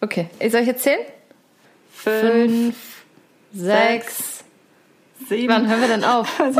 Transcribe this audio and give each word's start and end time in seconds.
Okay, 0.00 0.28
soll 0.50 0.60
ich 0.60 0.66
jetzt 0.68 0.82
zählen? 0.82 1.00
Fünf, 1.92 2.76
sechs. 3.52 4.44
sieben. 5.28 5.52
Wann 5.52 5.68
hören 5.68 5.80
wir 5.80 5.88
denn 5.88 6.04
auf? 6.04 6.28
Am 6.40 6.54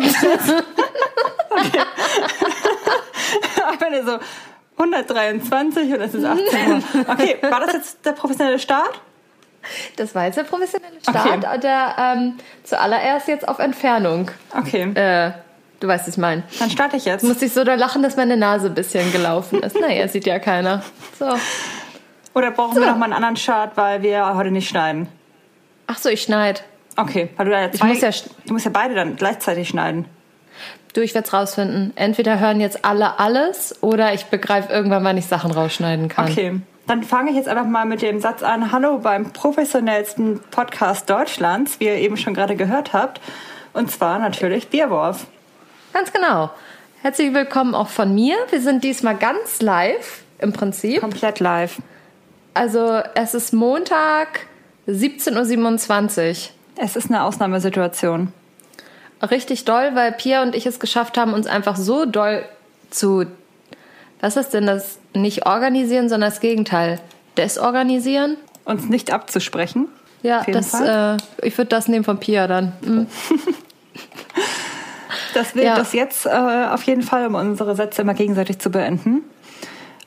Ende 3.87 4.05
so 4.05 4.19
123 4.83 5.93
und 5.93 6.01
es 6.01 6.15
ist 6.15 6.25
18 6.25 6.73
Uhr. 6.73 6.83
Okay, 7.09 7.37
war 7.43 7.61
das 7.61 7.73
jetzt 7.75 8.05
der 8.05 8.13
professionelle 8.13 8.59
Start? 8.59 9.01
Das 9.97 10.15
war 10.15 10.25
jetzt 10.27 10.37
der 10.39 10.45
professionelle 10.45 11.01
Start, 11.01 11.45
Okay. 11.45 11.59
der 11.61 11.95
ähm, 11.99 12.35
zuallererst 12.65 13.29
jetzt 13.29 13.47
auf 13.49 13.59
Entfernung. 13.59 14.31
Okay, 14.57 14.83
Äh, 14.95 15.33
du 15.81 15.89
weißt, 15.89 16.07
was 16.07 16.15
ich 16.15 16.19
meine. 16.19 16.43
dann 16.59 16.71
starte 16.71 16.97
ich 16.97 17.05
jetzt. 17.05 17.23
Muss 17.25 17.43
ich 17.43 17.53
so 17.53 17.65
da 17.65 17.75
lachen, 17.75 18.03
dass 18.03 18.17
meine 18.17 18.37
Nase 18.37 18.69
ein 18.69 18.75
bisschen 18.75 19.13
gelaufen 19.13 19.63
ist. 19.63 19.79
Naja, 19.79 20.07
sieht 20.09 20.27
ja 20.27 20.39
keiner. 20.39 20.83
So. 21.19 21.27
Oder 22.35 22.51
brauchen 22.51 22.81
wir 22.81 22.87
noch 22.87 22.97
mal 22.97 23.07
einen 23.07 23.15
anderen 23.15 23.37
Start, 23.37 23.77
weil 23.77 24.03
wir 24.03 24.35
heute 24.35 24.51
nicht 24.51 24.69
schneiden? 24.69 25.09
Ach 25.87 25.99
so, 25.99 26.09
ich 26.09 26.23
schneide. 26.23 26.61
Okay, 26.97 27.31
weil 27.37 27.47
du 27.47 27.53
ja 27.53 27.71
zwei, 27.71 27.89
muss 27.89 28.01
ja 28.01 28.11
du 28.47 28.53
musst 28.53 28.65
ja 28.65 28.71
beide 28.73 28.95
dann 28.95 29.17
gleichzeitig 29.17 29.69
schneiden. 29.69 30.07
Du, 30.93 31.01
ich 31.01 31.15
werde 31.15 31.27
es 31.27 31.33
rausfinden. 31.33 31.93
Entweder 31.97 32.41
hören 32.41 32.61
jetzt 32.61 32.85
alle 32.85 33.19
alles 33.19 33.83
oder 33.83 34.13
ich 34.15 34.27
begreife 34.27 34.73
irgendwann, 34.73 35.05
wann 35.05 35.17
ich 35.17 35.27
Sachen 35.27 35.51
rausschneiden 35.51 36.09
kann. 36.09 36.31
Okay, 36.31 36.61
dann 36.87 37.05
fange 37.05 37.31
ich 37.31 37.37
jetzt 37.37 37.49
einfach 37.49 37.67
mal 37.67 37.85
mit 37.85 38.03
dem 38.03 38.21
Satz 38.21 38.43
an. 38.43 38.73
Hallo 38.73 38.99
beim 38.99 39.33
professionellsten 39.33 40.41
Podcast 40.51 41.09
Deutschlands, 41.09 41.79
wie 41.81 41.85
ihr 41.85 41.97
eben 41.97 42.17
schon 42.17 42.35
gerade 42.35 42.57
gehört 42.57 42.93
habt. 42.93 43.21
Und 43.75 43.91
zwar 43.91 44.19
natürlich 44.19 44.69
Bierwurf. 44.69 45.27
Ganz 45.93 46.13
genau. 46.13 46.51
Herzlich 47.03 47.33
willkommen 47.33 47.75
auch 47.75 47.89
von 47.89 48.15
mir. 48.15 48.37
Wir 48.51 48.61
sind 48.61 48.83
diesmal 48.83 49.17
ganz 49.17 49.63
live 49.63 50.23
im 50.39 50.53
Prinzip. 50.53 51.01
Komplett 51.01 51.39
live. 51.39 51.79
Also 52.59 53.03
es 53.15 53.35
ist 53.35 53.53
Montag 53.53 54.41
17.27 54.89 56.29
Uhr. 56.31 56.37
Es 56.75 56.97
ist 56.97 57.09
eine 57.09 57.23
Ausnahmesituation. 57.23 58.33
Richtig 59.23 59.65
doll, 59.65 59.91
weil 59.95 60.11
Pia 60.11 60.43
und 60.43 60.57
ich 60.57 60.67
es 60.67 60.81
geschafft 60.81 61.17
haben, 61.19 61.35
uns 61.35 61.47
einfach 61.47 61.77
so 61.77 62.05
doll 62.05 62.45
zu. 62.91 63.27
Was 64.21 64.37
ist 64.37 64.55
denn 64.55 64.67
das? 64.67 64.99
Nicht 65.15 65.47
organisieren, 65.47 66.09
sondern 66.09 66.31
das 66.31 66.41
Gegenteil. 66.41 66.99
Desorganisieren? 67.37 68.37
Uns 68.65 68.89
nicht 68.89 69.13
abzusprechen. 69.13 69.87
Ja, 70.25 70.43
das, 70.45 70.75
äh, 70.75 71.17
ich 71.43 71.57
würde 71.57 71.69
das 71.69 71.87
nehmen 71.87 72.05
von 72.05 72.19
Pia 72.19 72.49
dann. 72.49 72.73
Mhm. 72.83 73.07
dass 75.35 75.55
wir 75.55 75.63
Ja. 75.63 75.77
das 75.77 75.93
jetzt 75.93 76.27
äh, 76.27 76.31
auf 76.31 76.83
jeden 76.83 77.03
Fall, 77.03 77.27
um 77.27 77.37
unsere 77.37 77.77
Sätze 77.77 78.03
immer 78.03 78.15
gegenseitig 78.15 78.59
zu 78.59 78.71
beenden, 78.71 79.23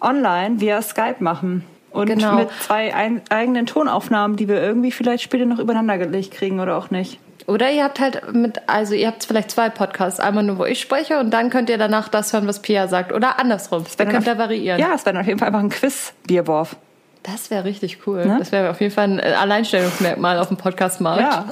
online 0.02 0.60
via 0.60 0.82
Skype 0.82 1.18
machen. 1.20 1.66
Und 1.92 2.08
Genau. 2.08 2.36
mit 2.36 2.50
zwei 2.62 2.94
ein, 2.96 3.22
eigenen 3.30 3.66
Tonaufnahmen, 3.66 4.38
die 4.38 4.48
wir 4.48 4.62
irgendwie 4.62 4.92
vielleicht 4.92 5.24
später 5.24 5.46
noch 5.46 5.60
übereinander 5.60 5.98
gelegt 5.98 6.32
kriegen 6.32 6.60
oder 6.60 6.78
auch 6.78 6.90
nicht. 6.90 7.20
Oder 7.48 7.70
ihr 7.72 7.84
habt 7.84 8.00
halt 8.00 8.34
mit, 8.34 8.62
also 8.68 8.94
ihr 8.94 9.08
habt 9.08 9.26
vielleicht 9.26 9.52
zwei 9.52 9.70
Podcasts. 9.70 10.20
Einmal 10.20 10.44
nur, 10.44 10.58
wo 10.60 10.66
ich 10.66 10.80
spreche 10.80 11.20
und 11.20 11.32
dann 11.32 11.50
könnt 11.50 11.70
ihr 11.70 11.78
danach 11.78 12.08
das 12.08 12.32
hören, 12.34 12.48
was 12.48 12.62
Pia 12.62 12.88
sagt. 12.88 13.12
Oder 13.12 13.40
andersrum. 13.40 13.84
Da 13.84 13.90
Wenn 14.06 14.10
könnt 14.10 14.28
dann 14.28 14.36
ihr 14.36 14.40
variieren. 14.40 14.80
Ja, 14.80 14.94
es 14.96 15.06
wäre 15.06 15.20
auf 15.20 15.26
jeden 15.26 15.40
Fall 15.40 15.48
einfach 15.48 15.60
ein 15.60 15.70
Quiz-Bierwurf. 15.70 16.76
Das 17.24 17.52
wäre 17.52 17.66
richtig 17.66 18.00
cool. 18.08 18.26
Ne? 18.26 18.38
Das 18.40 18.52
wäre 18.52 18.70
auf 18.70 18.80
jeden 18.80 18.94
Fall 18.94 19.06
ein 19.06 19.20
Alleinstellungsmerkmal 19.20 20.40
auf 20.40 20.48
dem 20.48 20.58
Podcast-Markt. 20.58 21.22
Ja. 21.22 21.46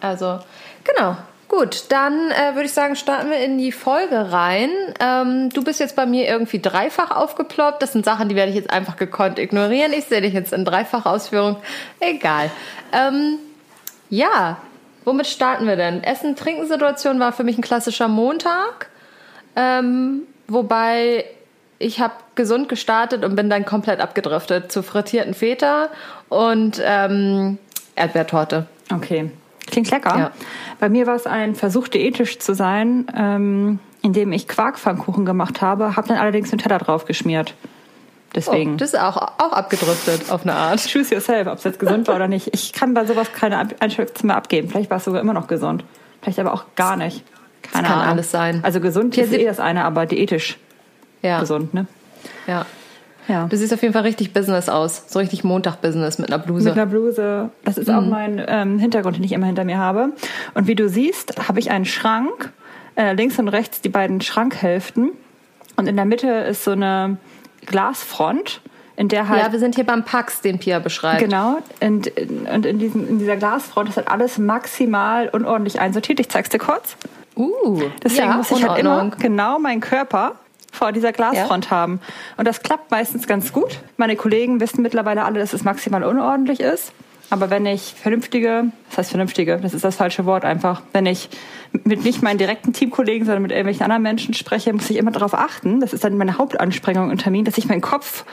Also, 0.00 0.38
genau. 0.84 1.16
Gut, 1.48 1.84
dann 1.88 2.30
äh, 2.30 2.54
würde 2.54 2.66
ich 2.66 2.74
sagen, 2.74 2.94
starten 2.94 3.30
wir 3.30 3.38
in 3.38 3.56
die 3.56 3.72
Folge 3.72 4.32
rein. 4.32 4.68
Ähm, 5.00 5.48
du 5.48 5.64
bist 5.64 5.80
jetzt 5.80 5.96
bei 5.96 6.04
mir 6.04 6.28
irgendwie 6.28 6.60
dreifach 6.60 7.10
aufgeploppt. 7.10 7.80
Das 7.80 7.92
sind 7.92 8.04
Sachen, 8.04 8.28
die 8.28 8.36
werde 8.36 8.50
ich 8.50 8.56
jetzt 8.56 8.70
einfach 8.70 8.96
gekonnt 8.96 9.38
ignorieren. 9.38 9.94
Ich 9.94 10.04
sehe 10.04 10.20
dich 10.20 10.34
jetzt 10.34 10.52
in 10.52 10.66
dreifacher 10.66 11.10
Ausführung. 11.10 11.56
Egal. 12.00 12.50
Ähm, 12.92 13.38
ja, 14.10 14.58
womit 15.06 15.26
starten 15.26 15.66
wir 15.66 15.76
denn? 15.76 16.04
Essen-Trinken-Situation 16.04 17.18
war 17.18 17.32
für 17.32 17.44
mich 17.44 17.56
ein 17.56 17.62
klassischer 17.62 18.08
Montag. 18.08 18.90
Ähm, 19.56 20.24
wobei 20.48 21.24
ich 21.78 21.98
habe 21.98 22.14
gesund 22.34 22.68
gestartet 22.68 23.24
und 23.24 23.36
bin 23.36 23.48
dann 23.48 23.64
komplett 23.64 24.00
abgedriftet 24.00 24.70
zu 24.70 24.82
frittierten 24.82 25.32
Feta 25.32 25.88
und 26.28 26.78
ähm, 26.84 27.56
Erdbeertorte. 27.96 28.66
Okay. 28.92 29.30
Klingt 29.70 29.90
lecker. 29.90 30.18
Ja. 30.18 30.30
Bei 30.78 30.88
mir 30.88 31.06
war 31.06 31.14
es 31.14 31.26
ein 31.26 31.54
Versuch, 31.54 31.88
diätisch 31.88 32.38
zu 32.38 32.54
sein, 32.54 33.06
ähm, 33.16 33.78
indem 34.02 34.32
ich 34.32 34.48
Quarkpfannkuchen 34.48 35.24
gemacht 35.24 35.60
habe, 35.60 35.96
habe 35.96 36.08
dann 36.08 36.18
allerdings 36.18 36.52
einen 36.52 36.60
Teller 36.60 36.78
drauf 36.78 37.04
geschmiert. 37.04 37.54
Deswegen. 38.34 38.74
Oh, 38.74 38.76
das 38.76 38.92
ist 38.92 39.00
auch, 39.00 39.16
auch 39.16 39.52
abgedriftet 39.52 40.30
auf 40.30 40.42
eine 40.42 40.54
Art. 40.54 40.80
Choose 40.92 41.14
yourself, 41.14 41.46
ob 41.46 41.58
es 41.58 41.64
jetzt 41.64 41.78
gesund 41.78 42.08
war 42.08 42.16
oder 42.16 42.28
nicht. 42.28 42.50
Ich 42.52 42.72
kann 42.72 42.92
bei 42.94 43.06
sowas 43.06 43.32
keine 43.32 43.68
Einschätzung 43.80 44.26
mehr 44.28 44.36
abgeben. 44.36 44.68
Vielleicht 44.68 44.90
war 44.90 44.98
es 44.98 45.04
sogar 45.04 45.20
immer 45.20 45.32
noch 45.32 45.46
gesund. 45.46 45.84
Vielleicht 46.20 46.38
aber 46.38 46.52
auch 46.52 46.64
gar 46.76 46.96
nicht. 46.96 47.24
Keine 47.62 47.86
kann 47.88 47.98
Ahnung. 47.98 48.12
alles 48.12 48.30
sein. 48.30 48.60
Also 48.62 48.80
gesund 48.80 49.14
Hier 49.14 49.24
ist 49.24 49.32
eh 49.32 49.44
das 49.44 49.60
eine, 49.60 49.84
aber 49.84 50.06
diätisch 50.06 50.58
Ja, 51.22 51.40
gesund, 51.40 51.74
ne? 51.74 51.86
ja. 52.46 52.66
Ja. 53.28 53.46
Du 53.46 53.56
siehst 53.56 53.72
auf 53.72 53.82
jeden 53.82 53.92
Fall 53.92 54.02
richtig 54.02 54.32
Business 54.32 54.68
aus. 54.68 55.04
So 55.06 55.18
richtig 55.18 55.44
Montag-Business 55.44 56.18
mit 56.18 56.32
einer 56.32 56.42
Bluse. 56.42 56.64
Mit 56.64 56.72
einer 56.74 56.86
Bluse. 56.86 57.50
Das 57.64 57.78
ist 57.78 57.90
auch 57.90 58.00
mein 58.00 58.42
ähm, 58.48 58.78
Hintergrund, 58.78 59.16
den 59.16 59.24
ich 59.24 59.32
immer 59.32 59.46
hinter 59.46 59.64
mir 59.64 59.78
habe. 59.78 60.12
Und 60.54 60.66
wie 60.66 60.74
du 60.74 60.88
siehst, 60.88 61.48
habe 61.48 61.60
ich 61.60 61.70
einen 61.70 61.84
Schrank. 61.84 62.52
Äh, 62.96 63.12
links 63.12 63.38
und 63.38 63.46
rechts 63.48 63.80
die 63.80 63.90
beiden 63.90 64.20
Schrankhälften. 64.20 65.10
Und 65.76 65.86
in 65.86 65.94
der 65.94 66.04
Mitte 66.04 66.28
ist 66.28 66.64
so 66.64 66.72
eine 66.72 67.18
Glasfront, 67.66 68.60
in 68.96 69.06
der 69.06 69.28
halt 69.28 69.40
ja, 69.40 69.52
wir 69.52 69.60
sind 69.60 69.76
hier 69.76 69.86
beim 69.86 70.04
Pax, 70.04 70.40
den 70.40 70.58
Pia 70.58 70.80
beschreibt. 70.80 71.20
Genau. 71.20 71.58
Und, 71.80 72.10
und 72.52 72.66
in, 72.66 72.78
diesem, 72.80 73.08
in 73.08 73.20
dieser 73.20 73.36
Glasfront 73.36 73.88
ist 73.90 73.96
halt 73.96 74.08
alles 74.08 74.38
maximal 74.38 75.28
unordentlich 75.28 75.80
einsortiert. 75.80 76.18
Ich 76.18 76.28
zeig's 76.28 76.48
dir 76.48 76.58
kurz. 76.58 76.96
Uh, 77.36 77.82
Deswegen 78.02 78.30
ja, 78.30 78.36
muss 78.36 78.50
ich 78.50 78.66
halt 78.66 78.80
immer 78.80 79.10
genau 79.16 79.60
meinen 79.60 79.80
Körper 79.80 80.34
vor 80.72 80.92
dieser 80.92 81.12
Glasfront 81.12 81.70
haben. 81.70 82.00
Und 82.36 82.46
das 82.46 82.62
klappt 82.62 82.90
meistens 82.90 83.26
ganz 83.26 83.52
gut. 83.52 83.80
Meine 83.96 84.16
Kollegen 84.16 84.60
wissen 84.60 84.82
mittlerweile 84.82 85.24
alle, 85.24 85.38
dass 85.40 85.52
es 85.52 85.64
maximal 85.64 86.04
unordentlich 86.04 86.60
ist. 86.60 86.92
Aber 87.30 87.50
wenn 87.50 87.66
ich 87.66 87.94
vernünftige, 88.00 88.64
das 88.88 88.98
heißt 88.98 89.10
vernünftige, 89.10 89.58
das 89.58 89.74
ist 89.74 89.84
das 89.84 89.96
falsche 89.96 90.24
Wort 90.24 90.44
einfach, 90.46 90.80
wenn 90.94 91.04
ich 91.04 91.28
mit 91.84 92.02
nicht 92.02 92.22
meinen 92.22 92.38
direkten 92.38 92.72
Teamkollegen, 92.72 93.26
sondern 93.26 93.42
mit 93.42 93.50
irgendwelchen 93.50 93.82
anderen 93.82 94.02
Menschen 94.02 94.32
spreche, 94.32 94.72
muss 94.72 94.88
ich 94.88 94.96
immer 94.96 95.10
darauf 95.10 95.34
achten, 95.34 95.80
das 95.80 95.92
ist 95.92 96.04
dann 96.04 96.16
meine 96.16 96.38
Hauptansprengung 96.38 97.10
und 97.10 97.18
Termin, 97.18 97.44
dass 97.44 97.58
ich 97.58 97.66
meinen 97.68 97.82
Kopf 97.82 98.24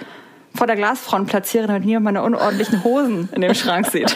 vor 0.53 0.68
der 0.68 0.78
Glasfront 0.78 1.28
platziere, 1.28 1.68
damit 1.68 1.84
niemand 1.84 2.06
meine 2.06 2.24
unordentlichen 2.24 2.85
Hosen 2.85 3.28
in 3.35 3.41
dem 3.41 3.53
Schrank 3.53 3.88
sieht. 3.88 4.16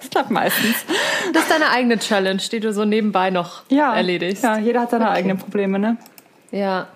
das 0.00 0.10
klappt 0.10 0.30
meistens. 0.30 0.84
Das 1.32 1.42
ist 1.44 1.50
deine 1.50 1.70
eigene 1.70 1.98
Challenge, 1.98 2.42
die 2.52 2.60
du 2.60 2.70
so 2.72 2.84
nebenbei 2.84 3.30
noch 3.30 3.62
Ja, 3.70 3.94
erledigst. 3.94 4.42
Ja, 4.44 4.58
jeder 4.58 4.80
hat 4.82 4.90
seine 4.90 5.06
Okay. 5.06 5.14
eigenen 5.18 5.38
Probleme, 5.38 5.78
ne? 5.78 5.96
Ja, 6.52 6.86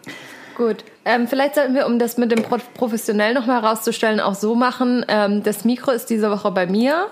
gut. 0.57 0.85
Ähm, 1.05 1.29
vielleicht 1.29 1.55
sollten 1.57 1.75
wir, 1.75 1.87
um 1.87 1.99
das 1.99 2.17
mit 2.17 2.33
dem 2.33 2.43
Pro 2.43 2.57
professionell 2.75 3.35
nochmal 3.35 3.61
herauszustellen, 3.63 4.21
auch 4.21 4.35
so 4.35 4.55
machen. 4.55 5.05
Ähm, 5.09 5.43
das 5.43 5.65
Mikro 5.65 5.91
ist 5.91 6.07
diese 6.11 6.31
Woche 6.31 6.51
bei 6.51 6.67
mir 6.67 7.09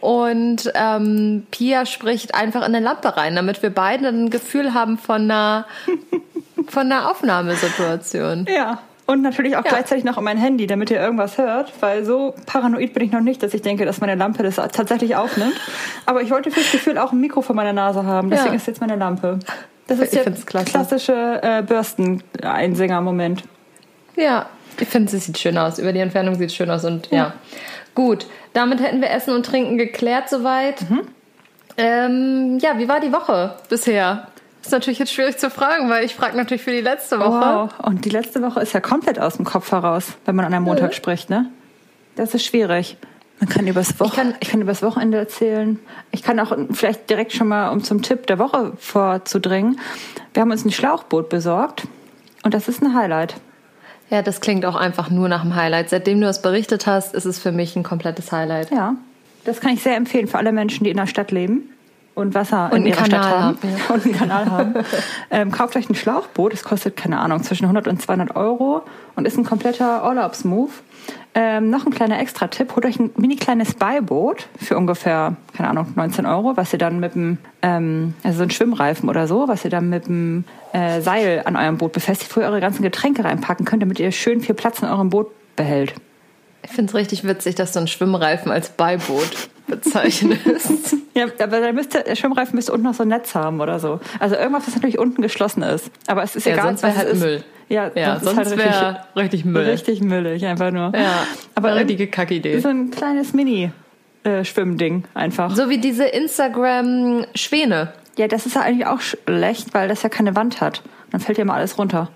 und 0.00 0.70
ähm, 0.74 1.46
Pia 1.50 1.86
spricht 1.86 2.34
einfach 2.34 2.60
in 2.60 2.74
eine 2.74 2.80
Lampe 2.80 3.16
rein, 3.16 3.36
damit 3.36 3.62
wir 3.62 3.70
beide 3.70 4.08
ein 4.08 4.30
Gefühl 4.30 4.74
haben 4.74 4.98
von 4.98 5.22
einer, 5.22 5.66
von 6.68 6.90
einer 6.90 7.10
Aufnahmesituation. 7.10 8.46
Ja. 8.48 8.78
Und 9.06 9.22
natürlich 9.22 9.56
auch 9.56 9.64
Ja. 9.64 9.70
gleichzeitig 9.70 10.04
noch 10.04 10.18
um 10.18 10.24
mein 10.24 10.36
Handy, 10.36 10.66
damit 10.66 10.90
ihr 10.90 11.00
irgendwas 11.00 11.38
hört, 11.38 11.72
weil 11.80 12.04
so 12.04 12.34
paranoid 12.44 12.92
bin 12.92 13.04
ich 13.04 13.12
noch 13.12 13.20
nicht, 13.22 13.42
dass 13.42 13.54
ich 13.54 13.62
denke, 13.62 13.86
dass 13.86 14.00
meine 14.02 14.16
Lampe 14.16 14.42
das 14.42 14.56
tatsächlich 14.56 15.16
aufnimmt. 15.16 15.54
Aber 16.04 16.20
ich 16.20 16.30
wollte 16.30 16.50
fürs 16.50 16.70
Gefühl 16.72 16.98
auch 16.98 17.12
ein 17.12 17.20
Mikro 17.20 17.40
vor 17.40 17.54
meiner 17.56 17.72
Nase 17.72 18.04
haben, 18.04 18.28
deswegen 18.30 18.50
Ja. 18.50 18.56
ist 18.56 18.66
jetzt 18.66 18.80
meine 18.82 18.96
Lampe. 18.96 19.38
Das 19.88 19.98
ist 19.98 20.14
Ich 20.14 20.20
find's 20.20 20.46
klasse. 20.46 20.70
klassische 20.70 21.40
äh, 21.42 21.62
Bürsteneinsänger-Moment. 21.62 23.42
Ja, 24.16 24.46
ich 24.78 24.88
finde, 24.88 25.16
es 25.16 25.24
sieht 25.24 25.38
schön 25.38 25.58
aus. 25.58 25.78
Über 25.78 25.92
die 25.92 25.98
Entfernung 26.00 26.36
sieht 26.36 26.50
es 26.50 26.54
schön 26.54 26.70
aus 26.70 26.84
und 26.84 27.10
ja. 27.10 27.32
Gut, 27.94 28.26
damit 28.52 28.80
hätten 28.80 29.00
wir 29.00 29.10
Essen 29.10 29.34
und 29.34 29.44
Trinken 29.44 29.76
geklärt 29.76 30.28
soweit. 30.28 30.76
Ähm, 31.76 32.58
ja, 32.60 32.78
wie 32.78 32.88
war 32.88 33.00
die 33.00 33.12
Woche 33.12 33.54
bisher? 33.68 34.28
Ist 34.62 34.72
natürlich 34.72 34.98
jetzt 34.98 35.12
schwierig 35.12 35.38
zu 35.38 35.50
fragen, 35.50 35.88
weil 35.88 36.04
ich 36.04 36.14
frage 36.14 36.36
natürlich 36.36 36.62
für 36.62 36.72
die 36.72 36.80
letzte 36.80 37.18
Woche. 37.18 37.30
Wow. 37.30 37.70
Und 37.82 38.04
die 38.04 38.10
letzte 38.10 38.42
Woche 38.42 38.60
ist 38.60 38.72
ja 38.74 38.80
komplett 38.80 39.18
aus 39.18 39.36
dem 39.36 39.44
Kopf 39.44 39.72
heraus, 39.72 40.12
wenn 40.26 40.36
man 40.36 40.44
an 40.44 40.54
einem 40.54 40.64
Montag 40.64 40.94
spricht, 40.94 41.30
ne? 41.30 41.46
Das 42.16 42.34
ist 42.34 42.44
schwierig. 42.44 42.96
Man 43.40 43.48
kann 43.48 43.66
übers, 43.66 44.00
Woche, 44.00 44.10
ich 44.10 44.16
kann- 44.16 44.40
kann, 44.40 44.60
übers 44.62 44.82
Wochenende 44.82 45.18
erzählen. 45.18 45.78
Ich 46.10 46.22
kann 46.22 46.40
auch 46.40 46.56
vielleicht 46.72 47.08
direkt 47.08 47.32
schon 47.32 47.48
mal, 47.48 47.70
um 47.70 47.84
zum 47.84 48.02
Tipp 48.02 48.26
der 48.26 48.38
Woche 48.38 48.72
vorzudringen, 48.78 49.78
wir 50.34 50.42
haben 50.42 50.50
uns 50.50 50.64
ein 50.64 50.70
Schlauchboot 50.72 51.28
besorgt 51.28 51.86
und 52.42 52.54
das 52.54 52.68
ist 52.68 52.82
ein 52.82 52.94
Highlight. 52.94 53.34
Ja, 54.10 54.22
das 54.22 54.40
klingt 54.40 54.64
auch 54.64 54.74
einfach 54.76 55.10
nur 55.10 55.28
nach 55.28 55.42
einem 55.42 55.54
Highlight. 55.54 55.90
Seitdem 55.90 56.20
du 56.20 56.28
es 56.28 56.40
berichtet 56.42 56.86
hast, 56.86 57.14
ist 57.14 57.26
es 57.26 57.38
für 57.38 57.52
mich 57.52 57.76
ein 57.76 57.82
komplettes 57.82 58.32
Highlight. 58.32 58.70
Ja, 58.70 58.94
das 59.44 59.60
kann 59.60 59.72
ich 59.72 59.82
sehr 59.82 59.96
empfehlen 59.96 60.26
für 60.28 60.38
alle 60.38 60.52
Menschen, 60.52 60.84
die 60.84 60.90
in 60.90 60.96
der 60.96 61.06
Stadt 61.06 61.30
leben 61.30 61.70
und 62.18 62.34
Wasser 62.34 62.68
in 62.70 62.78
einen 62.78 62.86
ihrer 62.86 63.04
Stadt 63.04 63.22
Kanal 63.22 63.42
haben 63.42 63.48
haben, 63.48 63.58
ja. 63.62 63.94
und 63.94 64.04
einen 64.04 64.14
Kanal 64.14 64.50
haben, 64.50 64.74
ähm, 65.30 65.50
kauft 65.50 65.76
euch 65.76 65.88
ein 65.88 65.94
Schlauchboot. 65.94 66.52
Es 66.52 66.64
kostet, 66.64 66.96
keine 66.96 67.18
Ahnung, 67.20 67.42
zwischen 67.42 67.64
100 67.64 67.88
und 67.88 68.00
200 68.00 68.36
Euro 68.36 68.82
und 69.16 69.26
ist 69.26 69.36
ein 69.38 69.44
kompletter 69.44 70.04
Urlaubsmove. 70.04 70.82
Ähm, 71.34 71.70
noch 71.70 71.86
ein 71.86 71.92
kleiner 71.92 72.18
Extra-Tipp, 72.20 72.74
holt 72.74 72.84
euch 72.84 72.98
ein 72.98 73.10
mini 73.16 73.36
kleines 73.36 73.74
Beiboot 73.74 74.48
für 74.58 74.76
ungefähr, 74.76 75.36
keine 75.56 75.70
Ahnung, 75.70 75.86
19 75.94 76.26
Euro, 76.26 76.56
was 76.56 76.72
ihr 76.72 76.78
dann 76.78 77.00
mit 77.00 77.14
dem, 77.14 77.38
ähm, 77.62 78.14
also 78.24 78.38
so 78.38 78.42
ein 78.44 78.50
Schwimmreifen 78.50 79.08
oder 79.08 79.26
so, 79.26 79.46
was 79.46 79.64
ihr 79.64 79.70
dann 79.70 79.88
mit 79.88 80.06
dem 80.06 80.44
äh, 80.72 81.00
Seil 81.00 81.42
an 81.44 81.56
eurem 81.56 81.78
Boot 81.78 81.92
befestigt, 81.92 82.34
wo 82.36 82.40
ihr 82.40 82.46
eure 82.46 82.60
ganzen 82.60 82.82
Getränke 82.82 83.24
reinpacken 83.24 83.64
könnt, 83.64 83.82
damit 83.82 84.00
ihr 84.00 84.10
schön 84.10 84.40
viel 84.40 84.54
Platz 84.54 84.80
in 84.80 84.88
eurem 84.88 85.10
Boot 85.10 85.28
behält. 85.54 85.94
Ich 86.62 86.70
finde 86.70 86.90
es 86.90 86.94
richtig 86.94 87.24
witzig, 87.24 87.54
dass 87.54 87.72
du 87.72 87.78
einen 87.78 87.88
Schwimmreifen 87.88 88.50
als 88.50 88.70
Beiboot 88.70 89.48
bezeichnest. 89.68 90.96
Ja, 91.14 91.24
aber 91.40 91.60
dann 91.60 91.74
müsste, 91.74 92.04
der 92.04 92.14
Schwimmreifen 92.14 92.54
müsste 92.54 92.70
unten 92.72 92.84
noch 92.86 92.94
so 92.94 93.02
ein 93.02 93.08
Netz 93.08 93.34
haben 93.34 93.60
oder 93.60 93.80
so. 93.80 93.98
Also 94.20 94.36
irgendwas, 94.36 94.68
was 94.68 94.74
natürlich 94.76 95.00
unten 95.00 95.20
geschlossen 95.20 95.64
ist. 95.64 95.90
Aber 96.06 96.22
es 96.22 96.36
ist 96.36 96.46
Ja, 96.46 96.52
egal, 96.52 96.66
sonst 96.66 96.82
was 96.84 96.96
halt 96.96 97.08
es 97.08 97.14
ist. 97.14 97.20
Müll. 97.20 97.44
Ja, 97.68 97.90
Ja, 97.96 98.14
ist 98.14 98.24
sonst 98.24 98.36
halt 98.36 98.50
richtig, 98.50 98.64
wär 98.66 99.06
richtig 99.16 99.44
Müll. 99.44 99.64
Richtig 99.64 100.00
müllig, 100.00 100.46
einfach 100.46 100.70
nur. 100.70 100.92
Ja, 100.94 101.26
aber 101.56 101.74
richtige 101.74 102.06
Kackidee. 102.06 102.60
So 102.60 102.68
ein 102.68 102.92
kleines 102.92 103.32
Mini-Schwimmding 103.32 105.04
einfach. 105.14 105.56
So 105.56 105.68
wie 105.68 105.78
diese 105.78 106.04
Instagram-Schwäne. 106.04 107.92
Ja, 108.16 108.28
das 108.28 108.46
ist 108.46 108.54
ja 108.54 108.62
eigentlich 108.62 108.86
auch 108.86 109.00
schlecht, 109.00 109.74
weil 109.74 109.88
das 109.88 110.02
ja 110.04 110.08
keine 110.08 110.36
Wand 110.36 110.60
hat. 110.60 110.82
Dann 111.10 111.20
fällt 111.20 111.38
ja 111.38 111.44
mal 111.44 111.54
alles 111.54 111.78
runter. 111.78 112.10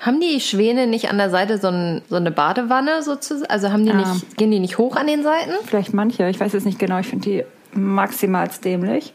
Haben 0.00 0.20
die 0.20 0.40
Schwäne 0.40 0.86
nicht 0.86 1.10
an 1.10 1.18
der 1.18 1.28
Seite 1.30 1.58
so, 1.58 1.68
ein, 1.68 2.02
so 2.08 2.16
eine 2.16 2.30
Badewanne 2.30 3.02
sozusagen? 3.02 3.50
Also 3.50 3.72
haben 3.72 3.84
die 3.84 3.90
Ja. 3.90 3.96
nicht, 3.96 4.36
gehen 4.36 4.50
die 4.50 4.60
nicht 4.60 4.78
hoch 4.78 4.96
an 4.96 5.06
den 5.08 5.22
Seiten? 5.22 5.50
Vielleicht 5.64 5.92
manche, 5.92 6.28
ich 6.28 6.38
weiß 6.38 6.54
es 6.54 6.64
nicht 6.64 6.78
genau. 6.78 6.98
Ich 7.00 7.08
finde 7.08 7.28
die 7.28 7.44
maximal 7.78 8.48
dämlich. 8.64 9.12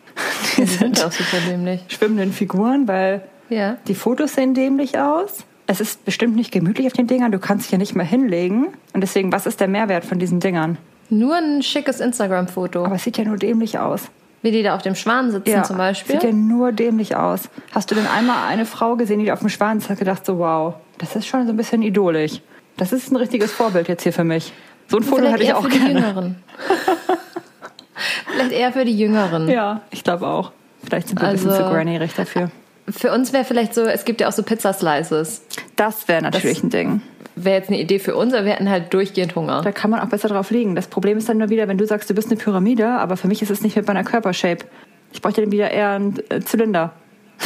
Die 0.58 0.62
Die 0.62 0.68
sind 0.68 0.98
sind 0.98 1.06
auch 1.06 1.12
super 1.12 1.38
dämlich. 1.50 1.82
schwimmenden 1.88 2.34
Figuren, 2.34 2.88
weil 2.88 3.22
Ja. 3.50 3.78
Die 3.88 3.96
Fotos 3.96 4.34
sehen 4.36 4.54
dämlich 4.54 4.98
aus. 5.00 5.46
Es 5.68 5.80
ist 5.80 6.04
bestimmt 6.04 6.36
nicht 6.36 6.52
gemütlich 6.52 6.88
auf 6.88 6.94
den 6.94 7.08
Dingern. 7.08 7.32
Du 7.32 7.40
kannst 7.40 7.66
dich 7.66 7.72
ja 7.72 7.78
nicht 7.78 7.96
mehr 7.96 8.06
hinlegen. 8.06 8.68
Und 8.94 9.02
deswegen, 9.02 9.32
was 9.32 9.46
ist 9.46 9.60
der 9.62 9.70
Mehrwert 9.70 10.04
von 10.04 10.20
diesen 10.20 10.40
Dingern? 10.42 10.78
Nur 11.10 11.36
ein 11.36 11.62
schickes 11.64 12.02
Instagram-Foto. 12.02 12.84
Aber 12.86 12.96
es 12.96 13.04
sieht 13.04 13.18
ja 13.18 13.24
nur 13.24 13.38
dämlich 13.38 13.80
aus. 13.80 14.10
Wie 14.44 14.52
die 14.52 14.62
da 14.62 14.76
auf 14.76 14.82
dem 14.84 14.94
Schwan 14.94 15.32
sitzen 15.32 15.64
zum 15.64 15.78
Beispiel. 15.78 16.16
Sieht 16.16 16.24
ja 16.24 16.32
nur 16.32 16.72
dämlich 16.72 17.16
aus. 17.16 17.50
Hast 17.72 17.90
du 17.90 17.96
denn 17.96 18.06
einmal 18.06 18.46
eine 18.48 18.66
Frau 18.68 18.96
gesehen, 18.96 19.20
die 19.20 19.32
auf 19.32 19.40
dem 19.40 19.50
Schwan 19.50 19.80
ist, 19.80 19.90
hat 19.90 19.98
gedacht 19.98 20.26
so, 20.26 20.38
wow, 20.38 20.76
das 21.00 21.16
ist 21.16 21.26
schon 21.26 21.46
so 21.48 21.54
ein 21.54 21.58
bisschen 21.58 21.82
idolig. 21.82 22.42
Das 22.78 22.92
ist 22.94 23.12
ein 23.12 23.16
richtiges 23.16 23.52
Vorbild 23.52 23.88
jetzt 23.88 24.04
hier 24.04 24.14
für 24.14 24.24
mich. 24.24 24.54
So 24.88 24.98
ein 24.98 25.04
Foto 25.04 25.18
Vielleicht 25.24 25.34
hätte 25.36 25.44
ich 25.46 25.54
auch 25.54 25.64
für 25.64 25.70
die 25.70 25.80
gerne. 25.80 25.94
Jüngeren. 26.00 26.44
Vielleicht 28.28 28.52
eher 28.52 28.72
für 28.74 28.86
die 28.86 28.98
Jüngeren. 28.98 29.48
Ja, 29.50 29.82
ich 29.92 30.04
glaube 30.04 30.28
auch. 30.28 30.52
Vielleicht 30.84 31.08
sind 31.08 31.22
wir 31.22 31.28
ein 31.28 31.34
bisschen 31.36 31.52
Also- 31.52 31.64
zu 31.64 31.70
granierig 31.70 32.14
dafür. 32.14 32.52
Für 32.90 33.14
uns 33.14 33.32
wäre 33.32 33.46
vielleicht 33.46 33.74
so, 33.74 33.84
es 33.84 34.04
gibt 34.04 34.20
ja 34.20 34.28
auch 34.28 34.34
so 34.34 34.44
Pizza-Slices. 34.44 35.44
Das 35.78 36.06
wäre 36.10 36.22
natürlich 36.22 36.62
ein 36.64 36.70
Ding. 36.70 37.02
Wäre 37.36 37.58
jetzt 37.58 37.70
eine 37.70 37.80
Idee 37.80 38.00
für 38.00 38.16
uns, 38.16 38.34
aber 38.34 38.46
wir 38.46 38.54
hätten 38.54 38.70
halt 38.70 38.94
durchgehend 38.94 39.36
Hunger. 39.36 39.62
Da 39.64 39.72
kann 39.72 39.90
man 39.90 40.00
auch 40.02 40.08
besser 40.08 40.28
drauf 40.28 40.52
liegen. 40.52 40.76
Das 40.76 40.88
Problem 40.88 41.18
ist 41.18 41.28
dann 41.30 41.38
nur 41.38 41.50
wieder, 41.50 41.68
wenn 41.68 41.78
du 41.80 41.86
sagst, 41.86 42.10
du 42.10 42.14
bist 42.14 42.30
eine 42.30 42.38
Pyramide, 42.40 42.88
aber 42.88 43.18
für 43.18 43.28
mich 43.28 43.42
ist 43.42 43.50
es 43.50 43.62
nicht 43.62 43.76
mit 43.76 43.88
meiner 43.88 44.04
Körpershape. 44.04 44.66
Ich 45.12 45.22
bräuchte 45.22 45.42
dann 45.42 45.52
wieder 45.52 45.72
eher 45.72 45.90
einen 45.92 46.20
äh, 46.30 46.40
Zylinder. 46.42 46.92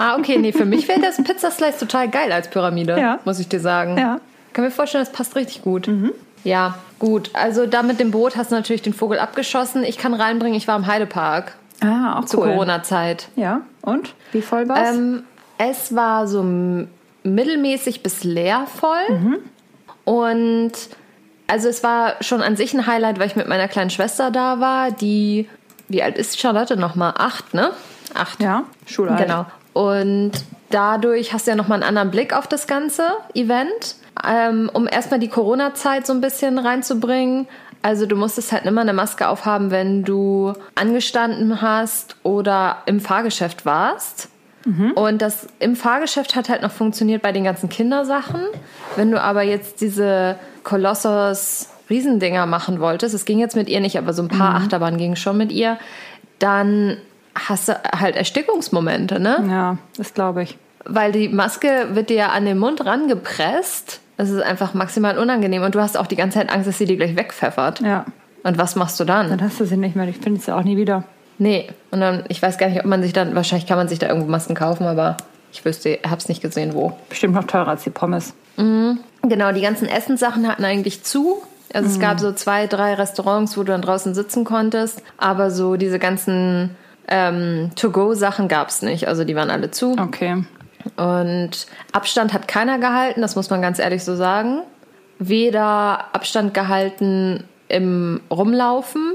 Ah, 0.00 0.16
okay, 0.16 0.38
nee, 0.38 0.52
für 0.52 0.64
mich 0.64 0.86
wäre 0.86 1.00
das 1.00 1.16
Pizza-Slice 1.16 1.80
total 1.80 2.08
geil 2.08 2.30
als 2.30 2.48
Pyramide, 2.48 2.96
Ja. 3.00 3.18
muss 3.24 3.40
ich 3.40 3.48
dir 3.48 3.58
sagen. 3.58 3.98
Ja. 3.98 4.20
Kann 4.52 4.64
mir 4.64 4.70
vorstellen, 4.70 5.02
das 5.04 5.12
passt 5.12 5.34
richtig 5.34 5.62
gut. 5.62 5.90
Ja, 6.44 6.76
gut. 7.00 7.30
Also 7.32 7.66
da 7.66 7.82
mit 7.82 7.98
dem 7.98 8.12
Boot 8.12 8.36
hast 8.36 8.52
du 8.52 8.54
natürlich 8.54 8.82
den 8.82 8.92
Vogel 8.94 9.18
abgeschossen. 9.18 9.82
Ich 9.82 9.98
kann 9.98 10.14
reinbringen, 10.14 10.56
ich 10.56 10.68
war 10.68 10.76
im 10.76 10.86
Heidepark 10.86 11.56
Ah, 11.80 12.16
auch 12.16 12.26
zur 12.26 12.42
cool. 12.44 12.50
Corona-Zeit. 12.50 13.26
Ja, 13.34 13.62
und? 13.82 14.14
Wie 14.30 14.40
voll 14.40 14.68
war's? 14.68 14.94
Ähm, 14.96 15.24
es 15.58 15.92
war 15.96 16.28
so 16.28 16.44
mittelmäßig 17.34 18.02
bis 18.02 18.24
leer 18.24 18.66
voll. 18.66 19.40
Und 20.04 20.72
also 21.46 21.68
es 21.68 21.82
war 21.82 22.14
schon 22.20 22.42
an 22.42 22.56
sich 22.56 22.74
ein 22.74 22.86
Highlight, 22.86 23.18
weil 23.18 23.26
ich 23.26 23.36
mit 23.36 23.48
meiner 23.48 23.68
kleinen 23.68 23.90
Schwester 23.90 24.30
da 24.30 24.60
war, 24.60 24.90
die, 24.90 25.48
wie 25.88 26.02
alt 26.02 26.18
ist 26.18 26.38
Charlotte 26.38 26.76
nochmal? 26.76 27.14
Acht, 27.16 27.54
ne? 27.54 27.72
Acht. 28.14 28.40
ja, 28.42 28.64
Schulalt. 28.86 29.18
Genau. 29.18 29.46
Und 29.72 30.32
dadurch 30.70 31.32
hast 31.32 31.46
du 31.46 31.52
ja 31.52 31.56
nochmal 31.56 31.76
einen 31.76 31.88
anderen 31.88 32.10
Blick 32.10 32.34
auf 32.34 32.46
das 32.46 32.66
ganze 32.66 33.06
Event, 33.34 33.96
ähm, 34.26 34.70
um 34.72 34.86
erstmal 34.88 35.20
die 35.20 35.28
Corona-Zeit 35.28 36.06
so 36.06 36.12
ein 36.12 36.20
bisschen 36.20 36.58
reinzubringen. 36.58 37.46
Also 37.82 38.06
du 38.06 38.16
musstest 38.16 38.52
halt 38.52 38.66
immer 38.66 38.80
eine 38.80 38.92
Maske 38.92 39.28
aufhaben, 39.28 39.70
wenn 39.70 40.02
du 40.04 40.52
angestanden 40.74 41.62
hast 41.62 42.16
oder 42.24 42.78
im 42.86 43.00
Fahrgeschäft 43.00 43.64
warst. 43.64 44.28
Und 44.94 45.22
das 45.22 45.46
im 45.60 45.76
Fahrgeschäft 45.76 46.36
hat 46.36 46.48
halt 46.48 46.60
noch 46.62 46.72
funktioniert 46.72 47.22
bei 47.22 47.32
den 47.32 47.44
ganzen 47.44 47.68
Kindersachen. 47.68 48.40
Wenn 48.96 49.10
du 49.10 49.20
aber 49.22 49.42
jetzt 49.42 49.80
diese 49.80 50.36
Kolossos 50.62 51.68
Riesendinger 51.88 52.44
machen 52.46 52.80
wolltest, 52.80 53.14
es 53.14 53.24
ging 53.24 53.38
jetzt 53.38 53.56
mit 53.56 53.68
ihr 53.68 53.80
nicht, 53.80 53.96
aber 53.96 54.12
so 54.12 54.22
ein 54.22 54.28
paar 54.28 54.54
Achterbahnen 54.56 54.98
gingen 54.98 55.16
schon 55.16 55.38
mit 55.38 55.52
ihr, 55.52 55.78
dann 56.38 56.98
hast 57.34 57.68
du 57.68 57.80
halt 57.96 58.16
Erstickungsmomente, 58.16 59.18
ne? 59.20 59.44
Ja, 59.48 59.78
das 59.96 60.12
glaube 60.12 60.42
ich. 60.42 60.58
Weil 60.84 61.12
die 61.12 61.28
Maske 61.28 61.88
wird 61.92 62.10
dir 62.10 62.16
ja 62.16 62.28
an 62.30 62.44
den 62.44 62.58
Mund 62.58 62.84
rangepresst. 62.84 64.00
Das 64.16 64.30
ist 64.30 64.42
einfach 64.42 64.74
maximal 64.74 65.16
unangenehm 65.18 65.62
und 65.62 65.74
du 65.74 65.80
hast 65.80 65.96
auch 65.96 66.06
die 66.06 66.16
ganze 66.16 66.38
Zeit 66.38 66.50
Angst, 66.52 66.66
dass 66.68 66.78
sie 66.78 66.84
dir 66.86 66.96
gleich 66.96 67.16
wegpfeffert. 67.16 67.80
Ja, 67.80 68.04
Und 68.42 68.58
was 68.58 68.74
machst 68.76 68.98
du 69.00 69.04
dann? 69.04 69.30
dann 69.30 69.40
hast 69.40 69.60
du 69.60 69.64
sie 69.64 69.76
nicht 69.76 69.94
mehr. 69.96 70.08
Ich 70.08 70.18
finde 70.18 70.40
sie 70.40 70.54
auch 70.54 70.62
nie 70.64 70.76
wieder. 70.76 71.04
Nee, 71.38 71.68
und 71.90 72.00
dann, 72.00 72.24
ich 72.28 72.42
weiß 72.42 72.58
gar 72.58 72.68
nicht, 72.68 72.80
ob 72.80 72.86
man 72.86 73.02
sich 73.02 73.12
dann, 73.12 73.34
wahrscheinlich 73.34 73.66
kann 73.68 73.78
man 73.78 73.88
sich 73.88 73.98
da 73.98 74.08
irgendwo 74.08 74.28
Masken 74.28 74.54
kaufen, 74.54 74.86
aber 74.86 75.16
ich 75.52 75.64
wüsste, 75.64 75.98
hab's 76.08 76.28
nicht 76.28 76.42
gesehen, 76.42 76.74
wo. 76.74 76.96
Bestimmt 77.08 77.34
noch 77.34 77.44
teurer 77.44 77.68
als 77.68 77.84
die 77.84 77.90
Pommes. 77.90 78.34
Genau, 78.56 79.52
die 79.52 79.60
ganzen 79.60 79.88
Essenssachen 79.88 80.48
hatten 80.48 80.64
eigentlich 80.64 81.04
zu. 81.04 81.42
Also 81.72 81.88
es 81.88 82.00
gab 82.00 82.18
so 82.18 82.32
zwei, 82.32 82.66
drei 82.66 82.94
Restaurants, 82.94 83.56
wo 83.56 83.62
du 83.62 83.72
dann 83.72 83.82
draußen 83.82 84.14
sitzen 84.14 84.44
konntest, 84.44 85.02
aber 85.16 85.50
so 85.50 85.76
diese 85.76 85.98
ganzen 85.98 86.74
ähm, 87.08 87.70
To-Go-Sachen 87.76 88.48
gab's 88.48 88.82
nicht. 88.82 89.06
Also 89.06 89.24
die 89.24 89.36
waren 89.36 89.50
alle 89.50 89.70
zu. 89.70 89.92
Okay. 89.98 90.44
Und 90.96 91.66
Abstand 91.92 92.32
hat 92.32 92.48
keiner 92.48 92.78
gehalten, 92.78 93.20
das 93.20 93.36
muss 93.36 93.50
man 93.50 93.62
ganz 93.62 93.78
ehrlich 93.78 94.02
so 94.02 94.16
sagen. 94.16 94.62
Weder 95.18 96.14
Abstand 96.14 96.54
gehalten 96.54 97.44
im 97.68 98.20
Rumlaufen, 98.30 99.14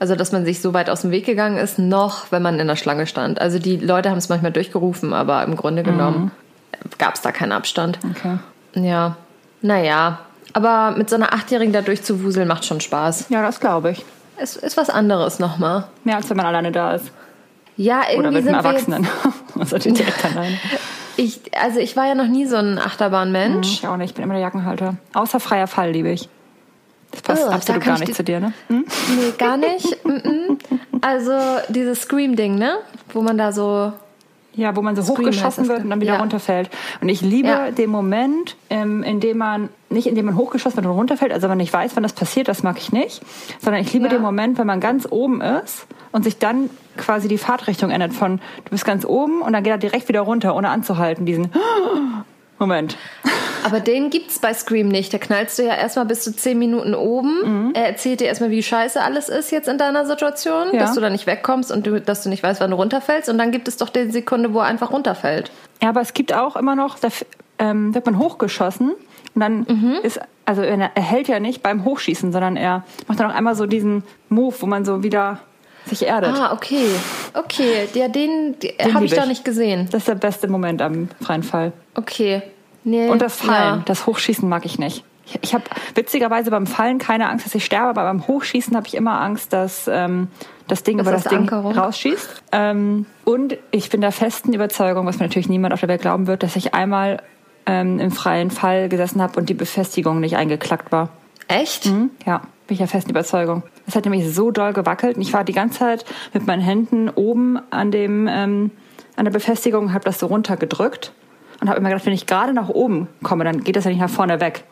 also 0.00 0.16
dass 0.16 0.32
man 0.32 0.44
sich 0.44 0.60
so 0.60 0.74
weit 0.74 0.90
aus 0.90 1.02
dem 1.02 1.12
Weg 1.12 1.26
gegangen 1.26 1.58
ist, 1.58 1.78
noch 1.78 2.32
wenn 2.32 2.42
man 2.42 2.58
in 2.58 2.66
der 2.66 2.76
Schlange 2.76 3.06
stand. 3.06 3.40
Also 3.40 3.58
die 3.58 3.76
Leute 3.76 4.10
haben 4.10 4.18
es 4.18 4.30
manchmal 4.30 4.50
durchgerufen, 4.50 5.12
aber 5.12 5.44
im 5.44 5.54
Grunde 5.56 5.82
genommen 5.82 6.32
gab 6.98 7.14
es 7.14 7.20
da 7.20 7.30
keinen 7.30 7.52
Abstand. 7.52 7.98
Okay. 8.10 8.38
Ja, 8.74 9.16
naja. 9.60 10.20
Aber 10.54 10.92
mit 10.96 11.10
so 11.10 11.16
einer 11.16 11.34
Achtjährigen 11.34 11.72
da 11.72 11.82
durchzuwuseln 11.82 12.48
macht 12.48 12.64
schon 12.64 12.80
Spaß. 12.80 13.26
Ja, 13.28 13.42
das 13.42 13.60
glaube 13.60 13.90
ich. 13.92 14.04
Es 14.38 14.56
ist 14.56 14.78
was 14.78 14.88
anderes 14.88 15.38
nochmal. 15.38 15.84
Mehr 16.04 16.16
als 16.16 16.30
wenn 16.30 16.38
man 16.38 16.46
alleine 16.46 16.72
da 16.72 16.94
ist. 16.94 17.12
Ja, 17.76 18.00
Oder 18.00 18.10
irgendwie 18.10 18.36
mit 18.36 18.44
sind 18.44 18.54
einem 18.54 18.64
Erwachsenen. 18.64 19.08
also 19.58 19.76
direkt 19.76 20.24
alleine. 20.24 20.58
ich, 21.18 21.40
also 21.60 21.78
ich 21.78 21.94
war 21.94 22.06
ja 22.06 22.14
noch 22.14 22.26
nie 22.26 22.46
so 22.46 22.56
ein 22.56 22.78
Achterbahnmensch. 22.78 23.68
Ich 23.68 23.86
auch 23.86 23.98
nicht. 23.98 24.10
Ich 24.10 24.14
bin 24.14 24.24
immer 24.24 24.34
der 24.34 24.42
Jackenhalter. 24.42 24.96
Außer 25.12 25.40
freier 25.40 25.66
Fall 25.66 25.90
liebe 25.90 26.08
ich. 26.08 26.30
Das 27.12 27.22
passt 27.22 27.44
Oh, 27.46 27.50
absolut 27.50 27.84
gar 27.84 27.94
ich 27.94 28.00
nicht 28.00 28.14
zu 28.14 28.22
dir, 28.24 28.40
ne? 28.40 28.52
Hm? 28.68 28.84
Nee, 29.16 29.32
gar 29.38 29.56
nicht. 29.56 29.96
Also 31.00 31.32
dieses 31.68 32.02
Scream-Ding, 32.02 32.54
ne? 32.56 32.76
Wo 33.12 33.22
man 33.22 33.36
da 33.38 33.52
so. 33.52 33.92
Ja, 34.54 34.74
wo 34.74 34.82
man 34.82 34.96
so 34.96 35.02
Scream 35.02 35.18
hochgeschossen 35.18 35.68
wird 35.68 35.84
und 35.84 35.90
dann 35.90 36.00
wieder 36.00 36.14
ja. 36.14 36.20
runterfällt. 36.20 36.70
Und 37.00 37.08
ich 37.08 37.20
liebe 37.20 37.48
Ja. 37.48 37.70
den 37.70 37.88
Moment, 37.88 38.56
ähm, 38.68 39.04
in 39.04 39.20
dem 39.20 39.38
man, 39.38 39.68
nicht 39.90 40.08
in 40.08 40.16
dem 40.16 40.26
man 40.26 40.36
hochgeschossen 40.36 40.78
wird 40.78 40.86
und 40.86 40.92
runterfällt, 40.92 41.32
also 41.32 41.42
wenn 41.44 41.50
man 41.50 41.58
nicht 41.58 41.72
weiß, 41.72 41.92
wann 41.94 42.02
das 42.02 42.12
passiert, 42.12 42.48
das 42.48 42.64
mag 42.64 42.76
ich 42.78 42.90
nicht, 42.92 43.22
sondern 43.60 43.80
ich 43.80 43.92
liebe 43.92 44.06
Ja. 44.06 44.10
den 44.10 44.22
Moment, 44.22 44.58
wenn 44.58 44.66
man 44.66 44.80
ganz 44.80 45.06
oben 45.08 45.40
ist 45.40 45.86
und 46.10 46.24
sich 46.24 46.38
dann 46.38 46.68
quasi 46.96 47.28
die 47.28 47.38
Fahrtrichtung 47.38 47.90
ändert 47.90 48.12
von, 48.12 48.38
du 48.64 48.70
bist 48.70 48.84
ganz 48.84 49.04
oben 49.04 49.40
und 49.40 49.52
dann 49.52 49.62
geht 49.62 49.70
er 49.72 49.78
direkt 49.78 50.08
wieder 50.08 50.20
runter, 50.22 50.54
ohne 50.56 50.68
anzuhalten, 50.68 51.24
diesen 51.26 51.52
Moment. 52.58 52.96
Aber 53.64 53.80
den 53.80 54.10
gibt's 54.10 54.38
bei 54.38 54.52
Scream 54.54 54.88
nicht. 54.88 55.12
Da 55.12 55.18
knallst 55.18 55.58
du 55.58 55.62
ja 55.64 55.74
erstmal 55.74 56.06
bis 56.06 56.22
zu 56.22 56.34
zehn 56.34 56.58
Minuten 56.58 56.94
oben. 56.94 57.66
Mhm. 57.68 57.70
Er 57.74 57.86
erzählt 57.86 58.20
dir 58.20 58.26
erstmal, 58.28 58.50
wie 58.50 58.62
scheiße 58.62 59.00
alles 59.00 59.28
ist 59.28 59.50
jetzt 59.50 59.68
in 59.68 59.78
deiner 59.78 60.06
Situation, 60.06 60.68
Ja. 60.72 60.80
dass 60.80 60.94
du 60.94 61.00
da 61.00 61.10
nicht 61.10 61.26
wegkommst 61.26 61.70
und 61.72 61.86
du, 61.86 62.00
dass 62.00 62.22
du 62.22 62.28
nicht 62.28 62.42
weißt, 62.42 62.60
wann 62.60 62.70
du 62.70 62.76
runterfällst. 62.76 63.28
Und 63.28 63.38
dann 63.38 63.50
gibt 63.50 63.68
es 63.68 63.76
doch 63.76 63.88
die 63.88 64.10
Sekunde, 64.10 64.54
wo 64.54 64.58
er 64.60 64.64
einfach 64.66 64.90
runterfällt. 64.92 65.50
Ja, 65.82 65.88
aber 65.90 66.00
es 66.00 66.14
gibt 66.14 66.32
auch 66.32 66.56
immer 66.56 66.76
noch, 66.76 66.98
da 66.98 67.08
ähm, 67.58 67.94
wird 67.94 68.06
man 68.06 68.18
hochgeschossen 68.18 68.92
und 69.34 69.40
dann 69.40 69.66
Mhm. 69.68 69.96
ist, 70.02 70.20
also 70.44 70.62
er, 70.62 70.90
hält 70.96 71.28
ja 71.28 71.40
nicht 71.40 71.62
beim 71.62 71.84
Hochschießen, 71.84 72.32
sondern 72.32 72.56
er 72.56 72.84
macht 73.06 73.20
dann 73.20 73.30
auch 73.30 73.34
einmal 73.34 73.54
so 73.54 73.66
diesen 73.66 74.02
Move, 74.28 74.54
wo 74.60 74.66
man 74.66 74.84
so 74.84 75.02
wieder 75.02 75.38
sich 75.86 76.06
erdet. 76.06 76.34
Ah, 76.36 76.52
okay. 76.52 76.86
Okay, 77.34 77.88
ja, 77.94 78.08
den, 78.08 78.56
den 78.58 78.94
habe 78.94 79.04
ich 79.04 79.10
lieb 79.12 79.18
da 79.18 79.22
ich. 79.24 79.28
nicht 79.30 79.44
gesehen. 79.44 79.88
Das 79.90 80.02
ist 80.02 80.08
der 80.08 80.14
beste 80.14 80.46
Moment 80.48 80.82
am 80.82 81.08
freien 81.22 81.42
Fall. 81.42 81.72
Okay. 81.94 82.42
Nee, 82.84 83.08
Und 83.08 83.20
das 83.22 83.36
Fallen, 83.36 83.78
Ja. 83.78 83.82
das 83.84 84.06
Hochschießen 84.06 84.48
mag 84.48 84.64
ich 84.64 84.78
nicht. 84.78 85.04
Ich, 85.26 85.38
ich 85.42 85.54
habe 85.54 85.64
witzigerweise 85.94 86.50
beim 86.50 86.66
Fallen 86.66 86.98
keine 86.98 87.28
Angst, 87.28 87.46
dass 87.46 87.54
ich 87.54 87.64
sterbe, 87.64 87.88
aber 87.90 88.04
beim 88.04 88.26
Hochschießen 88.26 88.74
habe 88.76 88.86
ich 88.86 88.94
immer 88.94 89.20
Angst, 89.20 89.52
dass 89.52 89.86
ähm, 89.86 90.28
das 90.66 90.82
Ding 90.82 90.98
das 90.98 91.06
über 91.06 91.12
das 91.16 91.24
Ding 91.24 91.40
Ankerung. 91.40 91.72
rausschießt. 91.72 92.42
Ähm, 92.52 93.06
und 93.24 93.56
ich 93.70 93.90
bin 93.90 94.00
der 94.00 94.12
festen 94.12 94.52
Überzeugung, 94.52 95.06
was 95.06 95.18
mir 95.18 95.26
natürlich 95.26 95.48
niemand 95.48 95.74
auf 95.74 95.80
der 95.80 95.88
Welt 95.88 96.00
glauben 96.00 96.26
wird, 96.26 96.42
dass 96.42 96.56
ich 96.56 96.74
einmal 96.74 97.22
ähm, 97.66 97.98
im 97.98 98.10
freien 98.10 98.50
Fall 98.50 98.88
gesessen 98.88 99.20
habe 99.22 99.38
und 99.38 99.48
die 99.48 99.54
Befestigung 99.54 100.20
nicht 100.20 100.36
eingeklackt 100.36 100.90
war. 100.90 101.10
Echt? 101.48 101.86
Mhm, 101.86 102.10
ja, 102.26 102.38
bin 102.66 102.74
ich 102.74 102.78
der 102.78 102.88
festen 102.88 103.10
Überzeugung. 103.10 103.62
Es 103.86 103.94
hat 103.96 104.04
nämlich 104.04 104.32
so 104.34 104.50
doll 104.50 104.72
gewackelt 104.72 105.16
und 105.16 105.22
ich 105.22 105.32
war 105.32 105.44
die 105.44 105.52
ganze 105.52 105.80
Zeit 105.80 106.04
mit 106.32 106.46
meinen 106.46 106.62
Händen 106.62 107.08
oben 107.10 107.58
an 107.70 107.90
dem 107.90 108.26
ähm, 108.28 108.70
an 109.16 109.24
der 109.26 109.32
Befestigung, 109.32 109.92
habe 109.92 110.04
das 110.04 110.18
so 110.18 110.26
runtergedrückt 110.26 111.12
und 111.60 111.68
habe 111.68 111.78
immer 111.78 111.90
gedacht, 111.90 112.06
wenn 112.06 112.12
ich 112.12 112.26
gerade 112.26 112.52
nach 112.52 112.68
oben 112.68 113.08
komme, 113.22 113.44
dann 113.44 113.62
geht 113.62 113.76
das 113.76 113.84
ja 113.84 113.90
nicht 113.90 114.00
nach 114.00 114.10
vorne 114.10 114.40
weg. 114.40 114.64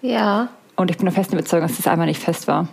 Ja. 0.00 0.48
Und 0.76 0.90
ich 0.90 0.96
bin 0.96 1.06
der 1.06 1.14
festen 1.14 1.34
Überzeugung, 1.34 1.68
dass 1.68 1.76
das 1.76 1.86
einmal 1.86 2.06
nicht 2.06 2.20
fest 2.20 2.48
war. 2.48 2.68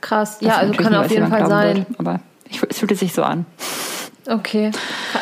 Krass, 0.00 0.38
ja, 0.40 0.56
also 0.56 0.72
kann 0.74 0.94
auf 0.94 1.10
jeden 1.10 1.28
Fall 1.28 1.46
sein. 1.46 1.76
Wird, 1.76 2.00
aber 2.00 2.20
ich, 2.48 2.62
es 2.68 2.78
fühlte 2.78 2.94
sich 2.94 3.12
so 3.12 3.22
an. 3.22 3.46
Okay. 4.28 4.70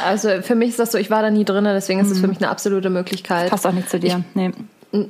Also 0.05 0.43
für 0.43 0.55
mich 0.55 0.71
ist 0.71 0.79
das 0.79 0.93
so, 0.93 0.99
ich 0.99 1.11
war 1.11 1.23
da 1.23 1.31
nie 1.31 1.45
drin, 1.45 1.65
deswegen 1.65 2.01
ist 2.01 2.11
es 2.11 2.19
mhm. 2.19 2.23
für 2.23 2.29
mich 2.29 2.39
eine 2.39 2.49
absolute 2.49 2.91
Möglichkeit. 2.91 3.45
Das 3.45 3.51
passt 3.51 3.67
auch 3.67 3.73
nicht 3.73 3.89
zu 3.89 3.99
dir. 3.99 4.25
Ich, 4.29 4.35
nee. 4.35 4.53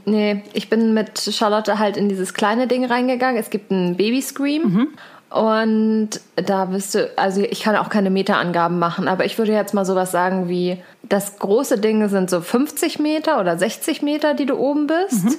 Nee, 0.05 0.43
ich 0.53 0.69
bin 0.69 0.95
mit 0.95 1.21
Charlotte 1.21 1.79
halt 1.79 1.97
in 1.97 2.09
dieses 2.09 2.35
kleine 2.35 2.67
Ding 2.67 2.85
reingegangen. 2.85 3.37
Es 3.37 3.51
gibt 3.51 3.71
einen 3.71 3.97
Baby-Scream. 3.97 4.63
Mhm. 4.63 4.89
Und 5.37 6.21
da 6.37 6.65
bist 6.65 6.95
du, 6.95 7.11
also 7.17 7.43
ich 7.43 7.63
kann 7.63 7.77
auch 7.77 7.91
keine 7.91 8.09
Meterangaben 8.09 8.79
machen, 8.79 9.07
aber 9.07 9.27
ich 9.27 9.37
würde 9.37 9.53
jetzt 9.53 9.75
mal 9.75 9.85
sowas 9.85 10.11
sagen 10.11 10.49
wie, 10.49 10.79
das 11.03 11.39
große 11.39 11.79
Ding 11.79 12.09
sind 12.09 12.31
so 12.31 12.41
50 12.41 12.99
Meter 13.01 13.39
oder 13.39 13.59
60 13.59 14.01
Meter, 14.01 14.33
die 14.33 14.47
du 14.47 14.57
oben 14.57 14.87
bist. 14.87 15.25
Mhm. 15.25 15.35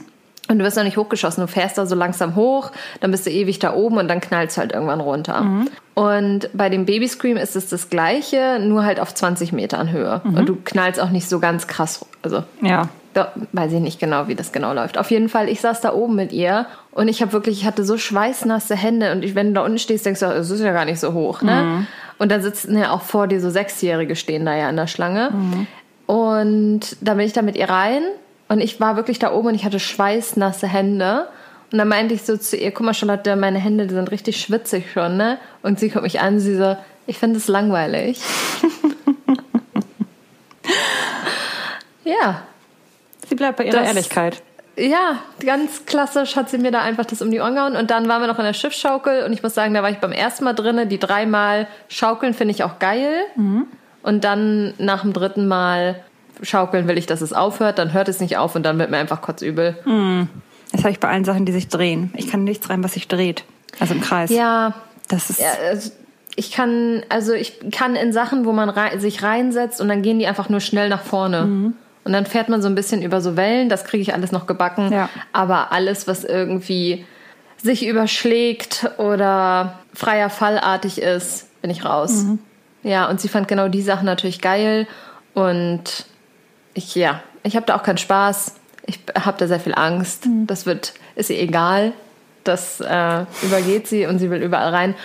Und 0.49 0.59
du 0.59 0.65
wirst 0.65 0.77
noch 0.77 0.83
nicht 0.83 0.97
hochgeschossen, 0.97 1.41
du 1.41 1.47
fährst 1.47 1.77
da 1.77 1.87
so 1.87 1.95
langsam 1.95 2.35
hoch, 2.35 2.71
dann 3.01 3.11
bist 3.11 3.25
du 3.25 3.31
ewig 3.31 3.59
da 3.59 3.73
oben 3.73 3.97
und 3.97 4.07
dann 4.07 4.21
knallst 4.21 4.55
du 4.55 4.61
halt 4.61 4.71
irgendwann 4.71 5.01
runter. 5.01 5.41
Mhm. 5.41 5.69
Und 5.95 6.49
bei 6.53 6.69
dem 6.69 6.85
Baby 6.85 7.07
Scream 7.07 7.35
ist 7.35 7.55
es 7.55 7.67
das 7.67 7.89
gleiche, 7.89 8.59
nur 8.61 8.85
halt 8.85 8.99
auf 8.99 9.13
20 9.13 9.51
Metern 9.51 9.91
Höhe. 9.91 10.21
Mhm. 10.23 10.35
Und 10.37 10.47
du 10.47 10.57
knallst 10.63 11.01
auch 11.01 11.09
nicht 11.09 11.27
so 11.27 11.39
ganz 11.39 11.67
krass. 11.67 12.05
Also 12.21 12.43
ja. 12.61 12.87
Da 13.17 13.31
weiß 13.51 13.73
ich 13.73 13.79
nicht 13.79 13.99
genau, 13.99 14.27
wie 14.27 14.35
das 14.35 14.51
genau 14.51 14.73
läuft. 14.73 14.99
Auf 14.99 15.09
jeden 15.09 15.27
Fall, 15.27 15.49
ich 15.49 15.59
saß 15.59 15.81
da 15.81 15.91
oben 15.91 16.15
mit 16.15 16.31
ihr 16.31 16.67
und 16.91 17.07
ich 17.07 17.23
habe 17.23 17.33
wirklich, 17.33 17.61
ich 17.61 17.65
hatte 17.65 17.83
so 17.83 17.97
schweißnasse 17.97 18.75
Hände 18.75 19.11
und 19.11 19.25
ich, 19.25 19.33
wenn 19.33 19.47
du 19.47 19.53
da 19.53 19.65
unten 19.65 19.79
stehst, 19.79 20.05
denkst 20.05 20.19
du, 20.19 20.27
es 20.27 20.51
ist 20.51 20.61
ja 20.61 20.71
gar 20.71 20.85
nicht 20.85 20.99
so 20.99 21.13
hoch, 21.13 21.41
ne? 21.41 21.63
Mhm. 21.63 21.87
Und 22.19 22.31
dann 22.31 22.43
sitzen 22.43 22.77
ja 22.77 22.91
auch 22.91 23.01
vor 23.01 23.25
dir 23.25 23.41
so 23.41 23.49
Sechsjährige 23.49 24.15
stehen 24.15 24.45
da 24.45 24.55
ja 24.55 24.69
in 24.69 24.75
der 24.75 24.85
Schlange. 24.85 25.31
Mhm. 25.31 25.65
Und 26.05 26.95
da 27.01 27.15
bin 27.15 27.25
ich 27.25 27.33
da 27.33 27.41
mit 27.41 27.55
ihr 27.55 27.67
rein 27.67 28.03
und 28.49 28.61
ich 28.61 28.79
war 28.79 28.97
wirklich 28.97 29.17
da 29.17 29.33
oben 29.33 29.47
und 29.47 29.55
ich 29.55 29.65
hatte 29.65 29.79
schweißnasse 29.79 30.67
Hände. 30.67 31.27
Und 31.71 31.79
dann 31.79 31.87
meinte 31.87 32.13
ich 32.13 32.21
so 32.21 32.37
zu 32.37 32.55
ihr, 32.55 32.69
guck 32.69 32.85
mal 32.85 32.93
Charlotte, 32.93 33.35
meine 33.35 33.57
Hände 33.57 33.87
die 33.87 33.95
sind 33.95 34.11
richtig 34.11 34.39
schwitzig 34.39 34.91
schon, 34.93 35.17
ne? 35.17 35.39
Und 35.63 35.79
sie 35.79 35.89
guckt 35.89 36.03
mich 36.03 36.19
an, 36.19 36.39
sie 36.39 36.55
so, 36.55 36.77
ich 37.07 37.17
finde 37.17 37.37
es 37.37 37.47
langweilig. 37.47 38.21
ja, 42.05 42.43
Sie 43.29 43.35
bleibt 43.35 43.57
bei 43.57 43.65
ihrer 43.65 43.79
das, 43.79 43.87
Ehrlichkeit. 43.87 44.41
Ja, 44.77 45.23
ganz 45.43 45.85
klassisch 45.85 46.35
hat 46.35 46.49
sie 46.49 46.59
mir 46.59 46.71
da 46.71 46.81
einfach 46.81 47.05
das 47.05 47.21
um 47.21 47.31
die 47.31 47.39
Ohren 47.39 47.55
gehauen. 47.55 47.75
Und 47.75 47.89
dann 47.89 48.07
waren 48.07 48.21
wir 48.21 48.27
noch 48.27 48.37
in 48.37 48.45
der 48.45 48.53
Schiffsschaukel 48.53 49.23
und 49.23 49.33
ich 49.33 49.41
muss 49.41 49.55
sagen, 49.55 49.73
da 49.73 49.81
war 49.81 49.89
ich 49.89 49.97
beim 49.97 50.11
ersten 50.11 50.43
Mal 50.43 50.53
drinne. 50.53 50.85
Die 50.85 50.99
dreimal 50.99 51.67
schaukeln 51.89 52.33
finde 52.33 52.53
ich 52.53 52.63
auch 52.63 52.77
geil. 52.79 53.13
Mhm. 53.35 53.65
Und 54.03 54.23
dann 54.23 54.73
nach 54.77 55.01
dem 55.01 55.13
dritten 55.13 55.47
Mal 55.47 56.03
schaukeln 56.43 56.87
will 56.87 56.97
ich, 56.97 57.07
dass 57.07 57.21
es 57.21 57.33
aufhört. 57.33 57.79
Dann 57.79 57.93
hört 57.93 58.07
es 58.07 58.19
nicht 58.19 58.37
auf 58.37 58.55
und 58.55 58.63
dann 58.63 58.77
wird 58.77 58.91
mir 58.91 58.97
einfach 58.97 59.21
kotzübel. 59.21 59.77
Mhm. 59.85 60.29
Das 60.71 60.81
habe 60.81 60.91
ich 60.91 60.99
bei 60.99 61.09
allen 61.09 61.25
Sachen, 61.25 61.45
die 61.45 61.53
sich 61.53 61.69
drehen. 61.69 62.13
Ich 62.15 62.29
kann 62.29 62.43
nichts 62.43 62.69
rein, 62.69 62.83
was 62.83 62.93
sich 62.93 63.07
dreht. 63.07 63.45
Also 63.79 63.95
im 63.95 64.01
Kreis. 64.01 64.29
Ja. 64.29 64.73
Das 65.07 65.29
ist. 65.29 65.39
Ja, 65.39 65.47
also 65.69 65.91
ich 66.35 66.51
kann, 66.51 67.03
also 67.09 67.33
ich 67.33 67.71
kann 67.71 67.95
in 67.95 68.13
Sachen, 68.13 68.45
wo 68.45 68.51
man 68.51 68.69
rein, 68.69 68.99
sich 68.99 69.23
reinsetzt 69.23 69.81
und 69.81 69.87
dann 69.87 70.03
gehen 70.03 70.19
die 70.19 70.27
einfach 70.27 70.49
nur 70.49 70.59
schnell 70.59 70.87
nach 70.87 71.01
vorne. 71.01 71.45
Mhm. 71.45 71.73
Und 72.07 72.13
dann 72.13 72.25
fährt 72.25 72.47
man 72.47 72.61
so 72.61 72.69
ein 72.69 72.75
bisschen 72.75 73.01
über 73.01 73.19
so 73.19 73.35
Wellen, 73.35 73.67
das 73.67 73.83
kriege 73.83 74.01
ich 74.01 74.13
alles 74.13 74.31
noch 74.31 74.47
gebacken. 74.47 74.93
Ja. 74.93 75.09
Aber 75.33 75.73
alles, 75.73 76.07
was 76.07 76.23
irgendwie 76.23 77.05
sich 77.61 77.85
überschlägt 77.85 78.89
oder 78.97 79.79
freier 79.93 80.29
Fallartig 80.29 81.01
ist, 81.01 81.61
bin 81.61 81.69
ich 81.69 81.83
raus. 81.83 82.23
Mhm. 82.23 82.39
Ja, 82.81 83.09
und 83.09 83.19
sie 83.19 83.27
fand 83.27 83.49
genau 83.49 83.67
die 83.67 83.81
Sachen 83.81 84.05
natürlich 84.05 84.39
geil. 84.39 84.87
Und 85.33 86.05
ich, 86.73 86.95
ja, 86.95 87.21
ich 87.43 87.57
habe 87.57 87.65
da 87.65 87.75
auch 87.75 87.83
keinen 87.83 87.97
Spaß. 87.97 88.55
Ich 88.85 89.01
habe 89.19 89.37
da 89.37 89.45
sehr 89.45 89.59
viel 89.59 89.75
Angst. 89.75 90.27
Mhm. 90.27 90.47
Das 90.47 90.65
wird, 90.65 90.93
ist 91.17 91.29
ihr 91.29 91.41
egal. 91.41 91.91
Das 92.45 92.79
äh, 92.79 93.25
übergeht 93.41 93.89
sie 93.89 94.05
und 94.05 94.19
sie 94.19 94.31
will 94.31 94.41
überall 94.41 94.73
rein. 94.73 94.95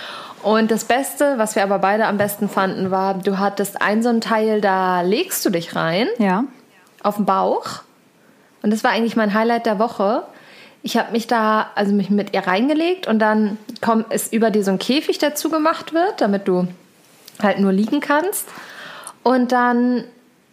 Und 0.44 0.71
das 0.71 0.85
Beste, 0.85 1.35
was 1.37 1.56
wir 1.56 1.64
aber 1.64 1.80
beide 1.80 2.06
am 2.06 2.16
besten 2.16 2.49
fanden, 2.49 2.92
war, 2.92 3.14
du 3.14 3.40
hattest 3.40 3.82
ein 3.82 4.04
so 4.04 4.09
ein 4.09 4.21
Teil, 4.21 4.61
da 4.61 5.00
legst 5.00 5.44
du 5.44 5.50
dich 5.50 5.75
rein. 5.75 6.06
Ja 6.21 6.44
auf 7.02 7.16
dem 7.16 7.25
Bauch. 7.25 7.82
Und 8.62 8.71
das 8.71 8.85
war 8.85 8.92
eigentlich 8.92 9.16
mein 9.16 9.35
Highlight 9.35 9.66
der 9.66 9.78
Woche. 9.78 10.25
Ich 10.82 10.97
habe 10.97 11.12
mich 11.12 11.26
da, 11.26 11.71
also 11.75 11.92
mich 11.92 12.11
mit 12.11 12.35
ihr 12.35 12.40
reingelegt 12.40 13.06
und 13.06 13.18
dann 13.18 13.59
kommt, 13.80 14.12
ist 14.12 14.32
über 14.32 14.50
dir 14.50 14.64
so 14.64 14.73
ein 14.73 14.78
Käfig, 14.78 15.18
dazu 15.18 15.49
gemacht 15.49 15.92
wird, 15.92 16.21
damit 16.21 16.49
du 16.49 16.66
halt 17.40 17.61
nur 17.61 17.73
liegen 17.73 18.00
kannst. 18.00 18.49
Und 19.23 19.52
dann, 19.52 20.04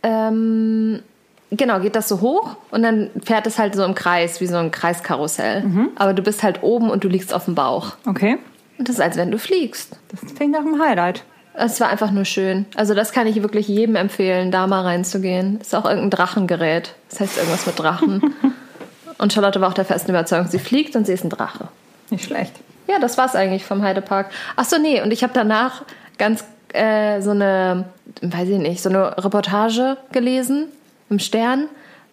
ähm, 0.04 1.02
genau, 1.50 1.80
geht 1.80 1.96
das 1.96 2.08
so 2.08 2.22
hoch 2.22 2.58
und 2.70 2.84
dann 2.84 3.10
fährt 3.24 3.48
es 3.48 3.58
halt 3.58 3.76
so 3.76 3.84
im 3.84 3.96
Kreis, 3.96 4.40
wie 4.42 4.46
so 4.46 4.58
ein 4.58 4.72
Kreiskarussell. 4.72 5.64
Mhm. 5.64 5.90
Aber 5.96 6.14
du 6.14 6.22
bist 6.22 6.44
halt 6.44 6.62
oben 6.62 6.92
und 6.92 7.04
du 7.04 7.08
liegst 7.08 7.34
auf 7.34 7.46
dem 7.46 7.56
Bauch. 7.56 7.94
Okay. 8.06 8.38
Und 8.78 8.88
das 8.88 8.96
ist, 8.96 9.02
als 9.02 9.18
wenn 9.18 9.32
du 9.32 9.40
fliegst. 9.40 9.98
Das 10.10 10.36
klingt 10.36 10.54
nach 10.54 10.62
einem 10.62 10.82
Highlight. 10.82 11.24
Es 11.62 11.82
war 11.82 11.90
einfach 11.90 12.12
nur 12.12 12.24
schön. 12.24 12.66
Also 12.76 12.94
das 12.94 13.12
kann 13.12 13.28
ich 13.28 13.42
wirklich 13.42 13.68
jedem 13.68 13.98
empfehlen, 13.98 14.50
da 14.50 14.66
mal 14.66 14.82
reinzugehen. 14.82 15.60
Ist 15.60 15.76
auch 15.76 15.84
irgendein 15.84 16.12
Drachengerät. 16.12 16.94
Das 17.10 17.20
heißt 17.20 17.38
irgendwas 17.38 17.66
mit 17.66 17.78
Drachen. 17.78 18.34
und 19.18 19.34
Charlotte 19.34 19.60
war 19.60 19.68
auch 19.68 19.74
der 19.74 19.84
festen 19.84 20.12
Überzeugung, 20.12 20.48
sie 20.48 20.60
fliegt 20.60 20.96
und 20.96 21.06
sie 21.06 21.12
ist 21.12 21.26
ein 21.26 21.30
Drache. 21.30 21.68
Nicht 22.12 22.24
schlecht. 22.24 22.54
Ja, 22.88 22.98
das 23.00 23.18
war's 23.18 23.36
eigentlich 23.36 23.66
vom 23.66 23.84
Heidepark. 23.84 24.32
Ach 24.56 24.64
so, 24.64 24.78
nee, 24.78 25.02
und 25.02 25.12
ich 25.12 25.22
habe 25.22 25.34
danach 25.34 25.84
ganz 26.18 26.46
äh, 26.74 27.22
so 27.22 27.32
eine, 27.32 27.86
weiß 28.22 28.48
ich 28.48 28.58
nicht, 28.58 28.82
so 28.82 28.90
eine 28.90 29.18
Reportage 29.18 29.98
gelesen 30.14 30.70
im 31.10 31.20
Stern, 31.20 31.66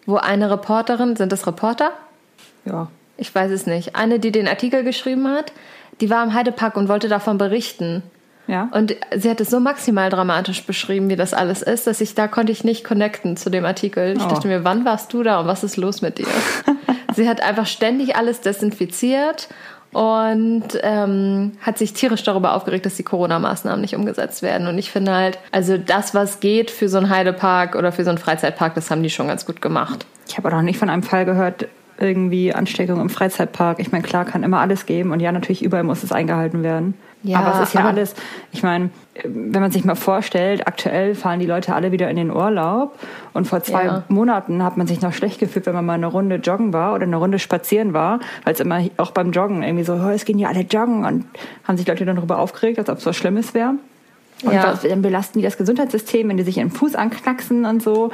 wo 0.05 0.17
eine 0.17 0.51
Reporterin, 0.51 1.15
sind 1.15 1.31
das 1.31 1.47
Reporter? 1.47 1.91
Ja. 2.65 2.89
Ich 3.15 3.33
weiß 3.33 3.51
es 3.51 3.65
nicht. 3.65 3.95
Eine, 3.95 4.19
die 4.19 4.31
den 4.31 4.47
Artikel 4.47 4.83
geschrieben 4.83 5.27
hat, 5.29 5.53
die 6.01 6.09
war 6.09 6.23
im 6.23 6.33
Heidepark 6.33 6.75
und 6.75 6.89
wollte 6.89 7.07
davon 7.07 7.37
berichten. 7.37 8.03
Ja. 8.47 8.69
Und 8.71 8.95
sie 9.15 9.29
hat 9.29 9.41
es 9.41 9.49
so 9.49 9.59
maximal 9.59 10.09
dramatisch 10.09 10.63
beschrieben, 10.63 11.09
wie 11.09 11.15
das 11.15 11.33
alles 11.33 11.61
ist, 11.61 11.85
dass 11.87 12.01
ich 12.01 12.15
da 12.15 12.27
konnte 12.27 12.51
ich 12.51 12.63
nicht 12.63 12.83
connecten 12.83 13.37
zu 13.37 13.49
dem 13.49 13.65
Artikel. 13.65 14.15
Ich 14.15 14.23
oh. 14.23 14.27
dachte 14.27 14.47
mir, 14.47 14.63
wann 14.63 14.85
warst 14.85 15.13
du 15.13 15.23
da 15.23 15.41
und 15.41 15.47
was 15.47 15.63
ist 15.63 15.77
los 15.77 16.01
mit 16.01 16.17
dir? 16.17 16.27
sie 17.15 17.27
hat 17.27 17.41
einfach 17.41 17.65
ständig 17.65 18.15
alles 18.15 18.41
desinfiziert 18.41 19.49
und 19.91 20.67
ähm, 20.83 21.53
hat 21.61 21.77
sich 21.77 21.93
tierisch 21.93 22.23
darüber 22.23 22.53
aufgeregt, 22.53 22.85
dass 22.85 22.95
die 22.95 23.03
Corona-Maßnahmen 23.03 23.81
nicht 23.81 23.95
umgesetzt 23.95 24.41
werden. 24.41 24.67
Und 24.67 24.77
ich 24.77 24.91
finde 24.91 25.13
halt, 25.13 25.39
also 25.51 25.77
das, 25.77 26.13
was 26.13 26.39
geht 26.39 26.71
für 26.71 26.89
so 26.89 26.97
einen 26.97 27.09
Heidepark 27.09 27.75
oder 27.75 27.91
für 27.91 28.03
so 28.03 28.09
einen 28.09 28.19
Freizeitpark, 28.19 28.75
das 28.75 28.91
haben 28.91 29.03
die 29.03 29.09
schon 29.09 29.27
ganz 29.27 29.45
gut 29.45 29.61
gemacht. 29.61 30.05
Ich 30.27 30.37
habe 30.37 30.49
auch 30.49 30.53
noch 30.53 30.61
nicht 30.61 30.77
von 30.77 30.89
einem 30.89 31.03
Fall 31.03 31.25
gehört, 31.25 31.67
irgendwie 31.99 32.53
Ansteckung 32.53 33.01
im 33.01 33.09
Freizeitpark. 33.09 33.79
Ich 33.79 33.91
meine, 33.91 34.03
klar 34.03 34.25
kann 34.25 34.43
immer 34.43 34.59
alles 34.59 34.85
geben 34.85 35.11
und 35.11 35.19
ja, 35.19 35.31
natürlich 35.31 35.63
überall 35.63 35.83
muss 35.83 36.03
es 36.03 36.11
eingehalten 36.11 36.63
werden. 36.63 36.93
Ja, 37.23 37.39
aber 37.39 37.55
es 37.55 37.69
ist 37.69 37.73
ja 37.73 37.85
alles, 37.85 38.13
ich 38.51 38.61
meine, 38.61 38.91
wenn 39.23 39.59
man 39.59 39.71
sich 39.71 39.83
mal 39.83 39.95
vorstellt, 39.95 40.67
aktuell 40.67 41.15
fahren 41.15 41.39
die 41.39 41.47
Leute 41.47 41.73
alle 41.73 41.91
wieder 41.91 42.09
in 42.09 42.15
den 42.15 42.31
Urlaub 42.31 42.97
und 43.33 43.47
vor 43.47 43.63
zwei 43.63 43.85
ja. 43.85 44.03
Monaten 44.07 44.63
hat 44.63 44.77
man 44.77 44.85
sich 44.85 45.01
noch 45.01 45.13
schlecht 45.13 45.39
gefühlt, 45.39 45.65
wenn 45.65 45.73
man 45.73 45.85
mal 45.85 45.95
eine 45.95 46.07
Runde 46.07 46.35
joggen 46.35 46.73
war 46.73 46.93
oder 46.93 47.03
eine 47.03 47.17
Runde 47.17 47.39
spazieren 47.39 47.93
war, 47.93 48.19
weil 48.43 48.53
es 48.53 48.59
immer 48.59 48.81
auch 48.97 49.11
beim 49.11 49.31
Joggen 49.31 49.63
irgendwie 49.63 49.83
so, 49.83 49.93
oh, 49.93 50.09
es 50.09 50.25
gehen 50.25 50.37
ja 50.37 50.49
alle 50.49 50.61
joggen 50.61 51.05
und 51.05 51.25
haben 51.63 51.77
sich 51.77 51.87
Leute 51.87 52.05
dann 52.05 52.17
darüber 52.17 52.37
aufgeregt, 52.37 52.77
als 52.77 52.89
ob 52.89 52.99
es 52.99 53.05
was 53.05 53.15
Schlimmes 53.15 53.53
wäre. 53.53 53.73
Und 54.43 54.53
ja. 54.53 54.63
was, 54.65 54.83
dann 54.83 55.01
belasten 55.01 55.39
die 55.39 55.45
das 55.45 55.57
Gesundheitssystem, 55.57 56.29
wenn 56.29 56.37
die 56.37 56.43
sich 56.43 56.57
ihren 56.57 56.69
Fuß 56.69 56.93
anknacksen 56.93 57.65
und 57.65 57.81
so. 57.81 58.11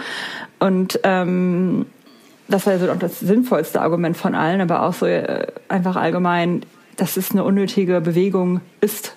Und 0.59 0.99
ähm, 1.03 1.85
das 2.53 2.67
war 2.67 2.73
ja 2.73 2.79
so 2.79 2.93
das 2.93 3.19
sinnvollste 3.19 3.81
Argument 3.81 4.15
von 4.15 4.35
allen, 4.35 4.61
aber 4.61 4.83
auch 4.83 4.93
so 4.93 5.07
äh, 5.07 5.47
einfach 5.69 5.95
allgemein, 5.95 6.63
dass 6.97 7.17
es 7.17 7.31
eine 7.31 7.43
unnötige 7.43 7.99
Bewegung 7.99 8.61
ist. 8.79 9.15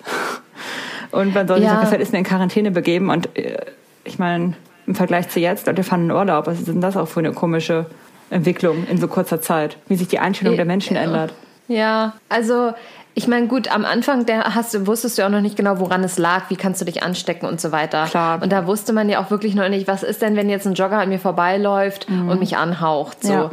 Und 1.11 1.35
man 1.35 1.47
soll 1.47 1.59
sich 1.59 1.67
ja. 1.67 1.75
so 1.75 1.81
gefälligst 1.81 2.13
in 2.13 2.23
Quarantäne 2.23 2.71
begeben. 2.71 3.09
Und 3.11 3.37
äh, 3.37 3.57
ich 4.03 4.17
meine, 4.17 4.55
im 4.87 4.95
Vergleich 4.95 5.29
zu 5.29 5.39
jetzt, 5.39 5.67
Leute 5.67 5.83
fahren 5.83 6.05
in 6.05 6.11
Urlaub, 6.11 6.47
was 6.47 6.57
ist 6.57 6.67
denn 6.67 6.81
das 6.81 6.97
auch 6.97 7.07
für 7.07 7.19
eine 7.19 7.31
komische 7.31 7.85
Entwicklung 8.31 8.87
in 8.89 8.97
so 8.97 9.07
kurzer 9.07 9.39
Zeit? 9.39 9.77
Wie 9.87 9.95
sich 9.95 10.07
die 10.07 10.17
Einstellung 10.17 10.55
der 10.55 10.65
Menschen 10.65 10.97
ändert. 10.97 11.31
Ja, 11.67 12.13
also 12.29 12.73
ich 13.17 13.27
meine, 13.27 13.47
gut, 13.47 13.73
am 13.73 13.83
Anfang 13.83 14.27
der 14.27 14.53
hast 14.53 14.85
wusstest 14.85 15.17
du 15.17 15.25
auch 15.25 15.29
noch 15.29 15.41
nicht 15.41 15.57
genau, 15.57 15.79
woran 15.79 16.03
es 16.03 16.19
lag, 16.19 16.51
wie 16.51 16.55
kannst 16.55 16.81
du 16.81 16.85
dich 16.85 17.01
anstecken 17.01 17.49
und 17.49 17.59
so 17.59 17.71
weiter. 17.71 18.05
Klar. 18.05 18.39
Und 18.43 18.51
da 18.51 18.67
wusste 18.67 18.93
man 18.93 19.09
ja 19.09 19.19
auch 19.19 19.31
wirklich 19.31 19.55
noch 19.55 19.69
nicht, 19.69 19.87
was 19.87 20.03
ist 20.03 20.21
denn, 20.21 20.35
wenn 20.35 20.51
jetzt 20.51 20.67
ein 20.67 20.75
Jogger 20.75 20.99
an 20.99 21.09
mir 21.09 21.17
vorbeiläuft 21.17 22.07
mhm. 22.11 22.29
und 22.29 22.39
mich 22.39 22.57
anhaucht. 22.57 23.23
So. 23.23 23.33
Ja. 23.33 23.51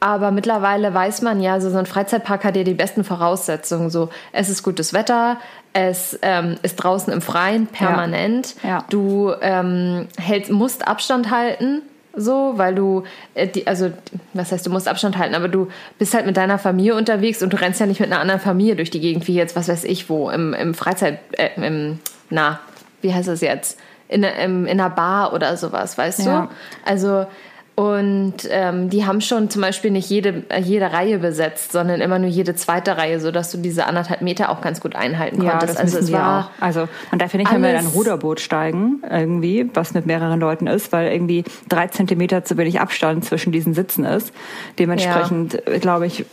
Aber 0.00 0.30
mittlerweile 0.30 0.94
weiß 0.94 1.20
man 1.20 1.42
ja, 1.42 1.60
so, 1.60 1.68
so 1.68 1.76
ein 1.76 1.84
Freizeitpark 1.84 2.42
hat 2.42 2.56
ja 2.56 2.64
die 2.64 2.72
besten 2.72 3.04
Voraussetzungen. 3.04 3.90
So, 3.90 4.08
es 4.32 4.48
ist 4.48 4.62
gutes 4.62 4.94
Wetter, 4.94 5.36
es 5.74 6.18
ähm, 6.22 6.56
ist 6.62 6.76
draußen 6.76 7.12
im 7.12 7.20
Freien 7.20 7.66
permanent. 7.66 8.54
Ja. 8.62 8.68
Ja. 8.68 8.84
Du 8.88 9.34
ähm, 9.42 10.08
hältst, 10.16 10.50
musst 10.50 10.88
Abstand 10.88 11.30
halten 11.30 11.82
so, 12.14 12.52
weil 12.56 12.74
du, 12.74 13.04
äh, 13.34 13.46
die, 13.48 13.66
also, 13.66 13.90
was 14.34 14.52
heißt, 14.52 14.66
du 14.66 14.70
musst 14.70 14.86
Abstand 14.88 15.16
halten, 15.18 15.34
aber 15.34 15.48
du 15.48 15.68
bist 15.98 16.14
halt 16.14 16.26
mit 16.26 16.36
deiner 16.36 16.58
Familie 16.58 16.94
unterwegs 16.94 17.42
und 17.42 17.52
du 17.52 17.60
rennst 17.60 17.80
ja 17.80 17.86
nicht 17.86 18.00
mit 18.00 18.10
einer 18.12 18.20
anderen 18.20 18.40
Familie 18.40 18.76
durch 18.76 18.90
die 18.90 19.00
Gegend, 19.00 19.26
wie 19.28 19.34
jetzt, 19.34 19.56
was 19.56 19.68
weiß 19.68 19.84
ich 19.84 20.08
wo, 20.10 20.30
im, 20.30 20.52
im 20.54 20.74
Freizeit, 20.74 21.18
äh, 21.32 21.50
im, 21.56 21.98
na, 22.30 22.60
wie 23.00 23.12
heißt 23.14 23.28
das 23.28 23.40
jetzt? 23.40 23.78
In, 24.08 24.22
in, 24.24 24.66
in 24.66 24.78
einer 24.80 24.90
Bar 24.90 25.32
oder 25.32 25.56
sowas, 25.56 25.96
weißt 25.96 26.20
Ja. 26.26 26.42
du? 26.42 26.48
Also, 26.84 27.26
und 27.74 28.34
ähm, 28.50 28.90
die 28.90 29.06
haben 29.06 29.22
schon 29.22 29.48
zum 29.48 29.62
Beispiel 29.62 29.90
nicht 29.90 30.10
jede, 30.10 30.42
äh, 30.50 30.60
jede 30.60 30.92
Reihe 30.92 31.18
besetzt, 31.18 31.72
sondern 31.72 32.02
immer 32.02 32.18
nur 32.18 32.28
jede 32.28 32.54
zweite 32.54 32.98
Reihe, 32.98 33.18
sodass 33.18 33.50
du 33.50 33.58
diese 33.58 33.86
anderthalb 33.86 34.20
Meter 34.20 34.50
auch 34.50 34.60
ganz 34.60 34.80
gut 34.80 34.94
einhalten 34.94 35.42
Ja, 35.42 35.52
konntest. 35.52 35.74
das 35.74 35.80
also 35.80 35.98
es 35.98 36.12
war 36.12 36.50
auch. 36.58 36.62
Also 36.62 36.86
darf 37.16 37.32
ja 37.32 37.38
nicht 37.38 37.58
mehr 37.58 37.70
in 37.70 37.76
ein 37.78 37.86
Ruderboot 37.86 38.40
steigen, 38.40 39.02
irgendwie, 39.10 39.70
was 39.72 39.94
mit 39.94 40.04
mehreren 40.04 40.38
Leuten 40.38 40.66
ist, 40.66 40.92
weil 40.92 41.10
irgendwie 41.12 41.44
drei 41.68 41.86
Zentimeter 41.88 42.44
zu 42.44 42.58
wenig 42.58 42.78
Abstand 42.78 43.24
zwischen 43.24 43.52
diesen 43.52 43.72
Sitzen 43.72 44.04
ist. 44.04 44.32
Dementsprechend, 44.78 45.66
äh, 45.66 45.78
glaube 45.78 46.06
ich, 46.06 46.26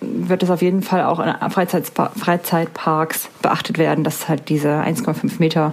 wird 0.00 0.42
es 0.44 0.50
auf 0.50 0.62
jeden 0.62 0.82
Fall 0.82 1.02
auch 1.04 1.18
in 1.18 1.50
Freizeitspa 1.50 2.12
Freizeitparks 2.16 3.28
beachtet 3.42 3.78
werden, 3.78 4.04
dass 4.04 4.28
halt 4.28 4.48
diese 4.48 4.68
1,5 4.68 5.38
Meter 5.40 5.72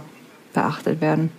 beachtet 0.54 1.00
werden 1.00 1.32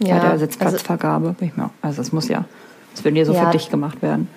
Ja, 0.00 0.14
bei 0.16 0.20
der 0.20 0.30
also- 0.30 0.44
Sitzplatzvergabe. 0.46 1.36
Ich 1.40 1.56
mir- 1.56 1.70
Also 1.82 2.00
es 2.02 2.12
muss 2.12 2.28
ja, 2.28 2.44
es 2.94 3.04
würden 3.04 3.16
ja 3.16 3.24
so 3.24 3.32
Ja. 3.32 3.46
für 3.46 3.50
dich 3.52 3.70
gemacht 3.70 4.02
werden. 4.02 4.28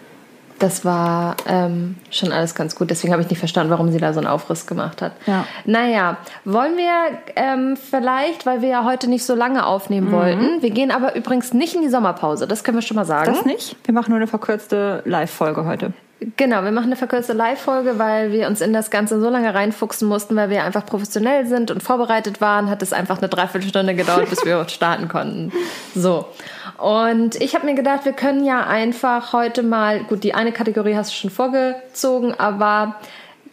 Das 0.59 0.85
war 0.85 1.35
ähm, 1.45 1.95
schon 2.09 2.31
alles 2.31 2.55
ganz 2.55 2.75
gut. 2.75 2.89
Deswegen 2.89 3.11
habe 3.11 3.21
ich 3.21 3.29
nicht 3.29 3.39
verstanden, 3.39 3.69
warum 3.71 3.91
sie 3.91 3.97
da 3.97 4.13
so 4.13 4.19
einen 4.19 4.27
Aufriss 4.27 4.65
gemacht 4.65 5.01
hat. 5.01 5.11
Ja. 5.25 5.45
Naja, 5.65 6.17
wollen 6.45 6.77
wir 6.77 7.17
ähm, 7.35 7.75
vielleicht, 7.75 8.45
weil 8.45 8.61
wir 8.61 8.69
ja 8.69 8.85
heute 8.85 9.09
nicht 9.09 9.25
so 9.25 9.35
lange 9.35 9.65
aufnehmen 9.65 10.11
wollten, 10.11 10.61
wir 10.61 10.69
gehen 10.69 10.91
aber 10.91 11.15
übrigens 11.15 11.53
nicht 11.53 11.75
in 11.75 11.81
die 11.81 11.89
Sommerpause, 11.89 12.47
das 12.47 12.63
können 12.63 12.77
wir 12.77 12.81
schon 12.81 12.95
mal 12.95 13.03
sagen. 13.03 13.33
Das 13.33 13.43
nicht? 13.45 13.75
Wir 13.83 13.93
machen 13.93 14.11
nur 14.11 14.17
eine 14.17 14.27
verkürzte 14.27 15.01
Live-Folge 15.05 15.65
heute. 15.65 15.91
Genau, 16.37 16.63
wir 16.63 16.71
machen 16.71 16.85
eine 16.85 16.95
verkürzte 16.95 17.33
Live-Folge, 17.33 17.99
weil 17.99 18.31
wir 18.31 18.47
uns 18.47 18.61
in 18.61 18.71
das 18.71 18.89
Ganze 18.89 19.19
so 19.19 19.29
lange 19.29 19.53
reinfuchsen 19.53 20.07
mussten, 20.07 20.37
weil 20.37 20.49
wir 20.49 20.63
einfach 20.63 20.85
professionell 20.85 21.45
sind 21.45 21.71
und 21.71 21.83
vorbereitet 21.83 22.39
waren, 22.39 22.69
hat 22.69 22.81
es 22.81 22.93
einfach 22.93 23.17
eine 23.17 23.27
Dreiviertelstunde 23.27 23.95
gedauert, 23.95 24.29
bis 24.29 24.45
wir 24.45 24.63
starten 24.69 25.09
konnten. 25.09 25.51
So. 25.93 26.27
Und 26.77 27.35
ich 27.41 27.55
habe 27.55 27.65
mir 27.65 27.75
gedacht, 27.75 28.05
wir 28.05 28.13
können 28.13 28.43
ja 28.45 28.65
einfach 28.65 29.33
heute 29.33 29.63
mal, 29.63 30.03
gut, 30.03 30.23
die 30.23 30.33
eine 30.33 30.51
Kategorie 30.51 30.95
hast 30.95 31.11
du 31.11 31.15
schon 31.15 31.29
vorgezogen, 31.29 32.33
aber 32.37 32.95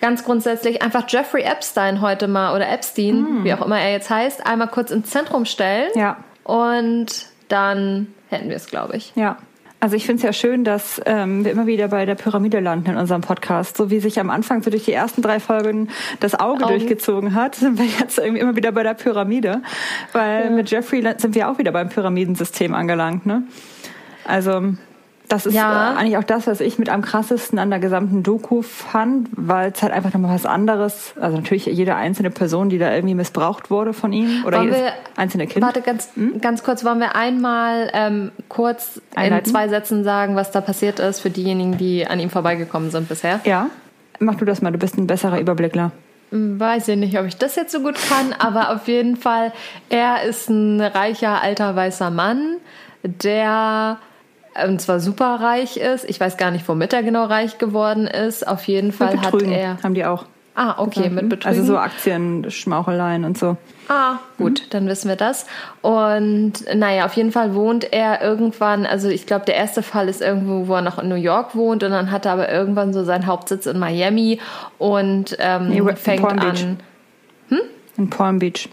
ganz 0.01 0.25
grundsätzlich 0.25 0.83
einfach 0.83 1.05
Jeffrey 1.09 1.43
Epstein 1.43 2.01
heute 2.01 2.27
mal 2.27 2.55
oder 2.55 2.69
Epstein, 2.71 3.45
wie 3.45 3.53
auch 3.53 3.65
immer 3.65 3.79
er 3.79 3.93
jetzt 3.93 4.11
heißt, 4.11 4.47
einmal 4.47 4.69
kurz 4.69 4.91
ins 4.91 5.11
Zentrum 5.11 5.45
stellen. 5.45 5.91
Ja. 5.95 6.17
Und 6.45 7.27
dann 7.49 8.09
hätten 8.29 8.49
wir 8.49 8.57
es, 8.57 8.67
glaube 8.67 8.97
ich. 8.97 9.13
Ja. 9.15 9.37
Also 9.83 9.97
ich 9.97 10.05
finde 10.05 10.19
es 10.19 10.23
ja 10.23 10.33
schön, 10.35 10.63
dass 10.63 11.01
ähm, 11.07 11.43
wir 11.43 11.53
immer 11.53 11.67
wieder 11.67 11.89
bei 11.89 12.05
der 12.05 12.15
Pyramide 12.15 12.61
landen 12.61 12.91
in 12.91 12.97
unserem 12.99 13.23
Podcast. 13.23 13.79
So 13.79 13.91
wie 13.91 13.99
sich 13.99 14.21
am 14.21 14.29
Anfang 14.29 14.63
so 14.63 14.71
durch 14.71 14.85
die 14.85 14.93
ersten 14.93 15.23
drei 15.23 15.41
Folgen 15.41 15.89
das 16.21 16.35
Auge 16.35 16.65
Augen. 16.65 16.75
durchgezogen 16.75 17.35
hat, 17.35 17.55
sind 17.55 17.79
wir 17.79 17.87
jetzt 17.87 18.19
irgendwie 18.19 18.41
immer 18.41 18.57
wieder 18.57 18.73
bei 18.73 18.83
der 18.83 18.93
Pyramide. 18.93 19.63
Weil 20.13 20.51
mit 20.51 20.71
Jeffrey 20.71 21.03
sind 21.17 21.35
wir 21.35 21.49
auch 21.49 21.57
wieder 21.57 21.73
beim 21.73 21.89
Pyramidensystem 21.89 22.75
angelangt. 22.75 23.25
Ne? 23.25 23.45
Also 24.25 24.75
das 25.31 25.47
ist 25.47 25.55
Ja. 25.55 25.93
äh, 25.93 25.97
eigentlich 25.97 26.19
auch 26.19 26.25
das, 26.25 26.47
was 26.47 26.61
ich 26.61 26.79
mit 26.79 26.89
am 26.91 27.03
krassesten 27.03 27.59
an 27.59 27.71
der 27.71 27.79
gesamten 27.79 28.23
Doku 28.23 28.63
fand, 28.63 29.29
weil 29.33 29.73
es 29.73 29.83
halt 29.83 29.93
einfach 29.93 30.13
nochmal 30.13 30.35
was 30.35 30.45
anderes, 30.45 31.15
also 31.21 31.37
natürlich 31.39 31.67
jede 31.67 31.95
einzelne 31.95 32.31
Person, 32.31 32.69
die 32.69 32.79
da 32.79 32.95
irgendwie 32.95 33.15
missbraucht 33.15 33.71
wurde 33.71 33.93
von 33.93 34.13
ihm 34.13 34.45
oder 34.45 34.63
jedes 34.63 34.77
wir- 34.79 34.93
einzelne 35.17 35.47
Kind. 35.47 35.65
Warte, 35.65 35.81
ganz, 35.81 36.11
ganz 36.41 36.63
kurz, 36.63 36.85
wollen 36.85 36.99
wir 37.01 37.17
einmal 37.17 37.91
ähm, 37.95 38.33
kurz 38.49 39.01
Einleiten? 39.15 39.47
in 39.47 39.51
zwei 39.53 39.69
Sätzen 39.69 40.05
sagen, 40.05 40.37
was 40.37 40.51
da 40.51 40.61
passiert 40.61 40.99
ist 40.99 41.21
für 41.21 41.31
diejenigen, 41.31 41.79
die 41.79 42.07
an 42.07 42.21
ihm 42.21 42.31
vorbeigekommen 42.31 42.91
sind 42.91 43.09
bisher? 43.09 43.41
Ja, 43.45 43.67
mach 44.19 44.35
du 44.35 44.45
das 44.45 44.61
mal, 44.63 44.71
du 44.73 44.79
bist 44.79 44.99
ein 44.99 45.07
besserer 45.07 45.41
Überblickler. 45.41 45.93
Hm, 46.31 46.61
Weiß 46.61 46.89
ich 46.89 46.97
nicht, 46.97 47.19
ob 47.19 47.27
ich 47.27 47.37
das 47.37 47.57
jetzt 47.57 47.73
so 47.73 47.81
gut 47.81 47.97
kann, 48.09 48.33
aber 48.39 48.71
auf 48.71 48.87
jeden 48.89 49.17
Fall, 49.17 49.53
er 49.89 50.23
ist 50.25 50.49
ein 50.51 50.81
reicher, 50.81 51.41
alter, 51.43 51.75
weißer 51.77 52.11
Mann, 52.11 52.57
der 53.03 53.99
und 54.69 54.81
zwar 54.81 55.01
superreich 55.01 55.77
ist. 55.77 56.09
Ich 56.09 56.21
weiß 56.21 56.37
gar 56.37 56.51
nicht, 56.51 56.67
womit 56.69 56.93
er 56.93 57.03
genau 57.03 57.25
reich 57.25 57.59
geworden 57.59 58.07
ist. 58.07 58.47
Auf 58.47 58.65
jeden 58.65 58.93
Fall 58.93 59.13
Mit 59.13 59.25
hat 59.25 59.33
Betrügen 59.33 59.53
er. 59.53 59.83
haben 59.83 59.95
die 59.95 60.05
auch. 60.05 60.25
Ah, 60.57 60.75
okay, 60.79 61.09
mit 61.09 61.29
Betrügen. 61.29 61.47
Also 61.59 61.65
so 61.65 61.79
Aktien, 61.79 62.51
Schmaucheleien 62.51 63.25
und 63.25 63.39
so. 63.39 63.57
Ah, 63.89 64.19
gut, 64.37 64.67
dann 64.71 64.87
wissen 64.89 65.09
wir 65.09 65.17
das. 65.17 65.47
Und 65.81 66.53
naja, 66.75 67.07
auf 67.07 67.15
jeden 67.15 67.33
Fall 67.33 67.55
wohnt 67.55 67.93
er 67.93 68.21
irgendwann, 68.21 68.85
also 68.85 69.09
ich 69.09 69.27
glaube, 69.27 69.47
der 69.47 69.55
erste 69.55 69.83
Fall 69.83 70.09
ist 70.09 70.21
irgendwo, 70.21 70.67
wo 70.69 70.75
er 70.75 70.83
noch 70.83 70.99
in 70.99 71.09
New 71.09 71.15
York 71.15 71.55
wohnt 71.55 71.83
und 71.83 71.93
dann 71.93 72.11
hat 72.11 72.27
er 72.27 72.33
aber 72.33 72.51
irgendwann 72.51 72.93
so 72.93 73.05
seinen 73.05 73.27
Hauptsitz 73.27 73.67
in 73.67 73.79
Miami 73.79 74.39
und 74.79 75.37
ähm, 75.39 75.69
Nee, 75.69 75.83
fängt 75.95 76.23
Palm 76.23 76.39
an. 76.41 76.81
In 77.97 78.11
Palm 78.11 78.39
Beach. 78.39 78.69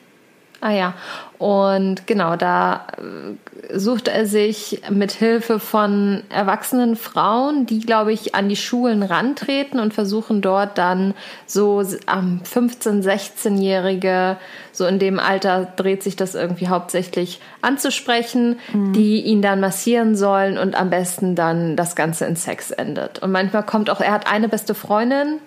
Ah 0.59 0.71
ja, 0.71 0.93
und 1.37 2.07
genau, 2.07 2.35
da 2.35 2.87
äh, 2.97 3.35
sucht 3.73 4.07
er 4.07 4.25
sich 4.25 4.81
mit 4.89 5.11
Hilfe 5.11 5.59
von 5.59 6.23
erwachsenen 6.29 6.95
Frauen, 6.95 7.65
die, 7.65 7.79
glaube 7.79 8.13
ich, 8.13 8.35
an 8.35 8.49
die 8.49 8.55
Schulen 8.55 9.03
rantreten 9.03 9.79
und 9.79 9.93
versuchen 9.93 10.41
dort 10.41 10.77
dann 10.77 11.13
so 11.45 11.83
am 12.05 12.41
15-, 12.43 13.03
16-Jährige, 13.03 14.37
so 14.71 14.85
in 14.85 14.99
dem 14.99 15.19
Alter 15.19 15.67
dreht 15.75 16.03
sich 16.03 16.15
das 16.15 16.35
irgendwie 16.35 16.67
hauptsächlich 16.67 17.39
anzusprechen, 17.61 18.59
die 18.73 19.21
ihn 19.21 19.41
dann 19.41 19.59
massieren 19.59 20.15
sollen 20.15 20.57
und 20.57 20.75
am 20.75 20.89
besten 20.89 21.35
dann 21.35 21.75
das 21.75 21.95
Ganze 21.95 22.25
in 22.25 22.35
Sex 22.35 22.71
endet. 22.71 23.19
Und 23.19 23.31
manchmal 23.31 23.63
kommt 23.63 23.89
auch, 23.89 24.01
er 24.01 24.11
hat 24.11 24.31
eine 24.31 24.49
beste 24.49 24.75
Freundin, 24.75 25.39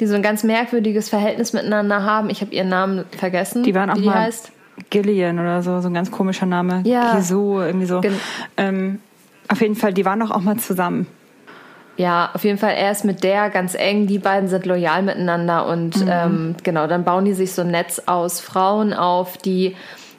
die 0.00 0.06
so 0.06 0.14
ein 0.14 0.22
ganz 0.22 0.44
merkwürdiges 0.44 1.08
Verhältnis 1.08 1.52
miteinander 1.52 2.02
haben. 2.02 2.28
Ich 2.28 2.42
habe 2.42 2.54
ihren 2.54 2.68
Namen 2.68 3.04
vergessen. 3.16 3.62
Die 3.62 3.74
waren 3.74 3.90
auch 3.90 3.96
wie 3.96 4.02
die 4.02 4.06
mal 4.08 4.24
heißt. 4.24 4.52
Gillian 4.90 5.38
oder 5.38 5.62
so, 5.62 5.80
so 5.80 5.88
ein 5.88 5.94
ganz 5.94 6.10
komischer 6.10 6.46
Name. 6.46 6.82
Ja. 6.84 7.14
Kiso, 7.16 7.60
irgendwie 7.62 7.86
so. 7.86 8.00
Ähm, 8.56 9.00
auf 9.48 9.60
jeden 9.60 9.74
Fall, 9.76 9.92
die 9.94 10.04
waren 10.04 10.20
doch 10.20 10.30
auch 10.30 10.40
mal 10.40 10.56
zusammen. 10.56 11.06
Ja, 11.96 12.30
auf 12.34 12.44
jeden 12.44 12.58
Fall, 12.58 12.74
er 12.74 12.90
ist 12.92 13.04
mit 13.06 13.24
der 13.24 13.48
ganz 13.48 13.74
eng. 13.74 14.06
Die 14.06 14.18
beiden 14.18 14.48
sind 14.48 14.66
loyal 14.66 15.02
miteinander 15.02 15.66
und 15.66 15.96
Mhm. 15.96 16.08
ähm, 16.10 16.54
genau, 16.62 16.86
dann 16.86 17.04
bauen 17.04 17.24
die 17.24 17.32
sich 17.32 17.52
so 17.52 17.62
ein 17.62 17.70
Netz 17.70 18.02
aus 18.04 18.40
Frauen 18.40 18.92
auf, 18.92 19.38
die 19.38 19.74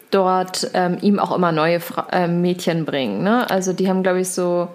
dort 0.09 0.71
ähm, 0.73 0.97
ihm 1.01 1.19
auch 1.19 1.35
immer 1.35 1.51
neue 1.51 1.79
Fra 1.79 2.07
äh, 2.11 2.27
Mädchen 2.27 2.85
bringen. 2.85 3.23
Ne? 3.23 3.47
Also 3.49 3.73
die 3.73 3.89
haben, 3.89 4.01
glaube 4.01 4.21
ich, 4.21 4.29
so 4.29 4.69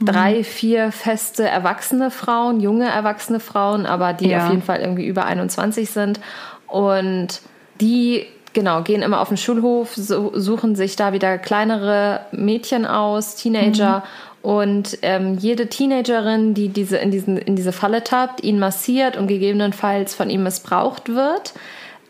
Mhm. 0.00 0.06
drei, 0.06 0.44
vier 0.44 0.90
feste 0.92 1.48
erwachsene 1.48 2.10
Frauen, 2.10 2.58
junge 2.60 2.88
erwachsene 2.90 3.38
Frauen, 3.40 3.86
aber 3.86 4.12
die 4.12 4.28
Ja. 4.28 4.44
auf 4.44 4.50
jeden 4.50 4.62
Fall 4.62 4.80
irgendwie 4.80 5.06
über 5.06 5.24
21 5.24 5.88
sind. 5.88 6.20
Und 6.66 7.40
die, 7.80 8.26
genau, 8.54 8.82
gehen 8.82 9.02
immer 9.02 9.20
auf 9.20 9.28
den 9.28 9.36
Schulhof, 9.36 9.94
so, 9.94 10.32
suchen 10.34 10.76
sich 10.76 10.96
da 10.96 11.12
wieder 11.12 11.38
kleinere 11.38 12.20
Mädchen 12.32 12.86
aus, 12.86 13.36
Teenager. 13.36 14.02
Und 14.42 14.98
ähm, 15.02 15.38
jede 15.38 15.68
Teenagerin, 15.68 16.52
die 16.52 16.68
diese, 16.68 16.98
in, 16.98 17.10
diesen, 17.10 17.38
in 17.38 17.56
diese 17.56 17.72
Falle 17.72 18.04
tappt, 18.04 18.42
ihn 18.42 18.58
massiert 18.58 19.16
und 19.16 19.26
gegebenenfalls 19.26 20.14
von 20.14 20.28
ihm 20.28 20.42
missbraucht 20.42 21.08
wird, 21.08 21.54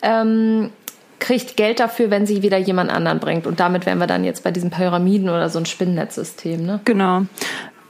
ähm, 0.03 0.71
kriegt 1.21 1.57
Geld 1.57 1.81
dafür, 1.81 2.11
wenn 2.11 2.27
sie 2.27 2.43
wieder 2.43 2.59
jemand 2.59 2.91
anderen 2.91 3.21
bringt. 3.21 3.47
Und 3.47 3.61
damit 3.61 3.87
wären 3.87 3.99
wir 3.99 4.07
dann 4.07 4.25
jetzt 4.25 4.43
bei 4.43 4.51
diesen 4.51 4.71
Pyramiden 4.71 5.29
oder 5.29 5.49
so 5.49 5.59
ein 5.59 5.67
Spinnnetzsystem. 5.67 6.67
Ne? 6.67 6.81
Genau. 6.85 7.23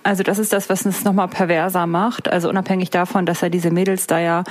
Also 0.04 0.22
das 0.22 0.38
ist 0.38 0.52
das, 0.52 0.68
was 0.68 0.84
es 0.84 1.02
nochmal 1.04 1.28
perverser 1.28 1.86
macht. 1.86 2.30
Also 2.30 2.48
unabhängig 2.48 2.90
davon, 2.90 3.26
dass 3.26 3.42
er 3.42 3.50
diese 3.50 3.70
Mädels 3.70 4.06
da 4.06 4.18
ja 4.20 4.44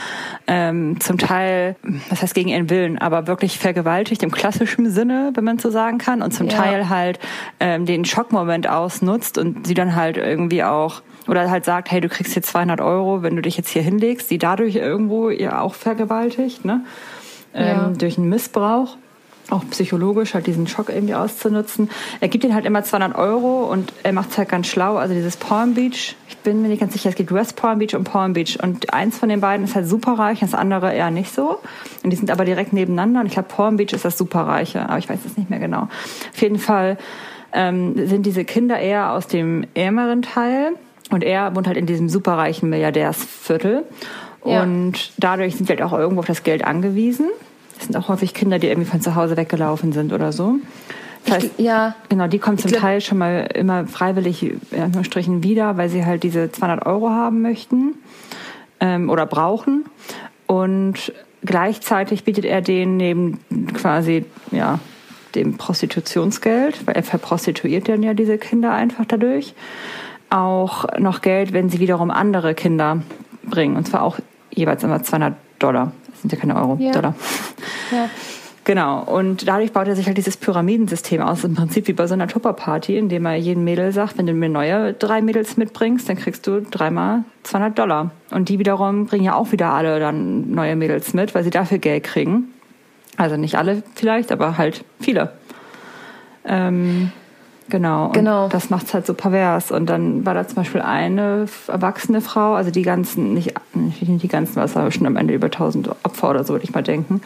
ähm, 0.48 1.00
zum 1.00 1.18
Teil, 1.20 1.76
was 2.10 2.22
heißt 2.24 2.34
gegen 2.34 2.50
ihren 2.50 2.70
Willen, 2.70 2.98
aber 2.98 3.28
wirklich 3.28 3.60
vergewaltigt 3.60 4.24
im 4.24 4.32
klassischen 4.32 4.90
Sinne, 4.92 5.32
wenn 5.36 5.44
man 5.44 5.60
so 5.60 5.70
sagen 5.70 6.00
kann, 6.00 6.22
und 6.22 6.32
zum 6.34 6.48
Ja. 6.48 6.58
Teil 6.58 6.90
halt 6.90 7.20
ähm, 7.60 7.86
den 7.86 8.04
Schockmoment 8.04 8.68
ausnutzt 8.68 9.38
und 9.38 9.66
sie 9.68 9.76
dann 9.76 9.96
halt 9.96 10.18
irgendwie 10.18 10.64
auch 10.64 11.02
oder 11.28 11.50
halt 11.50 11.64
sagt, 11.64 11.90
hey, 11.92 12.02
du 12.02 12.10
kriegst 12.10 12.34
hier 12.34 12.44
200 12.44 12.82
Euro, 12.82 13.22
wenn 13.24 13.36
du 13.36 13.42
dich 13.42 13.56
jetzt 13.56 13.70
hier 13.70 13.82
hinlegst, 13.84 14.30
die 14.30 14.38
dadurch 14.40 14.76
irgendwo 14.76 15.30
ja 15.30 15.62
auch 15.62 15.74
vergewaltigt, 15.76 16.66
ne? 16.66 16.82
Ähm, 17.54 17.68
Ja. 17.68 17.90
durch 17.96 18.18
einen 18.18 18.28
Missbrauch 18.28 18.98
auch 19.50 19.64
psychologisch 19.70 20.34
halt 20.34 20.48
diesen 20.48 20.68
Schock 20.68 20.90
irgendwie 20.90 21.16
auszunutzen. 21.16 21.90
Er 22.22 22.28
gibt 22.28 22.44
ihnen 22.44 22.56
halt 22.56 22.66
immer 22.66 22.84
200 22.84 23.16
Euro 23.16 23.66
und 23.72 23.94
er 24.04 24.14
macht 24.14 24.32
es 24.32 24.38
halt 24.38 24.50
ganz 24.50 24.68
schlau. 24.68 24.96
Also 24.96 25.14
dieses 25.14 25.38
Palm 25.38 25.74
Beach, 25.74 26.16
ich 26.28 26.38
bin 26.38 26.62
mir 26.62 26.70
nicht 26.70 26.80
ganz 26.80 26.94
sicher, 26.94 27.10
es 27.10 27.16
gibt 27.16 27.34
West 27.34 27.56
Palm 27.56 27.80
Beach 27.80 27.94
und 27.96 28.06
Palm 28.06 28.34
Beach 28.34 28.58
und 28.62 28.94
eins 28.94 29.18
von 29.18 29.30
den 29.30 29.42
beiden 29.42 29.66
ist 29.66 29.76
halt 29.76 29.88
superreich, 29.88 30.40
das 30.40 30.54
andere 30.54 30.94
eher 30.94 31.12
nicht 31.12 31.34
so. 31.34 31.60
Und 32.04 32.10
die 32.10 32.16
sind 32.16 32.32
aber 32.32 32.46
direkt 32.46 32.74
nebeneinander 32.74 33.20
und 33.20 33.28
ich 33.28 33.34
glaube 33.34 33.50
Palm 33.50 33.78
Beach 33.78 33.94
ist 33.94 34.06
das 34.06 34.18
superreiche, 34.18 34.88
aber 34.90 34.98
ich 34.98 35.10
weiß 35.10 35.20
es 35.26 35.38
nicht 35.38 35.50
mehr 35.50 35.60
genau. 35.60 35.84
Auf 36.34 36.42
jeden 36.42 36.60
Fall 36.60 36.98
ähm, 37.52 38.08
sind 38.08 38.26
diese 38.26 38.46
Kinder 38.46 38.80
eher 38.80 39.12
aus 39.12 39.28
dem 39.28 39.66
ärmeren 39.76 40.22
Teil 40.22 40.74
Und 41.10 41.24
er 41.24 41.56
wohnt 41.56 41.68
halt 41.68 41.78
in 41.78 41.86
diesem 41.86 42.10
superreichen 42.10 42.70
Milliardärsviertel. 42.70 43.84
Ja. 44.46 44.64
Und 44.64 45.12
dadurch 45.18 45.56
sind 45.56 45.68
sie 45.68 45.74
halt 45.74 45.82
auch 45.82 45.94
irgendwo 45.94 46.22
auf 46.22 46.26
das 46.26 46.44
Geld 46.44 46.64
angewiesen. 46.66 47.28
Das 47.76 47.86
sind 47.86 47.98
auch 47.98 48.08
häufig 48.08 48.34
Kinder, 48.34 48.60
die 48.60 48.68
irgendwie 48.68 48.90
von 48.90 49.02
zu 49.02 49.16
Hause 49.16 49.38
weggelaufen 49.38 49.92
sind 49.94 50.14
oder 50.14 50.32
so. 50.32 50.56
Das 51.26 51.36
heißt, 51.36 51.52
ich, 51.58 51.66
ja. 51.66 51.96
Genau, 52.10 52.28
die 52.28 52.40
kommen 52.40 52.58
zum 52.58 52.72
glaub, 52.72 52.82
Teil 52.82 53.02
schon 53.02 53.18
mal 53.18 53.50
immer 53.54 53.88
freiwillig 53.88 54.44
in 54.72 55.44
wieder, 55.44 55.78
weil 55.78 55.90
sie 55.90 56.06
halt 56.06 56.24
diese 56.24 56.52
200 56.52 56.86
Euro 56.86 57.10
haben 57.10 57.42
möchten 57.42 57.96
ähm, 58.80 59.10
oder 59.10 59.26
brauchen. 59.26 59.86
Und 60.48 61.14
gleichzeitig 61.44 62.24
bietet 62.24 62.46
er 62.46 62.62
denen 62.62 62.98
neben 62.98 63.40
quasi, 63.74 64.26
ja, 64.52 64.80
dem 65.36 65.58
Prostitutionsgeld, 65.58 66.86
weil 66.86 66.96
er 66.96 67.04
verprostituiert 67.04 67.90
dann 67.90 68.04
ja 68.04 68.14
diese 68.14 68.38
Kinder 68.38 68.72
einfach 68.72 69.06
dadurch, 69.06 69.56
auch 70.30 70.86
noch 71.00 71.22
Geld, 71.22 71.54
wenn 71.54 71.70
sie 71.70 71.80
wiederum 71.80 72.12
andere 72.12 72.54
Kinder 72.54 73.02
bringen. 73.44 73.76
Und 73.76 73.88
zwar 73.88 74.04
auch 74.04 74.20
jeweils 74.52 74.84
immer 74.84 75.02
200 75.02 75.36
Dollar. 75.60 75.92
Sind 76.24 76.32
ja 76.32 76.40
keine 76.40 76.56
Euro, 76.56 76.78
ja. 76.80 76.92
Dollar. 76.92 77.16
Ja. 77.92 78.10
Genau. 78.64 79.04
Und 79.04 79.46
dadurch 79.46 79.74
baut 79.74 79.88
er 79.90 79.96
sich 79.98 80.08
halt 80.08 80.18
dieses 80.18 80.38
Pyramidensystem 80.38 81.22
aus. 81.22 81.44
Im 81.44 81.54
Prinzip 81.54 81.88
wie 81.90 81.94
bei 81.94 82.08
so 82.08 82.14
einer 82.14 82.30
Tupperparty, 82.30 82.98
in 82.98 83.10
dem 83.10 83.26
er 83.26 83.36
jedem 83.36 83.66
Mädel 83.66 83.92
sagt, 83.92 84.18
wenn 84.18 84.26
du 84.26 84.34
mir 84.34 84.48
neue 84.48 84.94
drei 84.94 85.22
Mädels 85.22 85.58
mitbringst, 85.58 86.08
dann 86.08 86.16
kriegst 86.16 86.48
du 86.48 86.62
dreimal 86.62 87.26
200 87.44 87.78
Dollar. 87.78 88.12
Und 88.32 88.48
die 88.48 88.60
wiederum 88.60 89.06
bringen 89.06 89.26
ja 89.26 89.36
auch 89.36 89.52
wieder 89.52 89.74
alle 89.74 90.00
dann 90.00 90.52
neue 90.52 90.78
Mädels 90.78 91.14
mit, 91.14 91.36
weil 91.36 91.44
sie 91.44 91.50
dafür 91.50 91.78
Geld 91.78 92.06
kriegen. 92.06 92.54
Also 93.18 93.36
nicht 93.36 93.58
alle 93.58 93.84
vielleicht, 93.96 94.32
aber 94.32 94.58
halt 94.58 94.86
viele. 95.02 95.34
Ähm, 96.46 97.12
Genau. 97.70 98.10
genau. 98.10 98.50
das 98.50 98.70
macht 98.70 98.88
es 98.88 98.94
halt 98.94 99.06
so 99.06 99.14
pervers. 99.14 99.72
Und 99.72 99.88
dann 99.88 100.26
war 100.26 100.34
da 100.34 100.48
zum 100.48 100.56
Beispiel 100.56 100.82
eine 100.82 101.46
erwachsene 101.68 102.22
Frau, 102.22 102.54
also 102.54 102.72
die 102.72 102.82
ganzen, 102.82 103.34
nicht, 103.34 103.54
nicht 103.74 104.24
die 104.24 104.28
ganzen, 104.28 104.58
was 104.58 104.76
war 104.76 104.90
schon 104.92 105.08
am 105.08 105.16
Ende 105.16 105.34
über 105.34 105.48
1000 105.48 105.90
Opfer 106.04 106.30
oder 106.30 106.44
so, 106.44 106.54
würde 106.54 106.66
ich 106.66 106.74
mal 106.74 106.84
denken. 106.84 107.22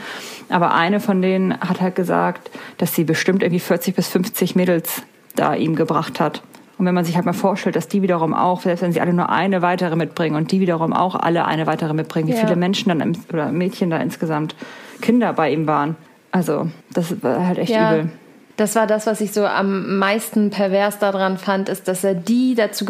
Aber 0.49 0.73
eine 0.73 0.99
von 0.99 1.21
denen 1.21 1.59
hat 1.59 1.81
halt 1.81 1.95
gesagt, 1.95 2.51
dass 2.77 2.93
sie 2.93 3.03
bestimmt 3.03 3.43
irgendwie 3.43 3.59
40 3.59 3.95
bis 3.95 4.07
50 4.07 4.55
Mädels 4.55 5.01
da 5.35 5.53
ihm 5.53 5.75
gebracht 5.75 6.19
hat. 6.19 6.41
Und 6.77 6.85
wenn 6.85 6.93
man 6.93 7.05
sich 7.05 7.15
halt 7.15 7.25
mal 7.25 7.33
vorstellt, 7.33 7.75
dass 7.75 7.87
die 7.87 8.03
wiederum 8.03 8.35
auch, 8.35 8.61
selbst 8.61 8.83
wenn 8.83 8.91
sie 8.91 9.01
alle 9.01 9.13
nur 9.13 9.29
eine 9.29 9.63
weitere 9.63 9.95
mitbringen 9.95 10.35
und 10.35 10.51
die 10.51 10.59
wiederum 10.59 10.93
auch 10.93 11.15
alle 11.15 11.45
eine 11.45 11.65
weitere 11.65 11.93
mitbringen, 11.93 12.27
wie 12.27 12.33
ja. 12.33 12.39
viele 12.39 12.55
Menschen 12.55 12.89
dann 12.89 13.17
oder 13.33 13.51
Mädchen 13.51 13.89
da 13.89 13.97
insgesamt 13.97 14.55
Kinder 15.01 15.33
bei 15.33 15.51
ihm 15.51 15.65
waren. 15.65 15.95
Also, 16.31 16.67
das 16.93 17.23
war 17.23 17.47
halt 17.47 17.57
echt 17.57 17.71
ja. 17.71 17.95
übel 17.95 18.11
das 18.57 18.75
war 18.75 18.87
das, 18.87 19.05
was 19.05 19.21
ich 19.21 19.31
so 19.31 19.45
am 19.45 19.97
meisten 19.97 20.49
pervers 20.49 20.97
daran 20.99 21.37
fand, 21.37 21.69
ist, 21.69 21.87
dass 21.87 22.03
er 22.03 22.15
die 22.15 22.55
dazu, 22.55 22.85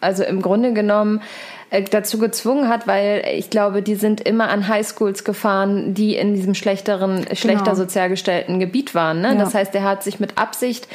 also 0.00 0.24
im 0.24 0.40
Grunde 0.40 0.72
genommen 0.72 1.20
äh, 1.68 1.82
dazu 1.82 2.18
gezwungen 2.18 2.68
hat, 2.68 2.86
weil 2.86 3.22
ich 3.36 3.50
glaube, 3.50 3.82
die 3.82 3.94
sind 3.94 4.22
immer 4.22 4.48
an 4.48 4.66
Highschools 4.66 5.22
gefahren, 5.22 5.92
die 5.92 6.16
in 6.16 6.34
diesem 6.34 6.54
schlechteren, 6.54 7.26
schlechter 7.34 7.64
genau. 7.64 7.76
sozial 7.76 8.08
gestellten 8.08 8.58
Gebiet 8.60 8.94
waren. 8.94 9.20
Ne? 9.20 9.28
Ja. 9.28 9.34
Das 9.34 9.54
heißt, 9.54 9.74
er 9.74 9.84
hat 9.84 10.02
sich 10.02 10.20
mit 10.20 10.38
Absicht 10.38 10.88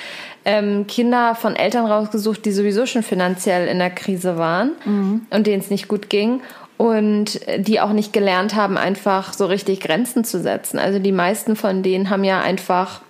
ähm, 0.44 0.88
Kinder 0.88 1.36
von 1.36 1.56
Eltern 1.56 1.86
rausgesucht, 1.86 2.44
die 2.46 2.52
sowieso 2.52 2.88
schon 2.88 3.04
finanziell 3.04 3.68
in 3.68 3.78
der 3.78 3.92
Krise 3.92 4.38
waren 4.38 4.72
mhm. 4.86 5.22
und 5.30 5.46
denen 5.46 5.62
es 5.62 5.70
nicht 5.70 5.88
gut 5.88 6.10
ging 6.10 6.42
und 6.78 7.40
die 7.58 7.80
auch 7.80 7.94
nicht 7.94 8.12
gelernt 8.12 8.56
haben, 8.56 8.78
einfach 8.78 9.34
so 9.34 9.46
richtig 9.46 9.82
Grenzen 9.82 10.24
zu 10.24 10.42
setzen. 10.42 10.80
Also 10.80 11.00
die 11.00 11.12
meisten 11.12 11.56
von 11.56 11.84
denen 11.84 12.10
haben 12.10 12.24
ja 12.24 12.42
einfach 12.42 13.02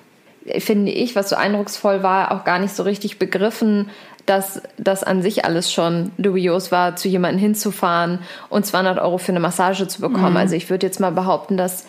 finde 0.59 0.91
ich, 0.91 1.15
was 1.15 1.29
so 1.29 1.35
eindrucksvoll 1.35 2.03
war, 2.03 2.31
auch 2.31 2.43
gar 2.43 2.59
nicht 2.59 2.75
so 2.75 2.83
richtig 2.83 3.19
begriffen, 3.19 3.89
dass 4.25 4.61
das 4.77 5.03
an 5.03 5.21
sich 5.21 5.45
alles 5.45 5.71
schon 5.71 6.11
dubios 6.17 6.71
war, 6.71 6.95
zu 6.95 7.07
jemandem 7.07 7.39
hinzufahren 7.39 8.19
und 8.49 8.65
200 8.65 8.99
Euro 8.99 9.17
für 9.17 9.31
eine 9.31 9.39
Massage 9.39 9.87
zu 9.87 10.01
bekommen. 10.01 10.31
Mhm. 10.31 10.37
Also 10.37 10.55
ich 10.55 10.69
würde 10.69 10.85
jetzt 10.85 10.99
mal 10.99 11.11
behaupten, 11.11 11.57
dass 11.57 11.85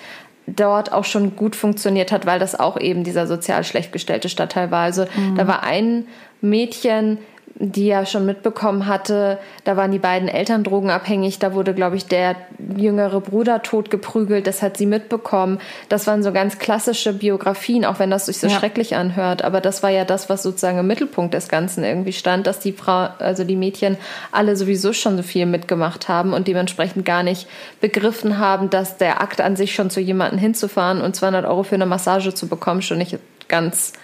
dort 0.46 0.92
auch 0.92 1.04
schon 1.04 1.34
gut 1.34 1.56
funktioniert 1.56 2.12
hat, 2.12 2.26
weil 2.26 2.38
das 2.38 2.58
auch 2.58 2.78
eben 2.78 3.04
dieser 3.04 3.26
sozial 3.26 3.64
schlecht 3.64 3.92
gestellte 3.92 4.28
Stadtteil 4.28 4.70
war. 4.70 4.84
Also 4.84 5.06
mhm. 5.16 5.36
da 5.36 5.48
war 5.48 5.62
ein 5.62 6.06
Mädchen, 6.40 7.18
die 7.58 7.86
ja 7.86 8.04
schon 8.04 8.26
mitbekommen 8.26 8.86
hatte, 8.86 9.38
da 9.64 9.78
waren 9.78 9.90
die 9.90 9.98
beiden 9.98 10.28
Eltern 10.28 10.62
drogenabhängig, 10.62 11.38
da 11.38 11.54
wurde, 11.54 11.72
glaube 11.72 11.96
ich, 11.96 12.06
der 12.06 12.36
jüngere 12.76 13.20
Bruder 13.20 13.62
totgeprügelt, 13.62 14.46
das 14.46 14.60
hat 14.60 14.76
sie 14.76 14.84
mitbekommen. 14.84 15.58
Das 15.88 16.06
waren 16.06 16.22
so 16.22 16.32
ganz 16.32 16.58
klassische 16.58 17.14
Biografien, 17.14 17.86
auch 17.86 17.98
wenn 17.98 18.10
das 18.10 18.26
sich 18.26 18.38
so 18.38 18.48
ja. 18.48 18.58
schrecklich 18.58 18.94
anhört. 18.94 19.42
Aber 19.42 19.62
das 19.62 19.82
war 19.82 19.88
ja 19.88 20.04
das, 20.04 20.28
was 20.28 20.42
sozusagen 20.42 20.78
im 20.78 20.86
Mittelpunkt 20.86 21.32
des 21.32 21.48
Ganzen 21.48 21.82
irgendwie 21.82 22.12
stand, 22.12 22.46
dass 22.46 22.60
die 22.60 22.72
Frau, 22.72 23.08
also 23.18 23.42
die 23.44 23.56
Mädchen 23.56 23.96
alle 24.32 24.54
sowieso 24.54 24.92
schon 24.92 25.16
so 25.16 25.22
viel 25.22 25.46
mitgemacht 25.46 26.08
haben 26.08 26.34
und 26.34 26.48
dementsprechend 26.48 27.06
gar 27.06 27.22
nicht 27.22 27.48
begriffen 27.80 28.36
haben, 28.36 28.68
dass 28.68 28.98
der 28.98 29.22
Akt 29.22 29.40
an 29.40 29.56
sich 29.56 29.74
schon 29.74 29.88
zu 29.88 30.00
jemandem 30.00 30.38
hinzufahren 30.38 31.00
und 31.00 31.16
200 31.16 31.46
Euro 31.46 31.62
für 31.62 31.76
eine 31.76 31.86
Massage 31.86 32.34
zu 32.34 32.48
bekommen 32.48 32.82
schon 32.82 32.98
nicht 32.98 33.18
ganz 33.48 33.94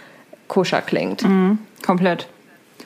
koscher 0.49 0.81
klingt. 0.81 1.23
Mhm, 1.23 1.59
komplett. 1.85 2.29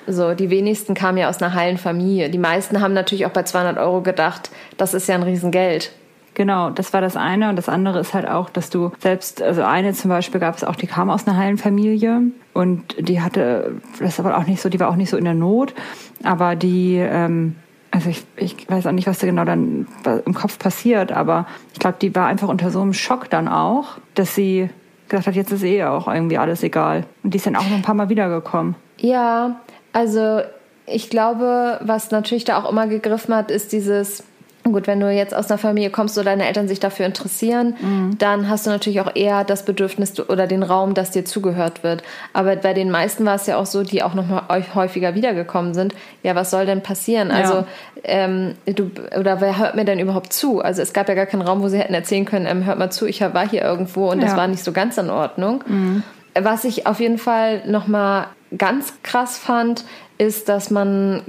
So, 0.06 0.34
die 0.34 0.50
wenigsten 0.50 0.94
kamen 0.94 1.18
ja 1.18 1.28
aus 1.28 1.42
einer 1.42 1.54
heilen 1.54 1.78
Familie. 1.78 2.30
Die 2.30 2.38
meisten 2.38 2.80
haben 2.80 2.94
natürlich 2.94 3.26
auch 3.26 3.30
bei 3.30 3.42
200 3.42 3.78
Euro 3.78 4.02
gedacht, 4.02 4.50
das 4.76 4.94
ist 4.94 5.08
ja 5.08 5.14
ein 5.14 5.22
Riesengeld. 5.22 5.92
Genau, 6.34 6.68
das 6.68 6.92
war 6.92 7.00
das 7.00 7.16
eine. 7.16 7.48
Und 7.48 7.56
das 7.56 7.68
andere 7.68 7.98
ist 7.98 8.12
halt 8.12 8.28
auch, 8.28 8.50
dass 8.50 8.68
du 8.68 8.92
selbst, 8.98 9.40
also 9.42 9.62
eine 9.62 9.94
zum 9.94 10.10
Beispiel 10.10 10.38
gab 10.38 10.54
es 10.54 10.64
auch, 10.64 10.76
die 10.76 10.86
kam 10.86 11.08
aus 11.08 11.26
einer 11.26 11.36
heilen 11.36 11.56
Familie 11.56 12.20
und 12.52 12.94
die 12.98 13.22
hatte, 13.22 13.80
das 13.98 14.22
war 14.22 14.36
auch 14.36 14.46
nicht 14.46 14.60
so, 14.60 14.68
die 14.68 14.78
war 14.78 14.90
auch 14.90 14.96
nicht 14.96 15.08
so 15.08 15.16
in 15.16 15.24
der 15.24 15.34
Not, 15.34 15.74
aber 16.22 16.54
die, 16.54 16.96
ähm, 16.98 17.56
also 17.90 18.10
ich, 18.10 18.22
ich 18.36 18.68
weiß 18.68 18.86
auch 18.86 18.92
nicht, 18.92 19.06
was 19.06 19.18
da 19.18 19.26
genau 19.26 19.46
dann 19.46 19.86
im 20.26 20.34
Kopf 20.34 20.58
passiert, 20.58 21.10
aber 21.10 21.46
ich 21.72 21.78
glaube, 21.78 21.96
die 22.02 22.14
war 22.14 22.26
einfach 22.26 22.48
unter 22.48 22.70
so 22.70 22.82
einem 22.82 22.92
Schock 22.92 23.30
dann 23.30 23.48
auch, 23.48 23.96
dass 24.14 24.34
sie 24.34 24.68
gesagt 25.08 25.28
hat, 25.28 25.34
jetzt 25.36 25.52
ist 25.52 25.62
eh 25.62 25.84
auch 25.84 26.06
irgendwie 26.06 26.36
alles 26.36 26.62
egal. 26.62 27.04
Und 27.22 27.32
die 27.32 27.38
ist 27.38 27.46
dann 27.46 27.56
auch 27.56 27.64
noch 27.64 27.76
ein 27.76 27.82
paar 27.82 27.94
Mal 27.94 28.10
wiedergekommen. 28.10 28.74
Ja, 28.98 29.60
also 29.96 30.42
ich 30.84 31.08
glaube, 31.08 31.80
was 31.80 32.10
natürlich 32.10 32.44
da 32.44 32.62
auch 32.62 32.70
immer 32.70 32.86
gegriffen 32.86 33.34
hat, 33.34 33.50
ist 33.50 33.72
dieses, 33.72 34.24
gut, 34.62 34.86
wenn 34.86 35.00
du 35.00 35.10
jetzt 35.10 35.34
aus 35.34 35.50
einer 35.50 35.56
Familie 35.56 35.88
kommst, 35.88 36.18
wo 36.18 36.22
deine 36.22 36.46
Eltern 36.46 36.68
sich 36.68 36.80
dafür 36.80 37.06
interessieren, 37.06 37.76
mhm. 37.80 38.18
dann 38.18 38.50
hast 38.50 38.66
du 38.66 38.70
natürlich 38.70 39.00
auch 39.00 39.16
eher 39.16 39.44
das 39.44 39.64
Bedürfnis 39.64 40.20
oder 40.28 40.46
den 40.46 40.62
Raum, 40.62 40.92
dass 40.92 41.12
dir 41.12 41.24
zugehört 41.24 41.82
wird. 41.82 42.02
Aber 42.34 42.56
bei 42.56 42.74
den 42.74 42.90
meisten 42.90 43.24
war 43.24 43.36
es 43.36 43.46
ja 43.46 43.56
auch 43.56 43.64
so, 43.64 43.84
die 43.84 44.02
auch 44.02 44.12
noch 44.12 44.26
mal 44.26 44.42
häufiger 44.74 45.14
wiedergekommen 45.14 45.72
sind. 45.72 45.94
Ja, 46.22 46.34
was 46.34 46.50
soll 46.50 46.66
denn 46.66 46.82
passieren? 46.82 47.30
Ja. 47.30 47.36
Also, 47.36 47.66
ähm, 48.04 48.54
du, 48.66 48.90
oder 49.18 49.40
wer 49.40 49.56
hört 49.56 49.76
mir 49.76 49.86
denn 49.86 49.98
überhaupt 49.98 50.30
zu? 50.30 50.60
Also 50.60 50.82
es 50.82 50.92
gab 50.92 51.08
ja 51.08 51.14
gar 51.14 51.24
keinen 51.24 51.40
Raum, 51.40 51.62
wo 51.62 51.68
sie 51.68 51.78
hätten 51.78 51.94
erzählen 51.94 52.26
können, 52.26 52.44
ähm, 52.44 52.66
hört 52.66 52.78
mal 52.78 52.90
zu, 52.90 53.06
ich 53.06 53.22
war 53.22 53.48
hier 53.48 53.62
irgendwo 53.62 54.10
und 54.10 54.20
ja. 54.20 54.26
das 54.26 54.36
war 54.36 54.46
nicht 54.46 54.62
so 54.62 54.72
ganz 54.72 54.98
in 54.98 55.08
Ordnung. 55.08 55.64
Mhm. 55.66 56.02
Was 56.38 56.64
ich 56.64 56.86
auf 56.86 57.00
jeden 57.00 57.16
Fall 57.16 57.62
noch 57.66 57.86
mal 57.86 58.26
ganz 58.56 58.92
krass 59.02 59.38
fand, 59.38 59.84
ist, 60.18 60.48
dass 60.48 60.70
man, 60.70 61.22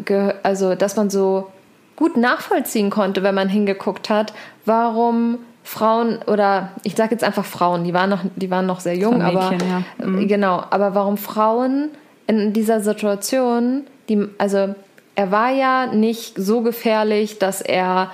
also, 0.44 0.76
dass 0.76 0.96
man 0.96 1.10
so 1.10 1.52
gut 1.96 2.16
nachvollziehen 2.16 2.90
konnte, 2.90 3.24
wenn 3.24 3.36
man 3.36 3.50
hingeguckt 3.50 4.10
hat, 4.10 4.34
warum 4.66 5.40
Frauen 5.64 6.20
oder 6.28 6.72
ich 6.84 6.96
sage 6.96 7.12
jetzt 7.12 7.24
einfach 7.24 7.44
Frauen, 7.44 7.84
die 7.84 7.94
waren 7.94 8.10
noch, 8.10 8.22
die 8.36 8.50
waren 8.50 8.66
noch 8.66 8.80
sehr 8.80 8.96
jung, 8.96 9.18
Mädchen, 9.18 9.36
aber 9.36 9.56
ja. 10.00 10.06
mhm. 10.06 10.28
genau, 10.28 10.64
aber 10.70 10.96
warum 10.96 11.18
Frauen 11.18 11.90
in 12.28 12.54
dieser 12.54 12.80
Situation, 12.80 13.84
die, 14.08 14.28
also 14.38 14.76
er 15.16 15.32
war 15.32 15.52
ja 15.52 15.88
nicht 15.88 16.36
so 16.38 16.62
gefährlich, 16.62 17.40
dass 17.40 17.62
er 17.62 18.12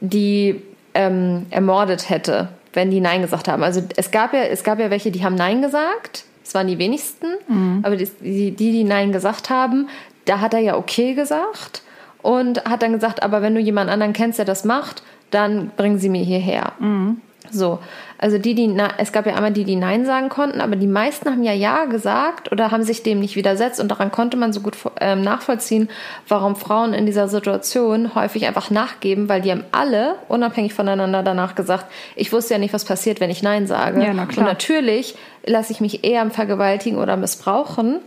die 0.00 0.62
ähm, 0.94 1.46
ermordet 1.50 2.10
hätte, 2.10 2.48
wenn 2.72 2.90
die 2.90 3.00
Nein 3.00 3.22
gesagt 3.22 3.46
haben. 3.46 3.62
Also 3.62 3.82
es 3.96 4.10
gab 4.10 4.32
ja, 4.32 4.40
es 4.40 4.64
gab 4.64 4.80
ja 4.80 4.90
welche, 4.90 5.10
die 5.10 5.22
haben 5.22 5.34
Nein 5.34 5.62
gesagt 5.62 6.24
waren 6.56 6.66
die 6.66 6.78
wenigsten. 6.78 7.26
Mhm. 7.46 7.80
Aber 7.84 7.96
die, 7.96 8.08
die, 8.20 8.72
die 8.72 8.82
Nein 8.82 9.12
gesagt 9.12 9.48
haben, 9.48 9.88
da 10.24 10.40
hat 10.40 10.54
er 10.54 10.60
ja 10.60 10.76
okay 10.76 11.14
gesagt 11.14 11.82
und 12.22 12.64
hat 12.64 12.82
dann 12.82 12.92
gesagt, 12.92 13.22
aber 13.22 13.42
wenn 13.42 13.54
du 13.54 13.60
jemand 13.60 13.88
anderen 13.88 14.12
kennst, 14.12 14.40
der 14.40 14.44
das 14.44 14.64
macht, 14.64 15.04
dann 15.30 15.70
bringen 15.76 16.00
sie 16.00 16.08
mir 16.08 16.24
hierher. 16.24 16.72
Mhm. 16.80 17.20
So, 17.52 17.78
also 18.18 18.38
die, 18.38 18.54
die, 18.54 18.74
es 18.98 19.12
gab 19.12 19.26
ja 19.26 19.34
einmal 19.34 19.52
die, 19.52 19.64
die 19.64 19.76
Nein 19.76 20.06
sagen 20.06 20.28
konnten, 20.28 20.60
aber 20.60 20.76
die 20.76 20.86
meisten 20.86 21.28
haben 21.30 21.42
ja 21.42 21.52
Ja 21.52 21.84
gesagt 21.84 22.50
oder 22.50 22.70
haben 22.70 22.82
sich 22.82 23.02
dem 23.02 23.20
nicht 23.20 23.36
widersetzt 23.36 23.80
und 23.80 23.88
daran 23.88 24.10
konnte 24.10 24.36
man 24.36 24.52
so 24.52 24.60
gut 24.60 24.76
ähm, 25.00 25.22
nachvollziehen, 25.22 25.88
warum 26.28 26.56
Frauen 26.56 26.94
in 26.94 27.06
dieser 27.06 27.28
Situation 27.28 28.14
häufig 28.14 28.46
einfach 28.46 28.70
nachgeben, 28.70 29.28
weil 29.28 29.42
die 29.42 29.50
haben 29.50 29.64
alle 29.72 30.16
unabhängig 30.28 30.74
voneinander 30.74 31.22
danach 31.22 31.54
gesagt, 31.54 31.86
ich 32.14 32.32
wusste 32.32 32.54
ja 32.54 32.58
nicht, 32.58 32.72
was 32.72 32.84
passiert, 32.84 33.20
wenn 33.20 33.30
ich 33.30 33.42
Nein 33.42 33.66
sage. 33.66 34.02
Ja, 34.02 34.14
na 34.14 34.26
klar. 34.26 34.46
Und 34.46 34.52
natürlich 34.52 35.14
lasse 35.44 35.72
ich 35.72 35.80
mich 35.80 36.04
eher 36.04 36.28
vergewaltigen 36.30 36.98
oder 36.98 37.16
missbrauchen, 37.16 38.00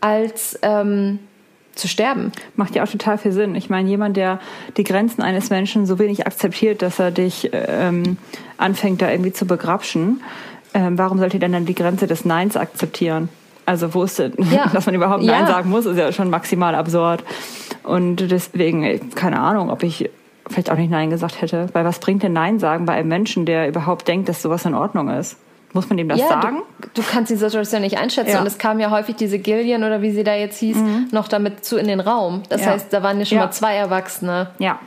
als 0.00 0.58
ähm, 0.62 1.18
zu 1.76 1.88
sterben. 1.88 2.32
Macht 2.56 2.74
ja 2.74 2.82
auch 2.82 2.88
total 2.88 3.18
viel 3.18 3.32
Sinn. 3.32 3.54
Ich 3.54 3.70
meine, 3.70 3.88
jemand, 3.88 4.16
der 4.16 4.40
die 4.76 4.84
Grenzen 4.84 5.22
eines 5.22 5.50
Menschen 5.50 5.86
so 5.86 5.98
wenig 5.98 6.26
akzeptiert, 6.26 6.82
dass 6.82 6.98
er 6.98 7.10
dich 7.10 7.50
ähm, 7.52 8.16
anfängt, 8.58 9.02
da 9.02 9.10
irgendwie 9.10 9.32
zu 9.32 9.46
begrapschen, 9.46 10.22
ähm, 10.74 10.98
warum 10.98 11.18
sollte 11.18 11.38
er 11.38 11.48
dann 11.48 11.66
die 11.66 11.74
Grenze 11.74 12.06
des 12.06 12.24
Neins 12.24 12.56
akzeptieren? 12.56 13.28
Also 13.66 13.94
wo 13.94 14.04
ist 14.04 14.18
denn, 14.18 14.32
ja. 14.50 14.68
dass 14.72 14.86
man 14.86 14.94
überhaupt 14.94 15.22
Nein 15.22 15.42
ja. 15.42 15.46
sagen 15.46 15.70
muss, 15.70 15.86
ist 15.86 15.98
ja 15.98 16.12
schon 16.12 16.30
maximal 16.30 16.74
absurd. 16.74 17.24
Und 17.82 18.16
deswegen, 18.16 19.10
keine 19.14 19.40
Ahnung, 19.40 19.70
ob 19.70 19.82
ich 19.82 20.10
vielleicht 20.48 20.70
auch 20.70 20.76
nicht 20.76 20.90
Nein 20.90 21.10
gesagt 21.10 21.40
hätte. 21.40 21.68
Weil 21.72 21.84
was 21.84 21.98
bringt 21.98 22.22
denn 22.22 22.32
Nein 22.32 22.58
sagen 22.58 22.86
bei 22.86 22.94
einem 22.94 23.08
Menschen, 23.08 23.46
der 23.46 23.68
überhaupt 23.68 24.08
denkt, 24.08 24.28
dass 24.28 24.42
sowas 24.42 24.64
in 24.64 24.74
Ordnung 24.74 25.08
ist? 25.08 25.36
Muss 25.72 25.88
man 25.88 25.98
ihm 25.98 26.08
das 26.08 26.18
ja, 26.18 26.28
sagen? 26.28 26.62
Du, 26.80 26.88
du, 26.94 27.02
kannst 27.02 27.30
die 27.30 27.36
Situation 27.36 27.82
nicht 27.82 27.98
einschätzen. 27.98 28.32
Ja. 28.32 28.40
Und 28.40 28.46
es 28.46 28.58
kam 28.58 28.80
ja 28.80 28.90
häufig 28.90 29.16
diese 29.16 29.38
Gillian 29.38 29.84
oder 29.84 30.00
wie 30.00 30.10
sie 30.10 30.24
da 30.24 30.34
jetzt 30.34 30.58
hieß, 30.58 30.76
mhm. 30.76 31.08
noch 31.12 31.28
damit 31.28 31.64
zu 31.64 31.76
in 31.76 31.86
den 31.86 32.00
Raum. 32.00 32.42
Das 32.48 32.62
ja. 32.62 32.68
heißt, 32.68 32.92
da 32.92 33.02
waren 33.02 33.18
ja 33.18 33.26
schon 33.26 33.38
mal 33.38 33.50
zwei 33.50 33.74
Erwachsene. 33.74 34.50
Ja. 34.58 34.78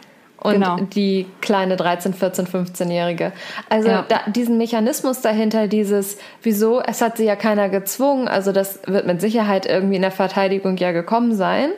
Und 0.41 0.53
genau. 0.53 0.77
die 0.77 1.27
kleine 1.41 1.75
13, 1.75 2.13
14, 2.13 2.47
15-Jährige. 2.47 3.33
Also 3.67 3.89
da, 4.07 4.21
diesen 4.27 4.57
Mechanismus 4.57 5.19
dahinter, 5.19 5.67
dieses, 5.67 6.17
wieso, 6.43 6.81
es 6.81 7.01
hat 7.01 7.17
sie 7.17 7.25
ja 7.25 7.35
keiner 7.35 7.67
gezwungen, 7.67 8.29
also 8.29 8.53
das 8.53 8.79
wird 8.85 9.05
mit 9.05 9.19
Sicherheit 9.19 9.65
irgendwie 9.65 9.97
in 9.97 10.01
der 10.01 10.11
Verteidigung 10.11 10.77
ja 10.77 10.93
gekommen 10.93 11.35
sein 11.35 11.71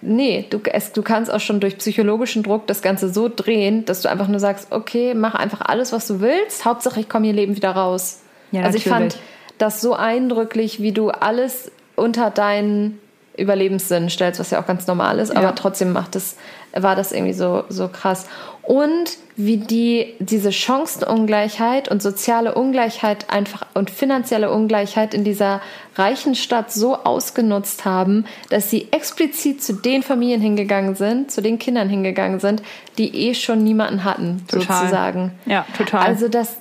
nee, 0.00 0.46
du, 0.50 0.60
es, 0.64 0.92
du 0.92 1.02
kannst 1.02 1.32
auch 1.32 1.40
schon 1.40 1.60
durch 1.60 1.78
psychologischen 1.78 2.42
Druck 2.42 2.66
das 2.66 2.82
Ganze 2.82 3.12
so 3.12 3.30
drehen, 3.34 3.84
dass 3.84 4.02
du 4.02 4.10
einfach 4.10 4.28
nur 4.28 4.40
sagst, 4.40 4.70
okay, 4.70 5.14
mach 5.14 5.34
einfach 5.34 5.60
alles, 5.60 5.92
was 5.92 6.06
du 6.06 6.20
willst, 6.20 6.64
Hauptsache 6.64 7.00
ich 7.00 7.08
komme 7.08 7.26
hier 7.26 7.34
lebend 7.34 7.56
wieder 7.56 7.70
raus. 7.70 8.20
Ja, 8.50 8.62
also 8.62 8.76
ich 8.76 8.84
fand 8.84 9.18
das 9.58 9.80
so 9.80 9.94
eindrücklich, 9.94 10.80
wie 10.80 10.92
du 10.92 11.10
alles 11.10 11.70
unter 11.96 12.30
deinen 12.30 12.98
Überlebenssinn 13.36 14.10
stellst, 14.10 14.40
was 14.40 14.50
ja 14.50 14.60
auch 14.60 14.66
ganz 14.66 14.86
normal 14.86 15.18
ist, 15.18 15.32
ja. 15.32 15.38
aber 15.38 15.54
trotzdem 15.54 15.92
macht 15.92 16.16
es, 16.16 16.36
war 16.74 16.96
das 16.96 17.12
irgendwie 17.12 17.32
so, 17.32 17.64
so 17.68 17.88
krass. 17.88 18.26
Und 18.62 19.18
wie 19.36 19.56
die 19.56 20.14
diese 20.20 20.52
Chancenungleichheit 20.52 21.88
und 21.88 22.00
soziale 22.00 22.54
Ungleichheit 22.54 23.28
einfach 23.28 23.66
und 23.74 23.90
finanzielle 23.90 24.52
Ungleichheit 24.52 25.14
in 25.14 25.24
dieser 25.24 25.60
reichen 25.96 26.34
Stadt 26.34 26.70
so 26.70 26.96
ausgenutzt 26.96 27.84
haben, 27.84 28.24
dass 28.50 28.70
sie 28.70 28.88
explizit 28.92 29.62
zu 29.62 29.72
den 29.72 30.02
Familien 30.02 30.40
hingegangen 30.40 30.94
sind, 30.94 31.32
zu 31.32 31.42
den 31.42 31.58
Kindern 31.58 31.88
hingegangen 31.88 32.38
sind, 32.38 32.62
die 32.98 33.28
eh 33.28 33.34
schon 33.34 33.64
niemanden 33.64 34.04
hatten, 34.04 34.44
total. 34.46 34.76
sozusagen. 34.78 35.32
Ja, 35.44 35.66
total. 35.76 36.06
Also 36.06 36.28
das, 36.28 36.56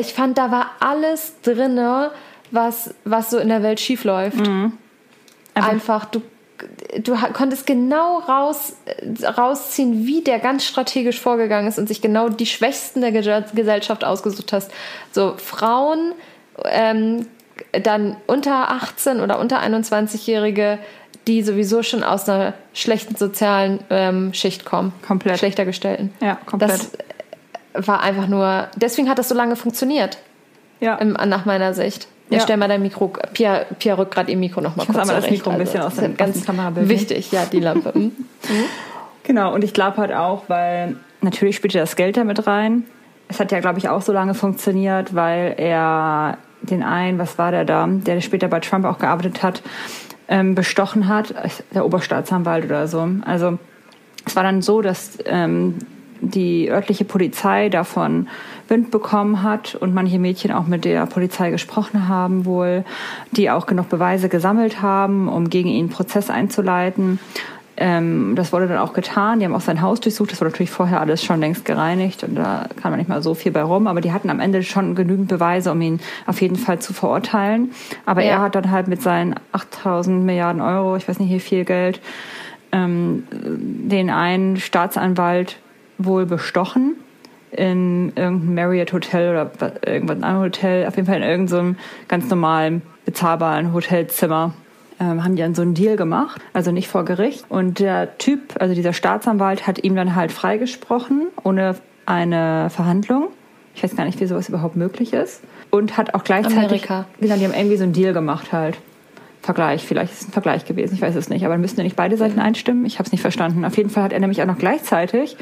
ich 0.00 0.14
fand, 0.14 0.38
da 0.38 0.50
war 0.50 0.70
alles 0.80 1.34
drinne, 1.42 2.12
was, 2.50 2.94
was 3.04 3.30
so 3.30 3.38
in 3.38 3.48
der 3.48 3.62
Welt 3.62 3.80
schiefläuft. 3.80 4.46
Mhm. 4.46 4.72
Einfach, 5.54 5.70
einfach 5.70 6.04
du 6.06 6.22
du 7.02 7.16
konntest 7.32 7.66
genau 7.66 8.18
raus, 8.18 8.74
rausziehen, 9.22 10.06
wie 10.06 10.22
der 10.22 10.38
ganz 10.38 10.64
strategisch 10.64 11.20
vorgegangen 11.20 11.68
ist 11.68 11.78
und 11.78 11.88
sich 11.88 12.00
genau 12.00 12.28
die 12.28 12.46
Schwächsten 12.46 13.00
der 13.00 13.12
Gesellschaft 13.12 14.04
ausgesucht 14.04 14.52
hast. 14.52 14.70
So 15.12 15.34
Frauen, 15.36 16.12
ähm, 16.64 17.26
dann 17.72 18.16
unter 18.26 18.70
18 18.70 19.20
oder 19.20 19.38
unter 19.38 19.60
21-Jährige, 19.60 20.78
die 21.26 21.42
sowieso 21.42 21.82
schon 21.82 22.02
aus 22.02 22.28
einer 22.28 22.54
schlechten 22.74 23.16
sozialen 23.16 23.80
ähm, 23.90 24.34
Schicht 24.34 24.64
kommen. 24.64 24.92
Komplett. 25.06 25.38
Schlechter 25.38 25.64
gestellten. 25.64 26.12
Ja, 26.20 26.36
komplett. 26.46 26.88
Das 27.72 27.86
war 27.86 28.02
einfach 28.02 28.26
nur, 28.26 28.68
deswegen 28.76 29.08
hat 29.08 29.18
das 29.18 29.28
so 29.28 29.34
lange 29.34 29.56
funktioniert. 29.56 30.18
Ja. 30.80 30.96
Im, 30.96 31.12
nach 31.12 31.44
meiner 31.44 31.74
Sicht. 31.74 32.08
Ja. 32.30 32.40
Stell 32.40 32.56
mal 32.56 32.68
dein 32.68 32.82
Mikro, 32.82 33.12
Pia, 33.34 33.66
Pia 33.78 33.94
rückt 33.94 34.14
gerade 34.14 34.30
ihr 34.30 34.38
Mikro 34.38 34.60
noch 34.60 34.76
mal 34.76 34.84
ich 34.84 34.88
kurz 34.88 34.98
einmal 34.98 35.20
das 35.20 35.30
Mikro 35.30 35.50
ein 35.50 35.58
bisschen 35.58 35.82
also, 35.82 35.98
aus, 35.98 36.02
dem, 36.02 36.16
ganz 36.16 36.44
Kamerabild. 36.44 36.88
Wichtig, 36.88 37.30
ja, 37.32 37.44
die 37.44 37.60
Lampe. 37.60 37.92
Mhm. 38.48 38.64
Genau, 39.22 39.54
und 39.54 39.62
ich 39.62 39.72
glaube 39.72 39.98
halt 39.98 40.12
auch, 40.12 40.42
weil 40.48 40.96
natürlich 41.20 41.54
spielte 41.54 41.78
das 41.78 41.94
Geld 41.94 42.16
damit 42.16 42.44
rein. 42.48 42.82
Es 43.28 43.38
hat 43.38 43.52
ja, 43.52 43.60
glaube 43.60 43.78
ich, 43.78 43.88
auch 43.88 44.02
so 44.02 44.12
lange 44.12 44.34
funktioniert, 44.34 45.14
weil 45.14 45.54
er 45.56 46.38
den 46.60 46.82
einen, 46.82 47.18
was 47.18 47.38
war 47.38 47.52
der 47.52 47.64
da, 47.64 47.86
der 47.86 48.20
später 48.20 48.48
bei 48.48 48.58
Trump 48.58 48.84
auch 48.84 48.98
gearbeitet 48.98 49.44
hat, 49.44 49.62
ähm, 50.28 50.56
bestochen 50.56 51.08
hat, 51.08 51.34
der 51.72 51.84
Oberstaatsanwalt 51.84 52.64
oder 52.64 52.88
so. 52.88 53.08
Also 53.24 53.58
es 54.24 54.36
war 54.36 54.42
dann 54.42 54.62
so, 54.62 54.82
dass 54.82 55.18
ähm, 55.24 55.78
die 56.20 56.70
örtliche 56.70 57.04
Polizei 57.04 57.68
davon 57.68 58.28
Wind 58.72 58.90
bekommen 58.90 59.42
hat 59.42 59.74
und 59.74 59.94
manche 59.94 60.18
Mädchen 60.18 60.50
auch 60.50 60.66
mit 60.66 60.86
der 60.86 61.04
Polizei 61.04 61.50
gesprochen 61.50 62.08
haben 62.08 62.46
wohl, 62.46 62.84
die 63.30 63.50
auch 63.50 63.66
genug 63.66 63.90
Beweise 63.90 64.30
gesammelt 64.30 64.80
haben, 64.80 65.28
um 65.28 65.50
gegen 65.50 65.68
ihn 65.68 65.90
Prozess 65.90 66.30
einzuleiten. 66.30 67.20
Ähm, 67.76 68.32
das 68.34 68.50
wurde 68.52 68.68
dann 68.68 68.78
auch 68.78 68.94
getan. 68.94 69.40
Die 69.40 69.44
haben 69.44 69.54
auch 69.54 69.60
sein 69.60 69.82
Haus 69.82 70.00
durchsucht. 70.00 70.32
Das 70.32 70.40
wurde 70.40 70.50
natürlich 70.50 70.70
vorher 70.70 71.00
alles 71.00 71.22
schon 71.22 71.40
längst 71.40 71.66
gereinigt 71.66 72.24
und 72.24 72.34
da 72.34 72.66
kam 72.80 72.92
man 72.92 72.98
nicht 72.98 73.08
mal 73.08 73.22
so 73.22 73.34
viel 73.34 73.52
bei 73.52 73.62
rum. 73.62 73.86
Aber 73.86 74.00
die 74.00 74.12
hatten 74.12 74.30
am 74.30 74.40
Ende 74.40 74.62
schon 74.62 74.94
genügend 74.94 75.28
Beweise, 75.28 75.70
um 75.70 75.80
ihn 75.82 76.00
auf 76.26 76.40
jeden 76.40 76.56
Fall 76.56 76.78
zu 76.78 76.94
verurteilen. 76.94 77.72
Aber 78.06 78.22
ja. 78.22 78.30
er 78.30 78.40
hat 78.40 78.54
dann 78.54 78.70
halt 78.70 78.88
mit 78.88 79.02
seinen 79.02 79.34
8000 79.52 80.24
Milliarden 80.24 80.62
Euro, 80.62 80.96
ich 80.96 81.06
weiß 81.06 81.18
nicht 81.18 81.30
wie 81.30 81.40
viel 81.40 81.66
Geld, 81.66 82.00
ähm, 82.72 83.24
den 83.30 84.08
einen 84.08 84.56
Staatsanwalt 84.56 85.58
wohl 85.98 86.24
bestochen 86.24 86.96
in 87.52 88.12
irgendeinem 88.16 88.54
Marriott 88.54 88.92
Hotel 88.92 89.30
oder 89.30 89.50
irgendwas 89.86 90.22
anderes 90.22 90.44
Hotel, 90.46 90.86
auf 90.86 90.96
jeden 90.96 91.06
Fall 91.06 91.18
in 91.18 91.22
irgendeinem 91.22 91.76
ganz 92.08 92.28
normalen, 92.28 92.82
bezahlbaren 93.04 93.72
Hotelzimmer. 93.72 94.54
Ähm, 95.00 95.24
haben 95.24 95.36
die 95.36 95.42
dann 95.42 95.54
so 95.54 95.62
einen 95.62 95.74
Deal 95.74 95.96
gemacht, 95.96 96.40
also 96.52 96.70
nicht 96.70 96.88
vor 96.88 97.04
Gericht. 97.04 97.44
Und 97.48 97.78
der 97.78 98.18
Typ, 98.18 98.54
also 98.60 98.74
dieser 98.74 98.92
Staatsanwalt, 98.92 99.66
hat 99.66 99.82
ihm 99.82 99.96
dann 99.96 100.14
halt 100.14 100.32
freigesprochen, 100.32 101.28
ohne 101.42 101.76
eine 102.06 102.70
Verhandlung. 102.70 103.28
Ich 103.74 103.82
weiß 103.82 103.96
gar 103.96 104.04
nicht, 104.04 104.20
wie 104.20 104.26
sowas 104.26 104.48
überhaupt 104.48 104.76
möglich 104.76 105.12
ist. 105.12 105.42
Und 105.70 105.96
hat 105.96 106.14
auch 106.14 106.24
gleichzeitig. 106.24 106.58
Amerika. 106.58 107.06
Genau, 107.20 107.36
die 107.36 107.44
haben 107.44 107.54
irgendwie 107.54 107.76
so 107.76 107.84
einen 107.84 107.94
Deal 107.94 108.12
gemacht 108.12 108.52
halt. 108.52 108.78
Vergleich, 109.42 109.84
vielleicht 109.84 110.12
ist 110.12 110.22
es 110.22 110.28
ein 110.28 110.32
Vergleich 110.32 110.64
gewesen, 110.64 110.94
ich 110.94 111.02
weiß 111.02 111.16
es 111.16 111.28
nicht, 111.28 111.44
aber 111.44 111.58
müssten 111.58 111.80
ja 111.80 111.84
nicht 111.84 111.96
beide 111.96 112.16
Seiten 112.16 112.38
einstimmen? 112.38 112.86
Ich 112.86 112.98
habe 112.98 113.06
es 113.06 113.12
nicht 113.12 113.22
verstanden. 113.22 113.64
Auf 113.64 113.76
jeden 113.76 113.90
Fall 113.90 114.04
hat 114.04 114.12
er 114.12 114.20
nämlich 114.20 114.40
auch 114.40 114.46
noch 114.46 114.58
gleichzeitig 114.58 115.36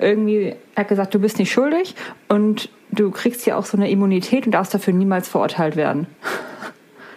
irgendwie, 0.00 0.54
er 0.74 0.80
hat 0.80 0.88
gesagt, 0.88 1.14
du 1.14 1.20
bist 1.20 1.38
nicht 1.38 1.52
schuldig 1.52 1.94
und 2.28 2.68
du 2.90 3.10
kriegst 3.10 3.46
ja 3.46 3.56
auch 3.56 3.64
so 3.64 3.76
eine 3.76 3.90
Immunität 3.90 4.46
und 4.46 4.52
darfst 4.52 4.74
dafür 4.74 4.92
niemals 4.92 5.28
verurteilt 5.28 5.76
werden. 5.76 6.06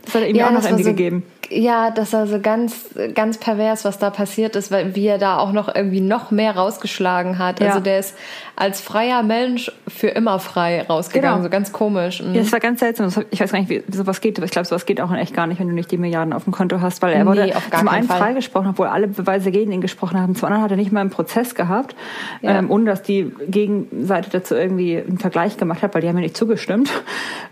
Das 0.06 0.16
hat 0.16 0.24
er 0.24 0.30
ihm 0.30 0.38
ja, 0.38 0.48
auch 0.48 0.52
noch 0.52 0.64
irgendwie 0.64 0.84
so, 0.84 0.90
gegeben 0.90 1.24
ja, 1.50 1.92
das 1.92 2.14
war 2.14 2.28
so 2.28 2.40
ganz, 2.40 2.90
ganz 3.16 3.38
pervers, 3.38 3.86
was 3.86 3.98
da 3.98 4.10
passiert 4.10 4.56
ist, 4.56 4.72
weil 4.72 4.96
wie 4.96 5.08
er 5.08 5.18
da 5.18 5.38
auch 5.38 5.52
noch 5.52 5.74
irgendwie 5.74 6.02
noch 6.02 6.32
mehr 6.32 6.56
rausgeschlagen 6.56 7.40
hat. 7.40 7.56
Also 7.56 7.64
ja. 7.64 7.70
Also 7.70 7.84
der 7.84 8.00
ist 8.00 8.16
als 8.56 8.82
freier 8.82 9.24
Mensch 9.24 9.72
für 9.88 10.08
immer 10.08 10.38
frei 10.40 10.82
rausgegangen, 10.82 11.38
genau. 11.38 11.44
so 11.44 11.50
ganz 11.50 11.72
komisch. 11.72 12.22
Mhm. 12.22 12.36
Ja, 12.36 12.42
das 12.42 12.52
war 12.52 12.60
ganz 12.60 12.82
seltsam. 12.82 13.08
Ich 13.32 13.40
weiß 13.40 13.52
gar 13.52 13.60
nicht, 13.60 13.70
wie 13.70 13.84
sowas 13.90 14.20
geht, 14.22 14.38
aber 14.38 14.46
ich 14.46 14.52
glaube, 14.52 14.68
sowas 14.68 14.86
geht 14.86 15.00
auch 15.00 15.12
in 15.12 15.18
echt 15.18 15.34
gar 15.34 15.48
nicht, 15.48 15.60
wenn 15.60 15.68
du 15.68 15.74
nicht 15.74 15.90
die 15.92 15.98
Milliarden 15.98 16.34
auf 16.34 16.44
dem 16.44 16.52
Konto 16.52 16.82
hast, 16.82 17.02
weil 17.02 17.14
er 17.14 17.24
nee, 17.24 17.30
wurde 17.30 17.54
zum 17.78 17.88
einen 17.88 18.08
Fall. 18.08 18.18
freigesprochen, 18.18 18.72
obwohl 18.72 18.88
alle 18.88 19.08
Beweise 19.08 19.52
gegen 19.52 19.72
ihn 19.72 19.82
gesprochen 19.82 20.20
haben. 20.20 20.36
Zum 20.36 20.48
anderen 20.48 20.64
hat 20.64 20.72
er 20.72 20.78
nicht 20.78 20.92
mal 20.92 21.02
einen 21.02 21.10
Prozess 21.10 21.56
gehabt, 21.56 21.96
ja. 22.42 22.60
ähm, 22.60 22.70
ohne 22.70 22.86
dass 22.86 23.02
die 23.02 23.32
Gegenseite 23.48 24.30
dazu 24.30 24.56
irgendwie 24.56 24.98
einen 24.98 25.20
Vergleich 25.20 25.58
gemacht 25.58 25.82
hat, 25.82 25.96
weil 25.96 26.02
die 26.02 26.10
haben 26.10 26.18
ja 26.18 26.24
nicht 26.24 26.38
zugestimmt. 26.38 26.92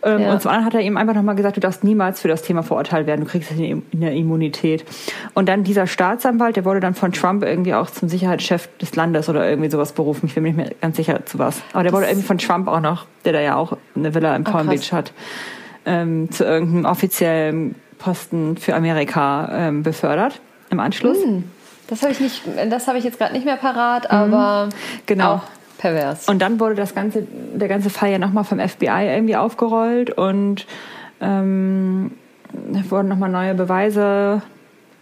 Ähm, 0.03 0.19
ja. 0.19 0.31
Und 0.31 0.41
zum 0.41 0.51
anderen 0.51 0.65
hat 0.65 0.73
er 0.75 0.81
ihm 0.81 0.97
einfach 0.97 1.15
nochmal 1.15 1.35
gesagt, 1.35 1.57
du 1.57 1.61
darfst 1.61 1.83
niemals 1.83 2.21
für 2.21 2.27
das 2.27 2.41
Thema 2.41 2.63
verurteilt 2.63 3.07
werden, 3.07 3.21
du 3.21 3.31
kriegst 3.31 3.49
es 3.51 3.57
in 3.91 4.01
der 4.01 4.13
Immunität. 4.13 4.85
Und 5.33 5.49
dann 5.49 5.63
dieser 5.63 5.87
Staatsanwalt, 5.87 6.55
der 6.55 6.65
wurde 6.65 6.79
dann 6.79 6.93
von 6.93 7.11
Trump 7.11 7.43
irgendwie 7.43 7.73
auch 7.73 7.89
zum 7.89 8.09
Sicherheitschef 8.09 8.69
des 8.77 8.95
Landes 8.95 9.29
oder 9.29 9.47
irgendwie 9.47 9.69
sowas 9.69 9.93
berufen. 9.93 10.27
Ich 10.27 10.35
bin 10.35 10.43
mir 10.43 10.49
nicht 10.49 10.57
mehr 10.57 10.71
ganz 10.81 10.97
sicher 10.97 11.25
zu 11.25 11.39
was. 11.39 11.61
Aber 11.73 11.83
der 11.83 11.93
wurde 11.93 12.07
irgendwie 12.07 12.25
von 12.25 12.37
Trump 12.37 12.67
auch 12.67 12.81
noch, 12.81 13.05
der 13.25 13.33
da 13.33 13.41
ja 13.41 13.55
auch 13.55 13.77
eine 13.95 14.13
Villa 14.13 14.35
in 14.35 14.43
Palm 14.43 14.67
oh, 14.67 14.71
Beach 14.71 14.91
hat, 14.91 15.13
ähm, 15.85 16.31
zu 16.31 16.43
irgendeinem 16.43 16.85
offiziellen 16.85 17.75
Posten 17.97 18.57
für 18.57 18.75
Amerika 18.75 19.49
ähm, 19.51 19.83
befördert 19.83 20.39
im 20.69 20.79
Anschluss. 20.79 21.23
Hm. 21.23 21.43
Das 21.87 22.01
habe 22.01 22.11
ich 22.11 22.19
nicht, 22.19 22.43
das 22.69 22.87
habe 22.87 22.97
ich 22.97 23.05
jetzt 23.05 23.17
gerade 23.17 23.33
nicht 23.33 23.45
mehr 23.45 23.55
parat, 23.55 24.11
mhm. 24.11 24.17
aber 24.17 24.69
genau. 25.05 25.35
auch 25.35 25.41
pervers. 25.77 26.27
Und 26.27 26.41
dann 26.41 26.59
wurde 26.59 26.75
das 26.75 26.93
ganze, 26.93 27.25
der 27.53 27.67
ganze 27.67 27.89
Fall 27.89 28.11
ja 28.11 28.19
nochmal 28.19 28.43
vom 28.43 28.59
FBI 28.59 29.07
irgendwie 29.07 29.35
aufgerollt 29.35 30.09
und 30.09 30.65
ähm, 31.21 32.11
wurden 32.89 33.07
nochmal 33.07 33.29
neue 33.29 33.53
Beweise 33.53 34.41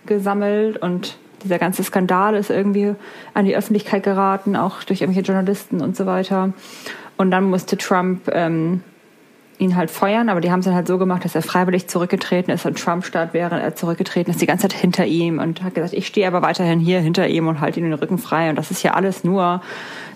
gesammelt 0.05 0.77
und 0.77 1.17
dieser 1.43 1.59
ganze 1.59 1.83
Skandal 1.83 2.35
ist 2.35 2.49
irgendwie 2.49 2.95
an 3.33 3.45
die 3.45 3.55
Öffentlichkeit 3.55 4.03
geraten, 4.03 4.55
auch 4.55 4.83
durch 4.83 5.01
irgendwelche 5.01 5.27
Journalisten 5.27 5.81
und 5.81 5.95
so 5.95 6.05
weiter. 6.05 6.53
Und 7.17 7.31
dann 7.31 7.45
musste 7.45 7.77
Trump 7.77 8.29
ähm, 8.33 8.81
ihn 9.57 9.75
halt 9.75 9.89
feuern, 9.89 10.29
aber 10.29 10.41
die 10.41 10.51
haben 10.51 10.59
es 10.59 10.65
dann 10.65 10.75
halt 10.75 10.87
so 10.87 10.97
gemacht, 10.97 11.23
dass 11.23 11.35
er 11.35 11.41
freiwillig 11.41 11.87
zurückgetreten 11.87 12.53
ist 12.53 12.65
und 12.65 12.77
Trump 12.77 13.05
statt 13.05 13.33
wäre 13.33 13.59
er 13.61 13.75
zurückgetreten 13.75 14.31
ist 14.31 14.41
die 14.41 14.45
ganze 14.45 14.67
Zeit 14.67 14.73
hinter 14.73 15.05
ihm 15.05 15.39
und 15.39 15.63
hat 15.63 15.75
gesagt, 15.75 15.93
ich 15.93 16.07
stehe 16.07 16.27
aber 16.27 16.41
weiterhin 16.41 16.79
hier 16.79 16.99
hinter 16.99 17.27
ihm 17.27 17.47
und 17.47 17.61
halte 17.61 17.79
ihm 17.79 17.85
den 17.85 17.93
Rücken 17.93 18.17
frei 18.17 18.49
und 18.49 18.57
das 18.57 18.71
ist 18.71 18.83
ja 18.83 18.95
alles 18.95 19.23
nur 19.23 19.61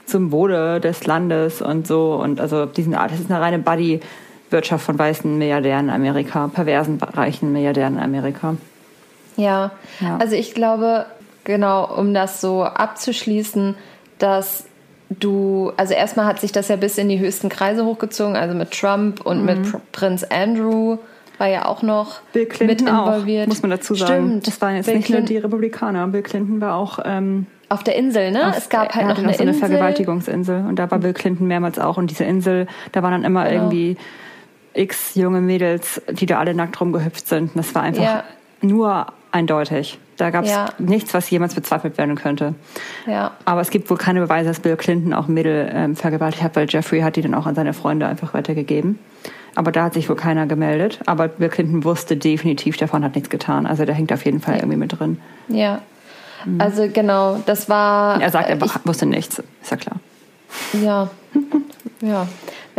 zum 0.05 0.31
Wohle 0.31 0.81
des 0.81 1.05
Landes 1.05 1.61
und 1.61 1.87
so 1.87 2.15
und 2.15 2.41
also 2.41 2.65
diesen 2.65 2.91
das 2.93 3.19
ist 3.19 3.31
eine 3.31 3.39
reine 3.39 3.59
Buddy 3.59 4.01
Wirtschaft 4.49 4.85
von 4.85 4.97
weißen 4.97 5.37
Milliardären 5.37 5.85
in 5.85 5.93
Amerika, 5.93 6.47
perversen 6.47 7.01
reichen 7.01 7.51
Milliardären 7.51 7.95
in 7.95 8.03
Amerika. 8.03 8.55
Ja. 9.35 9.71
ja, 9.99 10.17
also 10.17 10.35
ich 10.35 10.53
glaube, 10.53 11.05
genau, 11.43 11.85
um 11.95 12.13
das 12.13 12.41
so 12.41 12.63
abzuschließen, 12.63 13.75
dass 14.17 14.65
du, 15.09 15.71
also 15.77 15.93
erstmal 15.93 16.25
hat 16.25 16.39
sich 16.39 16.51
das 16.51 16.67
ja 16.67 16.75
bis 16.75 16.97
in 16.97 17.09
die 17.09 17.19
höchsten 17.19 17.49
Kreise 17.49 17.85
hochgezogen, 17.85 18.35
also 18.35 18.55
mit 18.55 18.71
Trump 18.71 19.25
und 19.25 19.39
mhm. 19.39 19.45
mit 19.45 19.91
Prinz 19.91 20.23
Andrew 20.23 20.97
war 21.37 21.47
ja 21.47 21.65
auch 21.65 21.81
noch 21.81 22.19
Bill 22.33 22.45
Clinton 22.45 22.67
mit 22.67 22.81
involviert. 22.81 23.43
Auch, 23.45 23.47
muss 23.47 23.61
man 23.61 23.71
dazu 23.71 23.95
sagen. 23.95 24.27
Stimmt. 24.27 24.47
Das 24.47 24.61
waren 24.61 24.75
jetzt 24.75 24.87
Bill 24.87 24.97
nicht 24.97 25.05
Clinton. 25.05 25.23
nur 25.23 25.27
die 25.27 25.37
Republikaner. 25.37 26.07
Bill 26.07 26.21
Clinton 26.21 26.59
war 26.59 26.75
auch 26.75 26.99
ähm, 27.05 27.47
auf 27.69 27.83
der 27.83 27.95
Insel, 27.95 28.31
ne? 28.31 28.49
Auf, 28.49 28.57
es 28.57 28.67
gab 28.67 28.93
halt 28.93 29.07
noch 29.07 29.17
eine, 29.17 29.33
so 29.33 29.41
eine 29.41 29.51
Insel. 29.51 29.67
Vergewaltigungsinsel 29.67 30.65
und 30.67 30.77
da 30.77 30.91
war 30.91 30.99
Bill 30.99 31.13
Clinton 31.13 31.47
mehrmals 31.47 31.79
auch 31.79 31.97
und 31.97 32.11
diese 32.11 32.25
Insel, 32.25 32.67
da 32.91 33.03
waren 33.03 33.11
dann 33.11 33.23
immer 33.23 33.45
genau. 33.45 33.63
irgendwie 33.63 33.97
x 34.73 35.15
junge 35.15 35.41
Mädels, 35.41 36.01
die 36.09 36.25
da 36.25 36.39
alle 36.39 36.53
nackt 36.53 36.79
rumgehüpft 36.79 37.27
sind. 37.27 37.51
Das 37.55 37.73
war 37.75 37.83
einfach 37.83 38.03
ja. 38.03 38.23
nur 38.61 39.07
eindeutig. 39.31 39.99
Da 40.17 40.31
gab 40.31 40.43
es 40.43 40.51
ja. 40.51 40.67
nichts, 40.79 41.13
was 41.13 41.29
jemals 41.29 41.55
bezweifelt 41.55 41.97
werden 41.97 42.15
könnte. 42.15 42.53
Ja. 43.07 43.31
Aber 43.45 43.61
es 43.61 43.69
gibt 43.69 43.89
wohl 43.89 43.97
keine 43.97 44.19
Beweise, 44.19 44.49
dass 44.49 44.59
Bill 44.59 44.75
Clinton 44.75 45.13
auch 45.13 45.27
ein 45.27 45.33
Mädel 45.33 45.71
ähm, 45.73 45.95
vergewaltigt 45.95 46.43
hat, 46.43 46.55
weil 46.57 46.67
Jeffrey 46.69 47.01
hat 47.01 47.15
die 47.15 47.21
dann 47.21 47.33
auch 47.33 47.45
an 47.45 47.55
seine 47.55 47.73
Freunde 47.73 48.05
einfach 48.05 48.33
weitergegeben. 48.33 48.99
Aber 49.55 49.71
da 49.71 49.85
hat 49.85 49.93
sich 49.93 50.09
wohl 50.09 50.17
keiner 50.17 50.45
gemeldet. 50.45 50.99
Aber 51.05 51.29
Bill 51.29 51.49
Clinton 51.49 51.83
wusste 51.85 52.17
definitiv, 52.17 52.75
davon 52.77 53.03
hat 53.03 53.15
nichts 53.15 53.29
getan. 53.29 53.65
Also 53.65 53.85
der 53.85 53.95
hängt 53.95 54.11
auf 54.11 54.25
jeden 54.25 54.41
Fall 54.41 54.57
irgendwie 54.57 54.77
mit 54.77 54.99
drin. 54.99 55.19
Ja. 55.47 55.81
Mhm. 56.45 56.59
Also 56.59 56.89
genau, 56.91 57.41
das 57.45 57.69
war. 57.69 58.21
Er 58.21 58.29
sagt, 58.29 58.49
er 58.49 58.57
ich, 58.61 58.85
wusste 58.85 59.05
nichts, 59.05 59.41
ist 59.61 59.71
ja 59.71 59.77
klar. 59.77 59.97
Ja. 60.73 61.09
ja. 62.01 62.27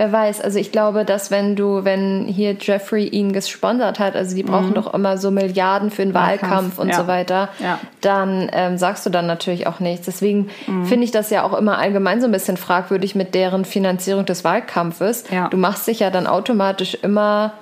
Wer 0.00 0.12
weiß, 0.12 0.40
also 0.40 0.58
ich 0.58 0.72
glaube, 0.72 1.04
dass 1.04 1.30
wenn 1.30 1.56
du, 1.56 1.84
wenn 1.84 2.24
hier 2.24 2.56
Jeffrey 2.58 3.06
ihn 3.06 3.34
gesponsert 3.34 3.98
hat, 3.98 4.16
also 4.16 4.34
die 4.34 4.42
brauchen 4.42 4.70
mhm. 4.70 4.74
doch 4.74 4.94
immer 4.94 5.18
so 5.18 5.30
Milliarden 5.30 5.90
für 5.90 6.00
den 6.00 6.14
Wahlkampf, 6.14 6.42
Wahlkampf 6.50 6.78
und 6.78 6.88
ja. 6.88 6.96
so 6.96 7.06
weiter, 7.06 7.50
ja. 7.58 7.78
dann 8.00 8.48
ähm, 8.54 8.78
sagst 8.78 9.04
du 9.04 9.10
dann 9.10 9.26
natürlich 9.26 9.66
auch 9.66 9.78
nichts. 9.78 10.06
Deswegen 10.06 10.48
mhm. 10.66 10.86
finde 10.86 11.04
ich 11.04 11.10
das 11.10 11.28
ja 11.28 11.42
auch 11.42 11.52
immer 11.52 11.76
allgemein 11.76 12.22
so 12.22 12.28
ein 12.28 12.32
bisschen 12.32 12.56
fragwürdig 12.56 13.14
mit 13.14 13.34
deren 13.34 13.66
Finanzierung 13.66 14.24
des 14.24 14.42
Wahlkampfes. 14.42 15.24
Ja. 15.30 15.48
Du 15.50 15.58
machst 15.58 15.86
dich 15.86 16.00
ja 16.00 16.08
dann 16.08 16.26
automatisch 16.26 16.94
immer 16.94 17.52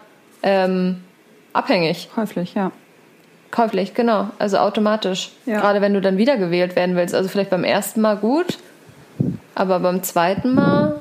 ähm, 0.44 1.02
abhängig. 1.52 2.08
Häufig, 2.14 2.54
ja. 2.54 2.70
Käuflich, 3.50 3.94
genau. 3.94 4.28
Also 4.38 4.58
automatisch. 4.58 5.32
Ja. 5.44 5.58
Gerade 5.58 5.80
wenn 5.80 5.92
du 5.92 6.00
dann 6.00 6.18
wiedergewählt 6.18 6.76
werden 6.76 6.94
willst. 6.94 7.16
Also 7.16 7.28
vielleicht 7.28 7.50
beim 7.50 7.64
ersten 7.64 8.00
Mal 8.00 8.16
gut, 8.16 8.58
aber 9.56 9.80
beim 9.80 10.04
zweiten 10.04 10.54
Mal 10.54 10.97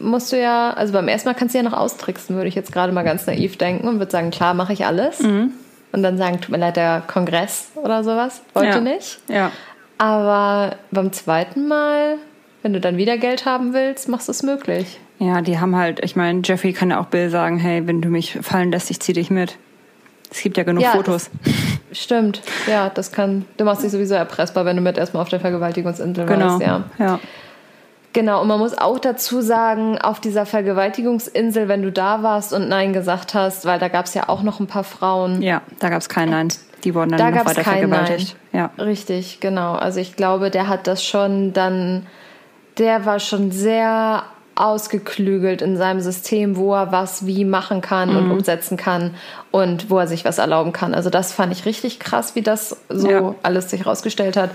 musst 0.00 0.32
du 0.32 0.40
ja, 0.40 0.72
also 0.72 0.92
beim 0.92 1.08
ersten 1.08 1.28
Mal 1.28 1.34
kannst 1.34 1.54
du 1.54 1.58
ja 1.58 1.64
noch 1.64 1.72
austricksen, 1.72 2.36
würde 2.36 2.48
ich 2.48 2.54
jetzt 2.54 2.72
gerade 2.72 2.92
mal 2.92 3.02
ganz 3.02 3.26
naiv 3.26 3.56
denken 3.56 3.88
und 3.88 3.98
würde 3.98 4.10
sagen, 4.10 4.30
klar, 4.30 4.54
mache 4.54 4.72
ich 4.72 4.84
alles. 4.84 5.20
Mhm. 5.20 5.52
Und 5.92 6.02
dann 6.02 6.16
sagen, 6.16 6.40
tut 6.40 6.50
mir 6.50 6.58
leid, 6.58 6.76
der 6.76 7.02
Kongress 7.06 7.68
oder 7.74 8.02
sowas, 8.02 8.42
wollte 8.54 8.68
ja. 8.68 8.80
nicht. 8.80 9.18
Ja. 9.28 9.52
Aber 9.98 10.76
beim 10.90 11.12
zweiten 11.12 11.68
Mal, 11.68 12.16
wenn 12.62 12.72
du 12.72 12.80
dann 12.80 12.96
wieder 12.96 13.18
Geld 13.18 13.44
haben 13.44 13.74
willst, 13.74 14.08
machst 14.08 14.28
du 14.28 14.32
es 14.32 14.42
möglich. 14.42 14.98
Ja, 15.18 15.42
die 15.42 15.60
haben 15.60 15.76
halt, 15.76 16.04
ich 16.04 16.16
meine, 16.16 16.40
Jeffrey 16.42 16.72
kann 16.72 16.90
ja 16.90 17.00
auch 17.00 17.06
Bill 17.06 17.30
sagen, 17.30 17.58
hey, 17.58 17.86
wenn 17.86 18.00
du 18.00 18.08
mich 18.08 18.38
fallen 18.42 18.72
lässt, 18.72 18.90
ich 18.90 19.00
zieh 19.00 19.12
dich 19.12 19.30
mit. 19.30 19.56
Es 20.30 20.40
gibt 20.40 20.56
ja 20.56 20.64
genug 20.64 20.82
ja, 20.82 20.92
Fotos. 20.92 21.30
Stimmt, 21.92 22.40
ja, 22.66 22.88
das 22.88 23.12
kann. 23.12 23.44
Du 23.58 23.64
machst 23.64 23.84
dich 23.84 23.92
sowieso 23.92 24.14
erpressbar, 24.14 24.64
wenn 24.64 24.76
du 24.76 24.82
mit 24.82 24.96
erstmal 24.96 25.22
auf 25.22 25.28
der 25.28 25.40
Vergewaltigungsinsel 25.40 26.24
genau. 26.24 26.46
warst, 26.46 26.62
ja. 26.62 26.84
ja. 26.98 27.20
Genau, 28.12 28.42
und 28.42 28.48
man 28.48 28.58
muss 28.58 28.76
auch 28.76 28.98
dazu 28.98 29.40
sagen, 29.40 29.98
auf 29.98 30.20
dieser 30.20 30.44
Vergewaltigungsinsel, 30.44 31.68
wenn 31.68 31.82
du 31.82 31.90
da 31.90 32.22
warst 32.22 32.52
und 32.52 32.68
Nein 32.68 32.92
gesagt 32.92 33.32
hast, 33.32 33.64
weil 33.64 33.78
da 33.78 33.88
gab 33.88 34.04
es 34.04 34.14
ja 34.14 34.28
auch 34.28 34.42
noch 34.42 34.60
ein 34.60 34.66
paar 34.66 34.84
Frauen. 34.84 35.40
Ja, 35.40 35.62
da 35.78 35.88
gab 35.88 36.00
es 36.00 36.08
kein 36.08 36.28
Nein. 36.28 36.48
Die 36.84 36.94
wurden 36.94 37.10
dann 37.10 37.18
da 37.18 37.30
noch 37.30 37.46
weiter 37.46 37.64
vergewaltigt. 37.64 38.36
Nein. 38.52 38.70
Ja. 38.78 38.84
Richtig, 38.84 39.40
genau. 39.40 39.74
Also 39.74 40.00
ich 40.00 40.16
glaube, 40.16 40.50
der 40.50 40.68
hat 40.68 40.86
das 40.86 41.04
schon 41.04 41.52
dann, 41.52 42.06
der 42.76 43.06
war 43.06 43.18
schon 43.18 43.50
sehr 43.50 44.24
ausgeklügelt 44.54 45.62
in 45.62 45.76
seinem 45.76 46.00
System, 46.00 46.56
wo 46.56 46.74
er 46.74 46.92
was 46.92 47.26
wie 47.26 47.44
machen 47.44 47.80
kann 47.80 48.10
mhm. 48.10 48.16
und 48.16 48.30
umsetzen 48.32 48.76
kann 48.76 49.14
und 49.50 49.88
wo 49.88 49.98
er 49.98 50.06
sich 50.06 50.24
was 50.24 50.38
erlauben 50.38 50.72
kann. 50.72 50.94
Also 50.94 51.08
das 51.08 51.32
fand 51.32 51.52
ich 51.52 51.64
richtig 51.64 51.98
krass, 51.98 52.34
wie 52.34 52.42
das 52.42 52.76
so 52.88 53.10
ja. 53.10 53.34
alles 53.42 53.70
sich 53.70 53.86
rausgestellt 53.86 54.36
hat. 54.36 54.50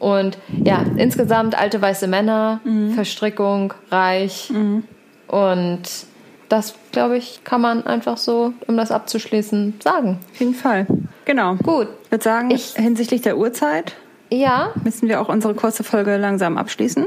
Und 0.00 0.38
ja, 0.64 0.84
insgesamt 0.96 1.56
alte 1.56 1.80
weiße 1.80 2.08
Männer, 2.08 2.60
mhm. 2.64 2.94
Verstrickung, 2.94 3.74
reich 3.90 4.50
mhm. 4.50 4.82
und 5.28 5.82
das, 6.48 6.74
glaube 6.90 7.16
ich, 7.16 7.44
kann 7.44 7.60
man 7.60 7.86
einfach 7.86 8.16
so, 8.16 8.52
um 8.66 8.76
das 8.76 8.90
abzuschließen, 8.90 9.74
sagen. 9.82 10.18
Auf 10.32 10.40
jeden 10.40 10.54
Fall. 10.54 10.86
Genau. 11.26 11.54
Gut. 11.56 11.88
Ich 12.04 12.10
würde 12.10 12.24
sagen, 12.24 12.50
ich, 12.50 12.72
hinsichtlich 12.74 13.20
der 13.20 13.38
Uhrzeit 13.38 13.94
ja. 14.30 14.72
müssen 14.82 15.08
wir 15.08 15.20
auch 15.20 15.28
unsere 15.28 15.54
kurze 15.54 15.84
Folge 15.84 16.16
langsam 16.16 16.58
abschließen. 16.58 17.06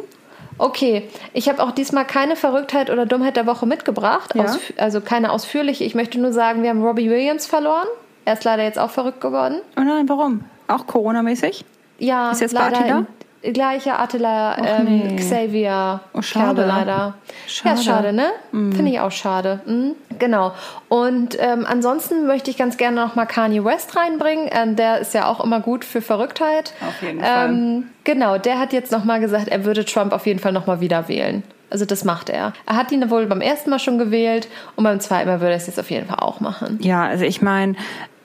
Okay, 0.60 1.10
ich 1.34 1.50
habe 1.50 1.62
auch 1.64 1.72
diesmal 1.72 2.06
keine 2.06 2.36
Verrücktheit 2.36 2.90
oder 2.90 3.06
Dummheit 3.06 3.36
der 3.36 3.48
Woche 3.48 3.66
mitgebracht, 3.66 4.36
ja. 4.36 4.56
also 4.78 5.02
keine 5.02 5.32
ausführliche. 5.32 5.84
Ich 5.84 5.96
möchte 5.96 6.20
nur 6.20 6.32
sagen, 6.32 6.62
wir 6.62 6.70
haben 6.70 6.84
Robbie 6.84 7.10
Williams 7.10 7.48
verloren. 7.48 7.88
Er 8.24 8.34
ist 8.34 8.44
leider 8.44 8.64
jetzt 8.64 8.80
auch 8.80 8.92
verrückt 8.92 9.20
geworden. 9.20 9.58
Oh 9.78 9.82
nein, 9.82 10.08
warum? 10.08 10.46
Auch 10.68 10.88
Corona-mäßig? 10.88 11.66
Ja, 12.00 12.32
ist 12.32 12.42
jetzt 12.42 12.54
leider 12.54 12.80
Attila? 12.80 13.06
gleiche 13.52 14.00
Attila 14.00 14.58
ähm, 14.58 14.86
nee. 14.86 15.16
Xavier 15.18 16.00
oh, 16.14 16.22
schade. 16.22 16.62
Kerbe 16.62 16.66
leider. 16.66 17.16
Schade. 17.48 17.76
Ja, 17.76 17.84
schade, 17.84 18.14
ne? 18.14 18.28
Mm. 18.52 18.72
Finde 18.72 18.92
ich 18.92 19.00
auch 19.02 19.12
schade. 19.12 19.60
Mhm. 19.66 19.96
Genau. 20.18 20.54
Und 20.88 21.38
ähm, 21.40 21.66
ansonsten 21.68 22.26
möchte 22.26 22.50
ich 22.50 22.58
ganz 22.58 22.78
gerne 22.78 23.02
noch 23.02 23.16
mal 23.16 23.26
Kanye 23.26 23.66
West 23.66 23.98
reinbringen. 23.98 24.50
Ähm, 24.52 24.76
der 24.76 25.00
ist 25.00 25.14
ja 25.14 25.28
auch 25.28 25.44
immer 25.44 25.60
gut 25.60 25.84
für 25.84 26.02
Verrücktheit. 26.02 26.74
Auf 26.88 27.02
jeden 27.02 27.20
Fall. 27.20 27.50
Ähm, 27.50 27.90
genau, 28.06 28.38
der 28.38 28.60
hat 28.60 28.72
jetzt 28.72 28.92
noch 28.92 29.04
mal 29.04 29.20
gesagt, 29.20 29.50
er 29.50 29.66
würde 29.66 29.84
Trump 29.84 30.14
auf 30.14 30.26
jeden 30.26 30.40
Fall 30.40 30.54
noch 30.54 30.66
mal 30.66 30.80
wieder 30.80 31.10
wählen. 31.10 31.44
Also 31.70 31.86
das 31.86 32.04
macht 32.04 32.30
er. 32.30 32.54
Er 32.68 32.76
hat 32.76 32.92
ihn 32.92 33.10
wohl 33.10 33.26
beim 33.26 33.42
ersten 33.42 33.72
Mal 33.72 33.80
schon 33.80 33.98
gewählt 33.98 34.48
und 34.76 34.84
beim 34.84 35.00
zweiten 35.00 35.28
Mal 35.28 35.42
würde 35.42 35.54
er 35.54 35.58
es 35.58 35.66
jetzt 35.66 35.80
auf 35.80 35.90
jeden 35.90 36.06
Fall 36.06 36.20
auch 36.20 36.40
machen. 36.40 36.78
Ja, 36.82 37.04
also 37.04 37.26
ich 37.26 37.42
meine, 37.42 37.76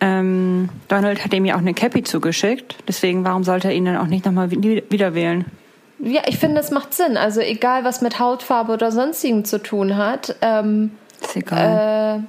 ähm, 0.00 0.68
Donald 0.88 1.24
hat 1.24 1.34
ihm 1.34 1.44
ja 1.44 1.54
auch 1.54 1.60
eine 1.60 1.74
Cappy 1.74 2.02
zugeschickt. 2.02 2.76
Deswegen, 2.86 3.24
warum 3.24 3.44
sollte 3.44 3.68
er 3.68 3.74
ihn 3.74 3.84
dann 3.84 3.96
auch 3.96 4.06
nicht 4.06 4.24
nochmal 4.24 4.50
wieder 4.50 5.14
wählen? 5.14 5.44
Ja, 6.00 6.22
ich 6.26 6.38
finde, 6.38 6.60
es 6.60 6.70
macht 6.70 6.94
Sinn. 6.94 7.16
Also 7.16 7.40
egal, 7.40 7.84
was 7.84 8.00
mit 8.00 8.18
Hautfarbe 8.20 8.72
oder 8.72 8.92
sonstigem 8.92 9.44
zu 9.44 9.60
tun 9.60 9.96
hat. 9.96 10.36
Ähm, 10.42 10.92
ist 11.20 11.36
egal. 11.36 12.22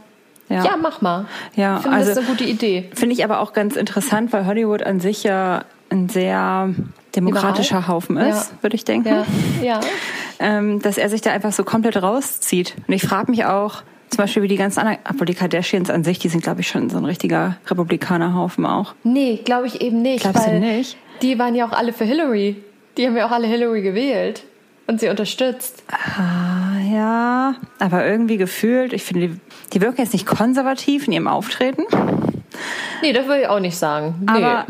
Äh, 0.50 0.54
ja. 0.54 0.66
ja. 0.66 0.78
mach 0.82 1.02
mal. 1.02 1.26
Ja, 1.56 1.78
ich 1.78 1.84
finde, 1.84 1.98
also, 1.98 2.10
das 2.10 2.18
ist 2.18 2.24
eine 2.28 2.38
gute 2.38 2.50
Idee. 2.50 2.90
Finde 2.96 3.14
ich 3.14 3.24
aber 3.24 3.40
auch 3.40 3.54
ganz 3.54 3.76
interessant, 3.76 4.34
weil 4.34 4.48
Hollywood 4.48 4.82
an 4.84 5.00
sich 5.00 5.24
ja 5.24 5.64
ein 5.92 6.10
sehr 6.10 6.74
demokratischer 7.16 7.80
Überall? 7.80 7.88
Haufen 7.88 8.18
ist, 8.18 8.52
ja. 8.52 8.64
würde 8.64 8.76
ich 8.76 8.86
denken. 8.86 9.10
Ja. 9.10 9.26
ja. 9.62 9.80
Ähm, 10.42 10.82
dass 10.82 10.98
er 10.98 11.10
sich 11.10 11.20
da 11.20 11.32
einfach 11.32 11.52
so 11.52 11.66
komplett 11.66 12.02
rauszieht. 12.02 12.74
Und 12.88 12.94
ich 12.94 13.02
frage 13.02 13.30
mich 13.30 13.44
auch, 13.44 13.84
zum 14.10 14.18
Beispiel 14.18 14.44
wie 14.44 14.48
die 14.48 14.58
ganzen 14.58 14.80
anderen, 14.80 15.00
obwohl 15.10 15.26
die 15.26 15.34
Kardashians 15.34 15.90
an 15.90 16.04
sich, 16.04 16.20
die 16.20 16.30
sind, 16.30 16.44
glaube 16.44 16.62
ich, 16.62 16.68
schon 16.68 16.90
so 16.90 16.98
ein 16.98 17.06
richtiger 17.06 17.58
Republikanerhaufen 17.68 18.66
auch. 18.66 18.96
Nee, 19.04 19.42
glaube 19.44 19.68
ich 19.68 19.82
eben 19.82 20.02
nicht. 20.02 20.22
Glaubst 20.22 20.48
du 20.48 20.60
nicht? 20.60 20.98
Die 21.22 21.38
waren 21.38 21.56
ja 21.56 21.68
auch 21.68 21.72
alle 21.72 21.94
für 21.94 22.06
Hillary. 22.06 22.56
Die 22.98 23.06
haben 23.06 23.16
ja 23.16 23.28
auch 23.28 23.32
alle 23.32 23.48
Hillary 23.48 23.82
gewählt 23.82 24.44
und 24.88 25.00
sie 25.00 25.08
unterstützt. 25.10 25.84
Ah, 25.88 26.80
ja, 26.92 27.56
aber 27.78 28.06
irgendwie 28.06 28.38
gefühlt, 28.38 28.94
ich 28.94 29.04
finde, 29.04 29.28
die, 29.28 29.40
die 29.74 29.82
wirken 29.82 30.02
jetzt 30.02 30.14
nicht 30.14 30.26
konservativ 30.26 31.08
in 31.08 31.14
ihrem 31.14 31.28
Auftreten. 31.28 31.84
Nee, 33.02 33.14
das 33.14 33.28
würde 33.28 33.42
ich 33.42 33.48
auch 33.48 33.60
nicht 33.60 33.78
sagen. 33.78 34.16
Nee, 34.22 34.44
aber 34.44 34.66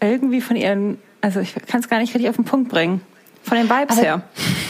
irgendwie 0.00 0.40
von 0.40 0.56
ihren, 0.56 0.98
also 1.20 1.40
ich 1.40 1.54
kann 1.54 1.80
es 1.80 1.88
gar 1.88 1.98
nicht 1.98 2.14
richtig 2.14 2.30
auf 2.30 2.36
den 2.36 2.46
Punkt 2.46 2.70
bringen. 2.70 3.02
Von 3.42 3.58
den 3.58 3.68
Vibes 3.68 3.98
aber, 3.98 4.02
her. 4.02 4.22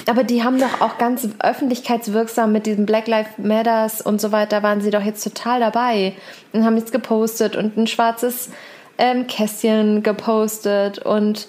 Aber 0.09 0.25
die 0.25 0.43
haben 0.43 0.59
doch 0.59 0.81
auch 0.81 0.99
ganz 0.99 1.29
öffentlichkeitswirksam 1.39 2.53
mit 2.53 2.67
diesem 2.67 2.87
Black 2.87 3.07
Lives 3.07 3.39
Matters 3.39 4.01
und 4.01 4.21
so 4.21 4.33
weiter, 4.33 4.63
waren 4.63 4.81
sie 4.81 4.91
doch 4.91 5.03
jetzt 5.03 5.23
total 5.23 5.61
dabei 5.61 6.15
und 6.53 6.65
haben 6.65 6.77
jetzt 6.77 6.93
gepostet 6.93 7.55
und 7.55 7.77
ein 7.77 7.87
schwarzes 7.87 8.51
ähm, 8.99 9.27
Kästchen 9.27 10.03
gepostet 10.03 10.99
und 10.99 11.49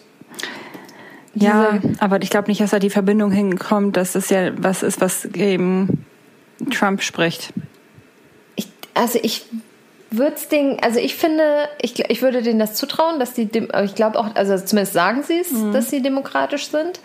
ja, 1.35 1.79
aber 1.99 2.21
ich 2.21 2.29
glaube 2.29 2.47
nicht, 2.47 2.61
dass 2.61 2.71
da 2.71 2.79
die 2.79 2.91
Verbindung 2.91 3.31
hinkommt, 3.31 3.97
dass 3.97 4.13
es 4.13 4.29
ja 4.29 4.51
was 4.55 4.83
ist, 4.83 5.01
was 5.01 5.25
eben 5.25 6.05
Trump 6.71 7.01
spricht. 7.01 7.53
Ich, 8.55 8.67
also 8.93 9.19
ich 9.21 9.45
würde 10.17 10.35
es 10.35 10.47
den, 10.47 10.77
also 10.81 10.99
ich 10.99 11.15
finde, 11.15 11.67
ich, 11.81 11.99
ich 12.09 12.21
würde 12.21 12.41
denen 12.41 12.59
das 12.59 12.75
zutrauen, 12.75 13.19
dass 13.19 13.33
die, 13.33 13.49
ich 13.83 13.95
glaube 13.95 14.19
auch, 14.19 14.35
also 14.35 14.57
zumindest 14.57 14.93
sagen 14.93 15.23
sie 15.23 15.39
es, 15.39 15.51
mhm. 15.51 15.73
dass 15.73 15.89
sie 15.89 16.01
demokratisch 16.01 16.67
sind 16.67 16.99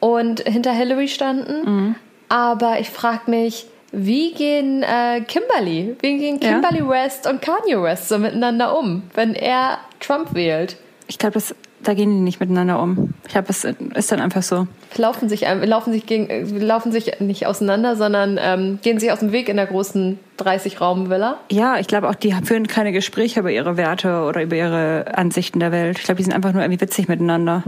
und 0.00 0.40
hinter 0.40 0.72
Hillary 0.72 1.08
standen. 1.08 1.64
Mhm. 1.64 1.94
Aber 2.28 2.80
ich 2.80 2.90
frage 2.90 3.30
mich, 3.30 3.66
wie 3.92 4.32
gehen 4.32 4.82
äh, 4.82 5.20
Kimberly, 5.20 5.96
wie 6.00 6.18
gehen 6.18 6.40
Kimberly 6.40 6.78
ja. 6.78 6.88
West 6.88 7.26
und 7.26 7.42
Kanye 7.42 7.82
West 7.82 8.08
so 8.08 8.18
miteinander 8.18 8.76
um, 8.78 9.02
wenn 9.14 9.34
er 9.34 9.78
Trump 10.00 10.34
wählt? 10.34 10.76
Ich 11.08 11.18
glaube, 11.18 11.40
da 11.82 11.94
gehen 11.94 12.10
die 12.10 12.20
nicht 12.20 12.40
miteinander 12.40 12.80
um. 12.80 13.14
Ich 13.24 13.32
glaube, 13.32 13.48
es 13.50 13.64
ist 13.64 14.12
dann 14.12 14.20
einfach 14.20 14.42
so. 14.42 14.66
Laufen 14.96 15.28
sich, 15.28 15.42
laufen 15.42 15.92
sich, 15.92 16.06
gegen, 16.06 16.58
laufen 16.60 16.92
sich 16.92 17.20
nicht 17.20 17.46
auseinander, 17.46 17.96
sondern 17.96 18.38
ähm, 18.40 18.78
gehen 18.82 18.98
sich 18.98 19.10
aus 19.12 19.20
dem 19.20 19.32
Weg 19.32 19.48
in 19.48 19.56
der 19.56 19.66
großen 19.66 20.18
30-Raum-Villa. 20.38 21.38
Ja, 21.50 21.78
ich 21.78 21.86
glaube 21.86 22.08
auch, 22.08 22.14
die 22.14 22.32
führen 22.44 22.66
keine 22.66 22.92
Gespräche 22.92 23.40
über 23.40 23.50
ihre 23.50 23.76
Werte 23.76 24.22
oder 24.22 24.42
über 24.42 24.56
ihre 24.56 25.16
Ansichten 25.16 25.60
der 25.60 25.72
Welt. 25.72 25.98
Ich 25.98 26.04
glaube, 26.04 26.18
die 26.18 26.24
sind 26.24 26.34
einfach 26.34 26.52
nur 26.52 26.62
irgendwie 26.62 26.80
witzig 26.80 27.08
miteinander. 27.08 27.62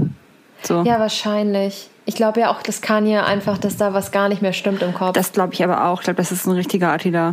So. 0.63 0.83
Ja, 0.83 0.99
wahrscheinlich. 0.99 1.91
Ich 2.07 2.15
glaube 2.15 2.41
ja 2.41 2.51
auch, 2.51 2.63
das 2.63 2.83
kann 2.83 3.07
ja 3.07 3.25
einfach, 3.25 3.59
dass 3.59 3.77
da 3.77 3.95
was 3.95 4.13
gar 4.13 4.29
nicht 4.29 4.43
mehr 4.43 4.53
stimmt 4.53 4.83
im 4.83 4.95
Kopf. 4.95 5.13
Das 5.13 5.33
glaube 5.33 5.55
ich 5.55 5.65
aber 5.65 5.87
auch. 5.87 6.01
Ich 6.01 6.05
glaube, 6.05 6.19
das 6.19 6.33
ist 6.33 6.47
ein 6.47 6.53
richtiger 6.53 6.93
Attila. 6.93 7.33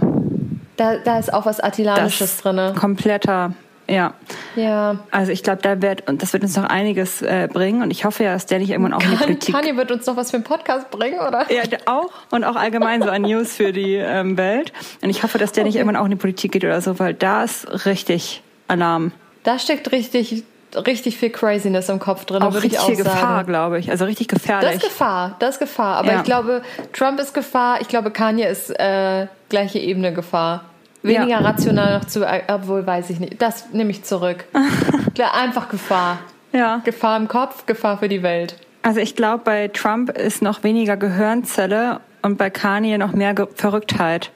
Da, 0.78 0.98
da 0.98 1.20
ist 1.20 1.34
auch 1.34 1.46
was 1.46 1.60
Attilanisches 1.60 2.38
drin. 2.38 2.74
Kompletter 2.76 3.54
ja. 3.92 4.14
Ja. 4.56 5.00
Also 5.12 5.32
ich 5.32 5.44
glaube, 5.44 5.62
da 5.62 5.82
wird 5.82 6.10
und 6.10 6.22
das 6.22 6.34
wird 6.34 6.44
uns 6.44 6.56
noch 6.56 6.64
einiges 6.64 7.22
äh, 7.22 7.48
bringen 7.52 7.84
und 7.84 7.92
ich 7.92 8.06
hoffe 8.06 8.24
ja, 8.24 8.34
dass 8.34 8.46
der 8.46 8.60
nicht 8.60 8.70
irgendwann 8.70 8.94
auch 8.94 9.04
in 9.04 9.12
die 9.12 9.18
Politik. 9.18 9.54
Kanye 9.54 9.76
wird 9.76 9.92
uns 9.92 10.06
noch 10.06 10.16
was 10.16 10.32
für 10.32 10.38
einen 10.38 10.44
Podcast 10.44 10.90
bringen, 10.90 11.20
oder? 11.20 11.46
Ja, 11.52 11.64
auch 11.86 12.10
und 12.32 12.44
auch 12.44 12.56
allgemein 12.56 13.02
so 13.02 13.10
an 13.10 13.24
News 13.24 13.56
für 13.56 13.72
die 13.74 13.96
ähm, 13.96 14.38
Welt. 14.38 14.72
Und 15.02 15.10
ich 15.10 15.24
hoffe, 15.24 15.38
dass 15.38 15.52
der 15.52 15.64
okay. 15.64 15.70
nicht 15.70 15.76
irgendwann 15.76 15.98
auch 15.98 16.06
in 16.06 16.12
die 16.12 16.18
Politik 16.18 16.54
geht 16.54 16.64
oder 16.64 16.82
so, 16.82 17.00
weil 17.00 17.14
da 17.14 17.44
ist 17.44 17.86
richtig 17.86 18.42
Alarm. 18.68 19.12
Da 19.44 19.60
steckt 19.60 19.92
richtig 19.92 20.44
richtig 20.76 21.18
viel 21.18 21.30
Craziness 21.30 21.90
im 21.90 22.00
Kopf 22.00 22.26
drin. 22.26 22.42
Auch 22.42 22.54
richtig 22.54 22.80
viel 22.80 22.96
Gefahr, 22.96 23.44
glaube 23.44 23.80
ich. 23.80 23.92
Also 23.92 24.06
richtig 24.06 24.28
gefährlich. 24.28 24.72
Das 24.72 24.84
ist 24.84 24.90
Gefahr, 24.90 25.36
das 25.40 25.56
ist 25.56 25.60
Gefahr. 25.60 25.98
Aber 25.98 26.14
ja. 26.14 26.18
ich 26.20 26.24
glaube, 26.24 26.62
Trump 26.94 27.20
ist 27.20 27.34
Gefahr. 27.34 27.82
Ich 27.82 27.88
glaube, 27.88 28.12
Kanye 28.12 28.48
ist 28.48 28.70
äh, 28.70 29.28
gleiche 29.50 29.80
Ebene 29.80 30.14
Gefahr. 30.14 30.66
Weniger 31.04 31.28
ja. 31.28 31.40
rational 31.40 31.98
noch 31.98 32.06
zu, 32.06 32.28
obwohl 32.48 32.86
weiß 32.86 33.10
ich 33.10 33.20
nicht. 33.20 33.42
Das 33.42 33.72
nehme 33.74 33.92
ich 33.92 34.04
zurück. 34.04 34.46
Einfach 35.34 35.70
Gefahr. 35.70 36.20
Ja. 36.52 36.82
Gefahr 36.84 37.18
im 37.18 37.28
Kopf, 37.28 37.66
Gefahr 37.66 37.98
für 37.98 38.10
die 38.10 38.24
Welt. 38.24 38.56
Also 38.84 39.00
ich 39.00 39.16
glaube, 39.16 39.44
bei 39.44 39.68
Trump 39.68 40.10
ist 40.10 40.42
noch 40.42 40.64
weniger 40.64 40.98
Gehirnzelle 40.98 42.02
und 42.22 42.38
bei 42.38 42.50
Kanye 42.50 42.98
noch 42.98 43.14
mehr 43.14 43.34
Ge 43.34 43.48
Verrücktheit. 43.56 44.32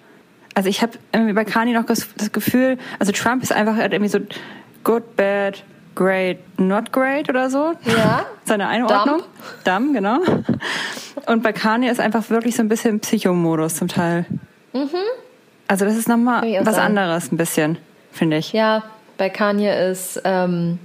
Also 0.54 0.70
ich 0.70 0.82
habe 0.82 0.94
bei 1.12 1.44
Kanye 1.44 1.74
noch 1.74 1.86
das 1.86 2.08
Gefühl, 2.32 2.78
also 3.00 3.12
Trump 3.12 3.44
ist 3.44 3.52
einfach 3.52 3.78
irgendwie 3.78 4.08
so 4.08 4.20
good, 4.84 5.16
bad, 5.16 5.64
great, 5.96 6.38
not 6.60 6.92
great 6.92 7.30
oder 7.30 7.50
so. 7.50 7.74
Ja. 7.84 8.26
Seine 8.46 8.68
Einordnung. 8.68 9.24
Dumb, 9.64 9.94
genau. 9.94 10.20
Und 11.26 11.44
bei 11.44 11.52
Kanye 11.52 11.90
ist 11.90 12.00
einfach 12.00 12.30
wirklich 12.30 12.56
so 12.56 12.62
ein 12.62 12.70
bisschen 12.70 13.00
Psychomodus 13.00 13.76
zum 13.76 13.88
Teil. 13.88 14.26
Mhm. 14.74 14.90
Also 15.68 15.86
das 15.86 15.96
ist 15.96 16.08
nochmal 16.08 16.42
was 16.64 16.76
sagen. 16.76 16.98
anderes 16.98 17.32
ein 17.32 17.38
bisschen, 17.38 17.78
finde 18.12 18.38
ich. 18.38 18.54
Ja, 18.54 18.84
bei 19.18 19.30
Kanye 19.30 19.90
ist, 19.90 20.22
ähm, 20.24 20.80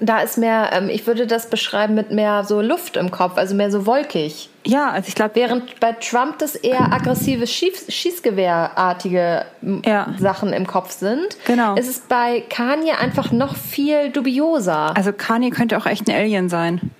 da 0.00 0.20
ist 0.20 0.38
mehr, 0.38 0.70
ähm, 0.72 0.88
ich 0.88 1.06
würde 1.06 1.26
das 1.26 1.50
beschreiben 1.50 1.94
mit 1.94 2.10
mehr 2.10 2.44
so 2.44 2.60
Luft 2.60 2.96
im 2.96 3.10
Kopf, 3.10 3.36
also 3.36 3.54
mehr 3.54 3.70
so 3.70 3.86
wolkig. 3.86 4.48
Ja, 4.64 4.90
also 4.90 5.08
ich 5.08 5.14
glaube... 5.14 5.34
Während 5.34 5.80
bei 5.80 5.92
Trump 5.92 6.38
das 6.38 6.54
eher 6.54 6.92
aggressive 6.92 7.46
Schieß 7.46 7.92
Schießgewehrartige 7.92 9.44
ja. 9.84 10.14
Sachen 10.18 10.52
im 10.52 10.66
Kopf 10.66 10.92
sind, 10.92 11.36
genau. 11.44 11.74
ist 11.74 11.88
es 11.88 11.98
bei 12.00 12.42
Kanye 12.48 12.92
einfach 12.92 13.32
noch 13.32 13.56
viel 13.56 14.10
dubioser. 14.10 14.96
Also 14.96 15.12
Kanye 15.12 15.50
könnte 15.50 15.76
auch 15.76 15.86
echt 15.86 16.08
ein 16.08 16.14
Alien 16.14 16.48
sein. 16.48 16.92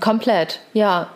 Komplett, 0.00 0.60
ja. 0.72 1.08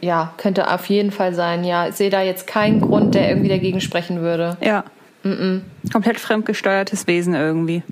Ja, 0.00 0.34
könnte 0.36 0.70
auf 0.70 0.86
jeden 0.86 1.10
Fall 1.10 1.34
sein, 1.34 1.64
ja. 1.64 1.88
Ich 1.88 1.94
sehe 1.94 2.10
da 2.10 2.22
jetzt 2.22 2.46
keinen 2.46 2.80
Grund, 2.80 3.14
der 3.14 3.28
irgendwie 3.28 3.48
dagegen 3.48 3.80
sprechen 3.80 4.20
würde. 4.20 4.56
Ja. 4.60 4.84
Mm 5.28 5.62
-mm. 5.86 5.92
Komplett 5.92 6.18
fremdgesteuertes 6.20 7.06
Wesen 7.06 7.34
irgendwie. 7.34 7.82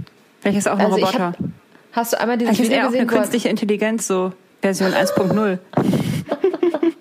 Vielleicht 0.41 0.59
ist 0.59 0.68
auch 0.68 0.78
ein 0.78 0.87
also 0.87 0.97
Roboter. 0.97 1.26
Hab, 1.26 1.37
hast 1.93 2.12
du 2.12 2.20
einmal 2.20 2.39
dieses 2.39 2.57
Vielleicht 2.57 2.70
Video 2.70 2.87
ist 2.89 2.95
er 2.95 2.97
auch 2.97 3.01
eine 3.01 3.07
künstliche 3.07 3.49
Intelligenz, 3.49 4.07
so 4.07 4.32
Version 4.62 4.93
1.0. 4.93 5.59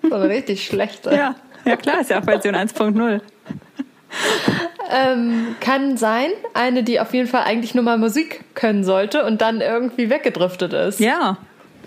so 0.08 0.16
richtig 0.16 0.66
schlecht. 0.66 1.06
Ja. 1.06 1.34
ja, 1.64 1.76
klar, 1.76 2.00
ist 2.00 2.10
ja 2.10 2.20
auch 2.20 2.24
Version 2.24 2.54
1.0. 2.54 3.20
Ähm, 4.88 5.56
kann 5.60 5.96
sein. 5.96 6.30
Eine, 6.54 6.82
die 6.84 7.00
auf 7.00 7.12
jeden 7.12 7.28
Fall 7.28 7.42
eigentlich 7.42 7.74
nur 7.74 7.84
mal 7.84 7.98
Musik 7.98 8.44
können 8.54 8.84
sollte 8.84 9.24
und 9.24 9.40
dann 9.40 9.60
irgendwie 9.60 10.10
weggedriftet 10.10 10.72
ist. 10.72 11.00
Ja. 11.00 11.38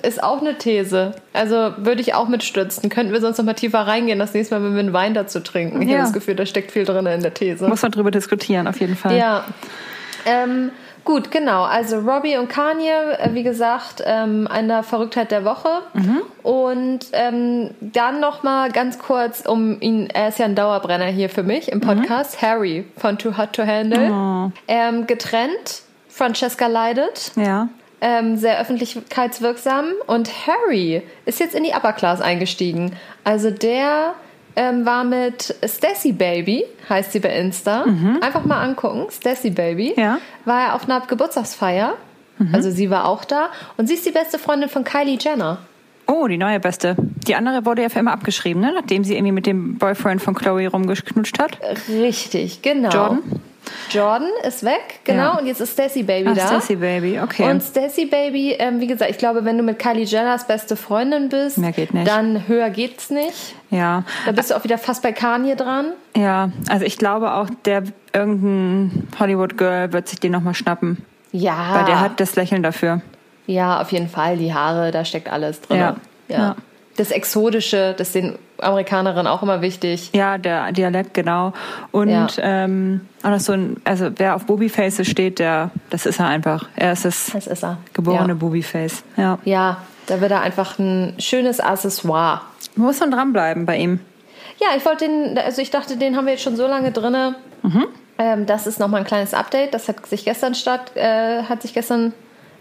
Ist 0.04 0.24
auch 0.24 0.42
eine 0.42 0.58
These. 0.58 1.14
Also 1.34 1.74
würde 1.78 2.02
ich 2.02 2.14
auch 2.14 2.28
mitstützen. 2.28 2.90
Könnten 2.90 3.12
wir 3.12 3.22
sonst 3.22 3.38
noch 3.38 3.46
mal 3.46 3.54
tiefer 3.54 3.80
reingehen, 3.80 4.20
das 4.20 4.34
nächste 4.34 4.56
Mal, 4.56 4.66
wenn 4.66 4.74
wir 4.74 4.80
einen 4.80 4.94
Wein 4.94 5.14
dazu 5.14 5.40
trinken. 5.40 5.82
Ich 5.82 5.90
ja. 5.90 5.96
habe 5.96 6.04
das 6.04 6.14
Gefühl, 6.14 6.36
da 6.36 6.46
steckt 6.46 6.72
viel 6.72 6.86
drin 6.86 7.06
in 7.06 7.22
der 7.22 7.34
These. 7.34 7.68
Muss 7.68 7.82
man 7.82 7.92
drüber 7.92 8.12
diskutieren, 8.12 8.68
auf 8.68 8.80
jeden 8.80 8.96
Fall. 8.96 9.18
Ja. 9.18 9.46
Ähm, 10.26 10.72
gut, 11.04 11.32
genau. 11.32 11.64
Also 11.64 12.00
Robbie 12.00 12.38
und 12.38 12.50
Kanye, 12.50 12.92
äh, 13.18 13.34
wie 13.34 13.44
gesagt, 13.44 14.04
ähm, 14.06 14.48
eine 14.50 14.84
Verrücktheit 14.84 15.32
der 15.32 15.46
Woche. 15.46 15.70
Mhm. 15.94 16.22
Und 16.44 17.00
ähm, 17.14 17.72
dann 17.82 18.20
noch 18.20 18.44
mal 18.44 18.72
ganz 18.72 19.00
kurz, 19.00 19.42
um 19.42 19.82
ihn, 19.82 20.08
er 20.14 20.30
ist 20.30 20.40
ja 20.40 20.46
ein 20.46 20.56
Dauerbrenner 20.56 21.08
hier 21.08 21.30
für 21.30 21.44
mich 21.44 21.72
im 21.72 21.82
Podcast, 21.82 22.42
mhm. 22.42 22.46
Harry 22.46 22.86
von 22.98 23.18
Too 23.18 23.38
Hot 23.38 23.54
to 23.54 23.66
Handle. 23.66 24.12
Oh. 24.12 24.52
Ähm, 24.68 25.08
getrennt, 25.08 25.82
Francesca 26.08 26.68
leidet. 26.68 27.32
Ja 27.36 27.70
ähm, 28.02 28.38
sehr 28.38 28.60
öffentlichkeitswirksam. 28.60 29.86
Und 30.08 30.30
Harry 30.48 31.02
ist 31.26 31.40
jetzt 31.40 31.56
in 31.56 31.64
die 31.64 31.72
Upper 31.72 31.94
Class 31.94 32.22
eingestiegen. 32.22 32.94
Also 33.24 33.52
der 33.52 34.14
ähm, 34.56 34.86
war 34.86 35.04
mit 35.04 35.56
Stacy 35.66 36.12
Baby, 36.12 36.66
heißt 36.90 37.12
sie 37.12 37.20
bei 37.20 37.30
Insta. 37.30 37.86
Mhm. 37.86 38.20
Einfach 38.22 38.46
mal 38.46 38.62
angucken, 38.62 39.08
Stacy 39.12 39.50
Baby. 39.50 39.94
Ja. 39.96 40.20
War 40.46 40.68
er 40.68 40.76
auf 40.76 40.84
einer 40.84 41.02
Geburtstagsfeier. 41.02 41.96
Mhm. 42.38 42.56
Also 42.56 42.72
sie 42.72 42.90
war 42.90 43.08
auch 43.08 43.26
da. 43.26 43.50
Und 43.78 43.88
sie 43.88 43.96
ist 43.96 44.06
die 44.06 44.12
beste 44.12 44.40
Freundin 44.40 44.70
von 44.70 44.84
Kylie 44.84 45.18
Jenner. 45.20 45.60
Oh, 46.08 46.28
die 46.28 46.38
neue 46.38 46.60
Beste. 46.60 46.96
Die 46.98 47.36
andere 47.36 47.66
wurde 47.66 47.84
ja 47.84 47.90
für 47.90 48.00
immer 48.00 48.14
abgeschrieben, 48.14 48.62
ne? 48.62 48.74
nachdem 48.74 49.04
sie 49.04 49.14
irgendwie 49.14 49.32
mit 49.32 49.46
dem 49.46 49.78
Boyfriend 49.78 50.22
von 50.22 50.34
Chloe 50.34 50.68
rumgeknutscht 50.68 51.38
hat. 51.38 51.60
Richtig, 51.88 52.64
genau. 52.64 52.90
Jordan? 52.90 53.22
Jordan 53.92 54.30
ist 54.48 54.64
weg, 54.64 55.00
genau, 55.04 55.34
ja. 55.34 55.38
und 55.40 55.46
jetzt 55.46 55.62
ist 55.62 55.74
Stacy 55.74 56.04
Baby 56.04 56.30
Ach, 56.32 56.36
da. 56.36 56.48
Stacy 56.48 56.76
Baby, 56.76 57.20
okay. 57.20 57.50
Und 57.50 57.62
Stacy 57.62 58.06
Baby, 58.06 58.56
ähm, 58.60 58.80
wie 58.80 58.88
gesagt, 58.88 59.12
ich 59.12 59.18
glaube, 59.18 59.46
wenn 59.46 59.58
du 59.58 59.64
mit 59.64 59.80
Kylie 59.80 60.06
Jenners 60.06 60.46
beste 60.48 60.76
Freundin 60.76 61.30
bist, 61.30 61.58
Mehr 61.58 61.72
geht 61.72 61.94
nicht. 61.94 62.08
dann 62.08 62.48
höher 62.48 62.70
geht's 62.70 63.10
nicht. 63.10 63.56
Ja. 63.70 64.04
Da 64.26 64.32
bist 64.32 64.52
du 64.52 64.56
auch 64.56 64.64
wieder 64.64 64.78
fast 64.78 65.02
bei 65.04 65.12
Kanye 65.12 65.56
dran. 65.56 65.94
Ja, 66.16 66.52
also 66.70 66.86
ich 66.86 66.98
glaube 66.98 67.34
auch, 67.34 67.50
der 67.66 67.84
irgendein 68.14 69.08
Hollywood 69.20 69.58
Girl 69.58 69.94
wird 69.94 70.08
sich 70.08 70.20
den 70.20 70.32
nochmal 70.32 70.54
schnappen. 70.54 71.06
Ja. 71.32 71.76
Weil 71.76 71.86
der 71.86 72.00
hat 72.00 72.20
das 72.20 72.36
Lächeln 72.36 72.64
dafür. 72.64 73.02
Ja, 73.46 73.82
auf 73.82 73.92
jeden 73.92 74.10
Fall. 74.10 74.38
Die 74.38 74.54
Haare, 74.54 74.92
da 74.92 75.06
steckt 75.06 75.30
alles 75.32 75.62
drin. 75.62 75.78
Ja. 75.78 75.96
ja. 76.28 76.38
ja. 76.38 76.56
Das 76.98 77.12
Exotische, 77.12 77.96
das 77.98 78.12
den 78.12 78.38
Amerikanerinnen 78.62 79.28
auch 79.28 79.44
immer 79.44 79.62
wichtig. 79.62 80.10
Ja, 80.14 80.38
der 80.38 80.72
Dialekt, 80.72 81.14
genau. 81.14 81.54
Und 81.92 82.10
ja. 82.10 82.28
ähm, 82.40 83.02
auch 83.24 83.30
noch 83.30 83.40
so 83.40 83.54
ein, 83.54 83.78
also 83.84 84.10
wer 84.18 84.36
auf 84.36 84.46
Boobyfaces 84.46 85.08
steht, 85.08 85.40
der, 85.40 85.72
das 85.90 86.06
ist 86.06 86.20
er 86.20 86.28
einfach. 86.28 86.68
Er 86.76 86.94
ist 86.94 87.06
das, 87.06 87.32
das 87.34 87.48
ist 87.48 87.64
er. 87.64 87.78
geborene 87.94 88.30
ja. 88.30 88.34
Boobyface. 88.36 89.04
Ja. 89.18 89.40
ja, 89.46 89.78
da 90.08 90.22
wird 90.22 90.32
er 90.32 90.42
einfach 90.42 90.80
ein 90.80 91.16
schönes 91.20 91.60
Accessoire. 91.60 92.42
Muss 92.76 93.00
man 93.00 93.12
dranbleiben 93.12 93.66
bei 93.66 93.78
ihm. 93.78 94.00
Ja, 94.60 94.68
ich 94.76 94.86
wollte 94.86 95.08
den, 95.08 95.38
also 95.38 95.62
ich 95.62 95.72
dachte, 95.72 95.98
den 95.98 96.16
haben 96.16 96.26
wir 96.26 96.34
jetzt 96.34 96.44
schon 96.44 96.56
so 96.56 96.68
lange 96.68 96.92
drin. 96.92 97.36
Mhm. 97.64 97.86
Ähm, 98.18 98.46
das 98.46 98.68
ist 98.68 98.80
nochmal 98.80 99.02
ein 99.02 99.08
kleines 99.08 99.34
Update. 99.34 99.74
Das 99.74 99.88
hat 99.88 100.06
sich 100.06 100.26
gestern 100.26 100.54
statt, 100.56 100.92
äh, 100.96 101.44
hat 101.44 101.62
sich 101.62 101.74
gestern 101.74 102.14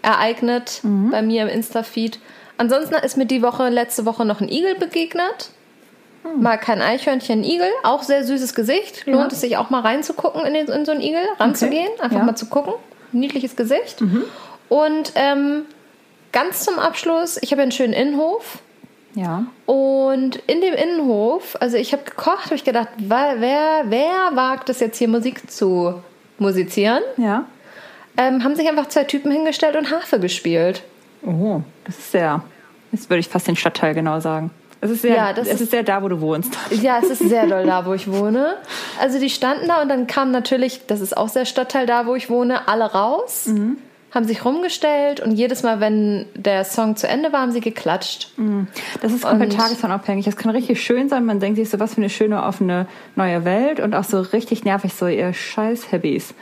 ereignet 0.03 0.81
mhm. 0.83 1.11
bei 1.11 1.23
mir 1.23 1.43
im 1.43 1.49
Insta-Feed. 1.49 2.19
Ansonsten 2.57 2.95
ist 2.95 3.17
mir 3.17 3.27
die 3.27 3.43
Woche, 3.43 3.69
letzte 3.69 4.05
Woche 4.05 4.25
noch 4.25 4.41
ein 4.41 4.49
Igel 4.49 4.75
begegnet. 4.77 5.51
Hm. 6.35 6.43
Mal 6.43 6.57
kein 6.59 6.81
Eichhörnchen, 6.81 7.45
Igel. 7.45 7.71
Auch 7.83 8.03
sehr 8.03 8.25
süßes 8.25 8.55
Gesicht. 8.55 9.07
Lohnt 9.07 9.33
ja. 9.33 9.33
es 9.33 9.41
sich 9.41 9.57
auch 9.57 9.71
mal 9.71 9.81
reinzugucken 9.81 10.45
in, 10.45 10.55
den, 10.55 10.69
in 10.69 10.85
so 10.85 10.93
einen 10.93 11.01
Igel, 11.01 11.23
ranzugehen, 11.39 11.89
okay. 11.95 12.03
einfach 12.03 12.19
ja. 12.19 12.25
mal 12.25 12.37
zu 12.37 12.47
gucken. 12.47 12.75
Niedliches 13.13 13.57
Gesicht. 13.57 14.01
Mhm. 14.01 14.25
Und 14.69 15.13
ähm, 15.15 15.63
ganz 16.33 16.65
zum 16.65 16.79
Abschluss, 16.79 17.39
ich 17.41 17.53
habe 17.53 17.63
einen 17.63 17.73
schönen 17.73 17.95
Innenhof. 17.95 18.59
Ja. 19.15 19.47
Und 19.67 20.37
in 20.47 20.61
dem 20.61 20.75
Innenhof, 20.75 21.57
also 21.61 21.77
ich 21.77 21.93
habe 21.93 22.05
gekocht, 22.05 22.47
habe 22.47 22.55
ich 22.55 22.65
gedacht, 22.65 22.89
wer, 22.99 23.85
wer 23.87 24.31
wagt 24.35 24.69
es 24.69 24.81
jetzt 24.81 24.99
hier 24.99 25.09
Musik 25.09 25.51
zu 25.51 26.03
musizieren? 26.39 27.03
Ja. 27.17 27.47
Ähm, 28.17 28.45
haben 28.45 28.55
sich 28.57 28.69
einfach 28.69 28.89
zwei 28.89 29.05
Typen 29.05 29.31
hingestellt 29.33 29.77
und 29.77 29.91
Harfe 29.91 30.21
gespielt. 30.21 30.83
Oh, 31.25 31.63
das 31.85 31.99
ist 31.99 32.13
sehr. 32.13 32.43
Jetzt 32.93 33.11
würde 33.11 33.21
ich 33.21 33.29
fast 33.29 33.49
den 33.49 33.57
Stadtteil 33.57 33.95
genau 33.95 34.21
sagen. 34.21 34.51
Es 34.81 34.91
ist 34.91 35.03
sehr, 35.03 35.17
ja, 35.17 35.33
das 35.33 35.49
es 35.49 35.61
ist, 35.61 35.71
sehr 35.71 35.83
da, 35.83 36.03
wo 36.03 36.09
du 36.09 36.21
wohnst. 36.21 36.57
Ja, 36.71 37.01
es 37.03 37.11
ist 37.11 37.29
sehr 37.29 37.47
doll 37.47 37.67
da, 37.67 37.85
wo 37.85 37.95
ich 37.95 38.07
wohne. 38.13 38.57
Also 39.01 39.19
die 39.19 39.31
standen 39.31 39.67
da 39.67 39.83
und 39.83 39.89
dann 39.89 40.07
kam 40.07 40.31
natürlich, 40.31 40.87
das 40.87 41.01
ist 41.01 41.17
auch 41.17 41.29
sehr 41.29 41.47
Stadtteil 41.47 41.87
da, 41.87 42.07
wo 42.07 42.15
ich 42.15 42.31
wohne, 42.31 42.69
alle 42.69 42.85
raus, 42.85 43.47
mhm. 43.47 43.79
haben 44.13 44.25
sich 44.25 44.45
rumgestellt 44.45 45.19
und 45.21 45.33
jedes 45.33 45.65
Mal, 45.65 45.81
wenn 45.81 46.27
der 46.35 46.65
Song 46.65 46.95
zu 46.95 47.09
Ende 47.09 47.33
war, 47.33 47.41
haben 47.41 47.51
sie 47.51 47.61
geklatscht. 47.61 48.31
Mhm. 48.37 48.69
Das 49.01 49.13
ist 49.13 49.25
komplett 49.25 49.57
tagesformabhängig. 49.57 50.25
Das 50.27 50.37
kann 50.37 50.53
richtig 50.53 50.81
schön 50.81 51.09
sein. 51.09 51.25
Man 51.25 51.41
denkt 51.41 51.59
sich 51.59 51.71
so, 51.71 51.81
was 51.81 51.95
für 51.95 52.01
eine 52.01 52.11
schöne, 52.11 52.45
offene 52.45 52.87
neue 53.17 53.45
Welt 53.45 53.81
und 53.81 53.95
auch 53.95 54.05
so 54.05 54.21
richtig 54.21 54.65
nervig, 54.65 54.95
so 54.95 55.09
ihr 55.09 55.33
scheiß 55.33 55.91
Habbies. 55.91 56.35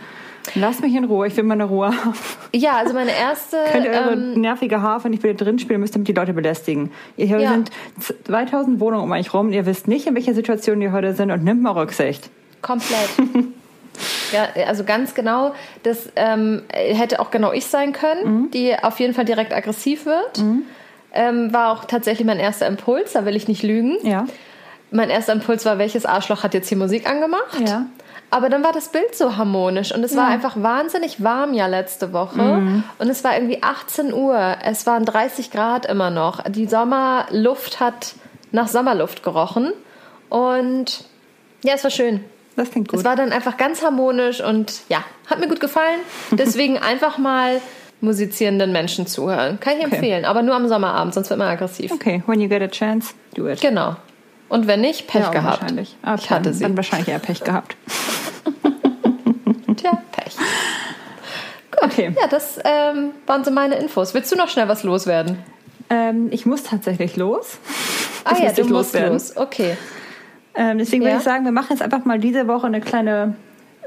Lass 0.54 0.80
mich 0.80 0.94
in 0.94 1.04
Ruhe, 1.04 1.26
ich 1.26 1.36
will 1.36 1.44
meine 1.44 1.64
Ruhe 1.64 1.88
haben. 1.88 2.14
Ja, 2.54 2.76
also 2.76 2.94
meine 2.94 3.10
erste. 3.10 3.58
Könnt 3.72 3.86
ihr 3.86 3.92
eure 3.92 4.12
ähm, 4.12 4.40
nervige 4.40 4.82
Hafer 4.82 5.08
nicht 5.08 5.22
wieder 5.22 5.34
drin 5.34 5.58
spielen, 5.58 5.80
müsst 5.80 5.94
ihr 5.96 5.98
mit 5.98 6.08
die 6.08 6.12
Leute 6.12 6.32
belästigen. 6.32 6.92
Hier 7.16 7.38
ja. 7.38 7.50
sind 7.50 7.70
2000 8.24 8.80
Wohnungen 8.80 9.04
um 9.04 9.12
euch 9.12 9.32
rum, 9.34 9.52
ihr 9.52 9.66
wisst 9.66 9.88
nicht, 9.88 10.06
in 10.06 10.14
welcher 10.14 10.34
Situation 10.34 10.80
die 10.80 10.90
heute 10.90 11.14
sind 11.14 11.30
und 11.30 11.44
nimmt 11.44 11.62
mal 11.62 11.72
Rücksicht. 11.72 12.30
Komplett. 12.62 13.10
ja, 14.32 14.48
also 14.66 14.84
ganz 14.84 15.14
genau. 15.14 15.54
Das 15.82 16.10
ähm, 16.16 16.62
hätte 16.72 17.20
auch 17.20 17.30
genau 17.30 17.52
ich 17.52 17.66
sein 17.66 17.92
können, 17.92 18.42
mhm. 18.42 18.50
die 18.50 18.74
auf 18.80 19.00
jeden 19.00 19.14
Fall 19.14 19.24
direkt 19.24 19.52
aggressiv 19.52 20.06
wird. 20.06 20.38
Mhm. 20.38 20.62
Ähm, 21.12 21.52
war 21.52 21.72
auch 21.72 21.84
tatsächlich 21.86 22.26
mein 22.26 22.38
erster 22.38 22.66
Impuls, 22.66 23.12
da 23.12 23.24
will 23.24 23.36
ich 23.36 23.48
nicht 23.48 23.62
lügen. 23.62 23.96
Ja 24.02 24.26
mein 24.90 25.10
erster 25.10 25.32
Impuls 25.32 25.64
war, 25.64 25.78
welches 25.78 26.06
Arschloch 26.06 26.42
hat 26.42 26.54
jetzt 26.54 26.68
hier 26.68 26.78
Musik 26.78 27.08
angemacht? 27.08 27.60
Ja. 27.66 27.86
Aber 28.30 28.48
dann 28.48 28.64
war 28.64 28.72
das 28.72 28.88
Bild 28.88 29.14
so 29.14 29.36
harmonisch 29.36 29.94
und 29.94 30.02
es 30.02 30.16
war 30.16 30.26
einfach 30.26 30.60
wahnsinnig 30.60 31.22
warm 31.22 31.54
ja 31.54 31.66
letzte 31.68 32.12
Woche. 32.12 32.42
Mhm. 32.42 32.84
Und 32.98 33.08
es 33.08 33.22
war 33.22 33.34
irgendwie 33.34 33.62
18 33.62 34.12
Uhr. 34.12 34.56
Es 34.64 34.86
waren 34.86 35.04
30 35.04 35.50
Grad 35.52 35.86
immer 35.86 36.10
noch. 36.10 36.42
Die 36.48 36.66
Sommerluft 36.66 37.78
hat 37.78 38.14
nach 38.50 38.68
Sommerluft 38.68 39.22
gerochen. 39.22 39.72
Und 40.28 41.04
ja, 41.62 41.74
es 41.74 41.84
war 41.84 41.90
schön. 41.90 42.24
Das 42.56 42.70
klingt 42.70 42.88
gut. 42.88 42.98
Es 42.98 43.04
war 43.04 43.16
dann 43.16 43.32
einfach 43.32 43.56
ganz 43.56 43.82
harmonisch 43.82 44.42
und 44.42 44.80
ja, 44.88 45.04
hat 45.26 45.38
mir 45.38 45.48
gut 45.48 45.60
gefallen. 45.60 46.00
Deswegen 46.32 46.78
einfach 46.78 47.18
mal 47.18 47.60
musizierenden 48.00 48.72
Menschen 48.72 49.06
zuhören. 49.06 49.60
Kann 49.60 49.78
ich 49.78 49.84
empfehlen, 49.84 50.24
aber 50.24 50.42
nur 50.42 50.54
am 50.54 50.68
Sommerabend, 50.68 51.14
sonst 51.14 51.30
wird 51.30 51.38
man 51.38 51.48
aggressiv. 51.48 51.92
okay, 51.92 52.22
when 52.26 52.40
you 52.40 52.48
get 52.48 52.62
a 52.62 52.68
chance, 52.68 53.14
do 53.34 53.48
it. 53.48 53.60
Genau. 53.60 53.96
Und 54.48 54.66
wenn 54.66 54.80
nicht, 54.80 55.06
Pech 55.08 55.22
Ja, 55.22 55.30
gehabt. 55.30 55.60
Wahrscheinlich. 55.62 55.96
Ah, 56.02 56.14
Ich 56.18 56.30
hatte 56.30 56.44
dann- 56.44 56.52
sie. 56.54 56.62
Dann 56.62 56.76
wahrscheinlich 56.76 57.08
eher 57.08 57.18
Pech 57.18 57.42
gehabt. 57.42 57.76
Tja, 59.76 60.02
Pech. 60.12 60.36
Okay. 61.82 62.14
Ja, 62.20 62.26
das 62.28 62.58
ähm, 62.64 63.10
waren 63.26 63.44
so 63.44 63.50
meine 63.50 63.74
Infos. 63.76 64.14
Willst 64.14 64.32
du 64.32 64.36
noch 64.36 64.48
schnell 64.48 64.68
was 64.68 64.82
loswerden? 64.82 65.38
Ähm, 65.90 66.28
ich 66.30 66.46
muss 66.46 66.62
tatsächlich 66.62 67.16
los. 67.16 67.58
Ah 68.24 68.30
Das 68.30 68.38
ja, 68.40 68.44
du 68.52 68.62
ich 68.62 68.68
musst 68.70 68.92
loswerden. 68.94 69.12
los. 69.12 69.36
Okay. 69.36 69.76
Ähm, 70.54 70.78
deswegen 70.78 71.02
Ja. 71.02 71.08
würde 71.10 71.18
ich 71.18 71.24
sagen, 71.24 71.44
wir 71.44 71.52
machen 71.52 71.68
jetzt 71.70 71.82
einfach 71.82 72.04
mal 72.04 72.18
diese 72.18 72.48
Woche 72.48 72.66
eine 72.66 72.80
kleine 72.80 73.36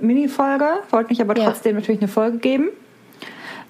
Mini-Folge. 0.01 0.65
Wollte 0.91 1.09
mich 1.09 1.21
aber 1.21 1.35
Ja. 1.37 1.45
trotzdem 1.45 1.75
natürlich 1.75 1.99
eine 2.01 2.07
Folge 2.07 2.37
geben. 2.37 2.69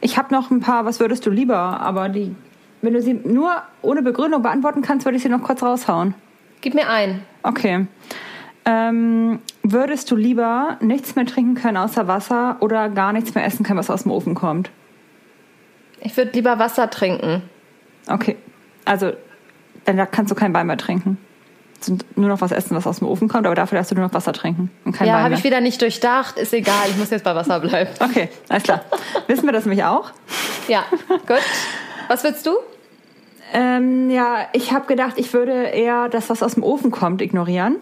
Ich 0.02 0.18
habe 0.18 0.34
noch 0.34 0.52
ein 0.52 0.60
paar, 0.60 0.86
was 0.86 1.00
würdest 1.00 1.26
du 1.26 1.30
lieber? 1.30 1.56
Aber 1.58 2.10
die, 2.10 2.36
wenn 2.82 2.94
du 2.94 3.02
sie 3.02 3.14
nur 3.14 3.52
ohne 3.82 4.02
Begründung 4.02 4.42
beantworten 4.42 4.82
kannst, 4.82 5.06
würde 5.06 5.18
ich 5.18 5.24
sie 5.24 5.30
noch 5.30 5.44
kurz 5.44 5.64
raushauen. 5.64 6.14
Gib 6.62 6.74
mir 6.74 6.90
ein. 6.90 7.24
Okay. 7.44 7.88
Ähm, 8.66 9.40
würdest 9.64 10.12
du 10.12 10.16
lieber 10.16 10.78
nichts 10.82 11.16
mehr 11.16 11.26
trinken 11.26 11.56
können 11.56 11.78
außer 11.78 12.08
Wasser 12.08 12.58
oder 12.60 12.90
gar 12.90 13.14
nichts 13.14 13.34
mehr 13.34 13.46
essen 13.46 13.66
können, 13.66 13.80
was 13.80 13.90
aus 13.90 14.04
dem 14.04 14.12
Ofen 14.12 14.36
kommt? 14.36 14.70
Ich 16.02 16.16
würde 16.18 16.32
lieber 16.32 16.60
Wasser 16.60 16.90
trinken. 16.90 17.44
Okay. 18.08 18.38
Also, 18.86 19.14
dann 19.86 19.98
da 19.98 20.06
kannst 20.06 20.32
du 20.32 20.36
kein 20.36 20.54
Wein 20.54 20.68
mehr 20.68 20.78
trinken. 20.78 21.18
Sind 21.80 22.06
nur 22.18 22.28
noch 22.28 22.42
was 22.42 22.52
essen, 22.52 22.76
was 22.76 22.86
aus 22.86 23.00
dem 23.00 23.08
Ofen 23.08 23.30
kommt, 23.30 23.46
aber 23.46 23.56
dafür 23.56 23.78
darfst 23.78 23.92
du 23.92 23.96
nur 23.96 24.06
noch 24.06 24.14
Wasser 24.14 24.34
trinken 24.34 24.70
und 24.84 24.92
kein 24.92 25.08
ja, 25.08 25.22
habe 25.22 25.34
ich 25.34 25.44
wieder 25.46 25.62
nicht 25.62 25.82
durchdacht. 25.82 26.38
Ist 26.38 26.54
egal, 26.54 26.90
ich 26.90 26.98
muss 26.98 27.10
jetzt 27.10 27.24
bei 27.24 27.34
Wasser 27.34 27.62
bleiben. 27.62 27.90
Okay, 28.02 28.30
alles 28.50 28.64
klar. 28.64 28.82
Wissen 29.28 29.46
wir 29.46 29.54
das 29.54 29.66
nämlich 29.66 29.86
auch? 29.86 30.12
Ja, 30.68 30.84
gut. 31.26 31.42
Was 32.10 32.24
willst 32.26 32.46
du? 32.46 32.52
Ähm, 33.54 34.10
ja, 34.10 34.48
ich 34.54 34.72
habe 34.74 34.86
gedacht, 34.86 35.14
ich 35.18 35.34
würde 35.34 35.52
eher 35.54 36.10
das, 36.10 36.30
was 36.30 36.44
aus 36.44 36.54
dem 36.56 36.64
Ofen 36.64 36.92
kommt, 36.92 37.22
ignorieren, 37.22 37.78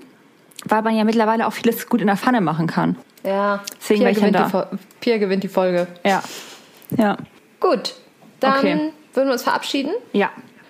weil 0.66 0.82
man 0.82 0.96
ja 0.96 1.04
mittlerweile 1.04 1.46
auch 1.48 1.54
vieles 1.54 1.88
gut 1.90 2.02
in 2.02 2.08
der 2.08 2.18
Pfanne 2.18 2.42
machen 2.42 2.68
kann. 2.68 2.96
Ja, 3.24 3.62
Deswegen 3.80 4.08
ich 4.08 4.16
gewinnt, 4.16 4.36
die 4.36 4.40
da. 4.40 4.48
Fol- 4.48 4.68
Pia 5.02 5.18
gewinnt 5.18 5.44
die 5.44 5.48
Folge. 5.50 5.88
Ja. 6.06 6.24
Ja. 6.98 7.18
Gut, 7.60 7.96
dann 8.40 8.54
Okay. 8.60 8.92
würden 9.14 9.28
wir 9.28 9.34
uns 9.34 9.44
verabschieden. 9.44 9.92
Ja. 10.14 10.30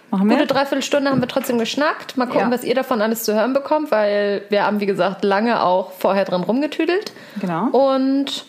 Machen 0.10 0.30
wir? 0.30 0.38
Gute 0.38 0.48
Dreiviertelstunde 0.48 1.12
haben 1.12 1.20
wir 1.20 1.28
trotzdem 1.28 1.60
geschnackt. 1.60 2.16
Mal 2.18 2.26
gucken, 2.28 2.50
Ja. 2.50 2.52
was 2.52 2.64
ihr 2.64 2.74
davon 2.74 3.02
alles 3.02 3.24
zu 3.24 3.36
hören 3.36 3.54
bekommt, 3.54 3.92
weil 3.92 4.44
wir 4.50 4.66
haben, 4.66 4.80
wie 4.80 4.86
gesagt, 4.86 5.24
lange 5.26 5.62
auch 5.62 5.92
vorher 5.92 6.24
dran 6.24 6.44
rumgetüdelt. 6.44 7.12
Genau. 7.42 7.68
Und 7.68 8.46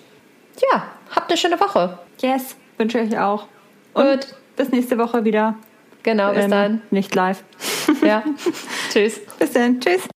ja, 0.72 0.84
habt 1.14 1.30
eine 1.30 1.36
schöne 1.36 1.58
Woche. 1.60 1.98
Yes, 2.22 2.54
wünsche 2.78 3.00
ich 3.00 3.18
auch. 3.18 3.46
Und 3.92 4.04
Gut. 4.04 4.26
bis 4.56 4.70
nächste 4.70 4.98
Woche 4.98 5.24
wieder. 5.24 5.56
Genau, 6.08 6.32
bis 6.32 6.44
Ähm, 6.44 6.50
dann. 6.50 6.82
Nicht 6.90 7.14
live. 7.14 7.44
Ja. 8.02 8.24
Tschüss. 8.90 9.20
Bis 9.38 9.52
dann. 9.52 9.78
Tschüss. 9.78 10.08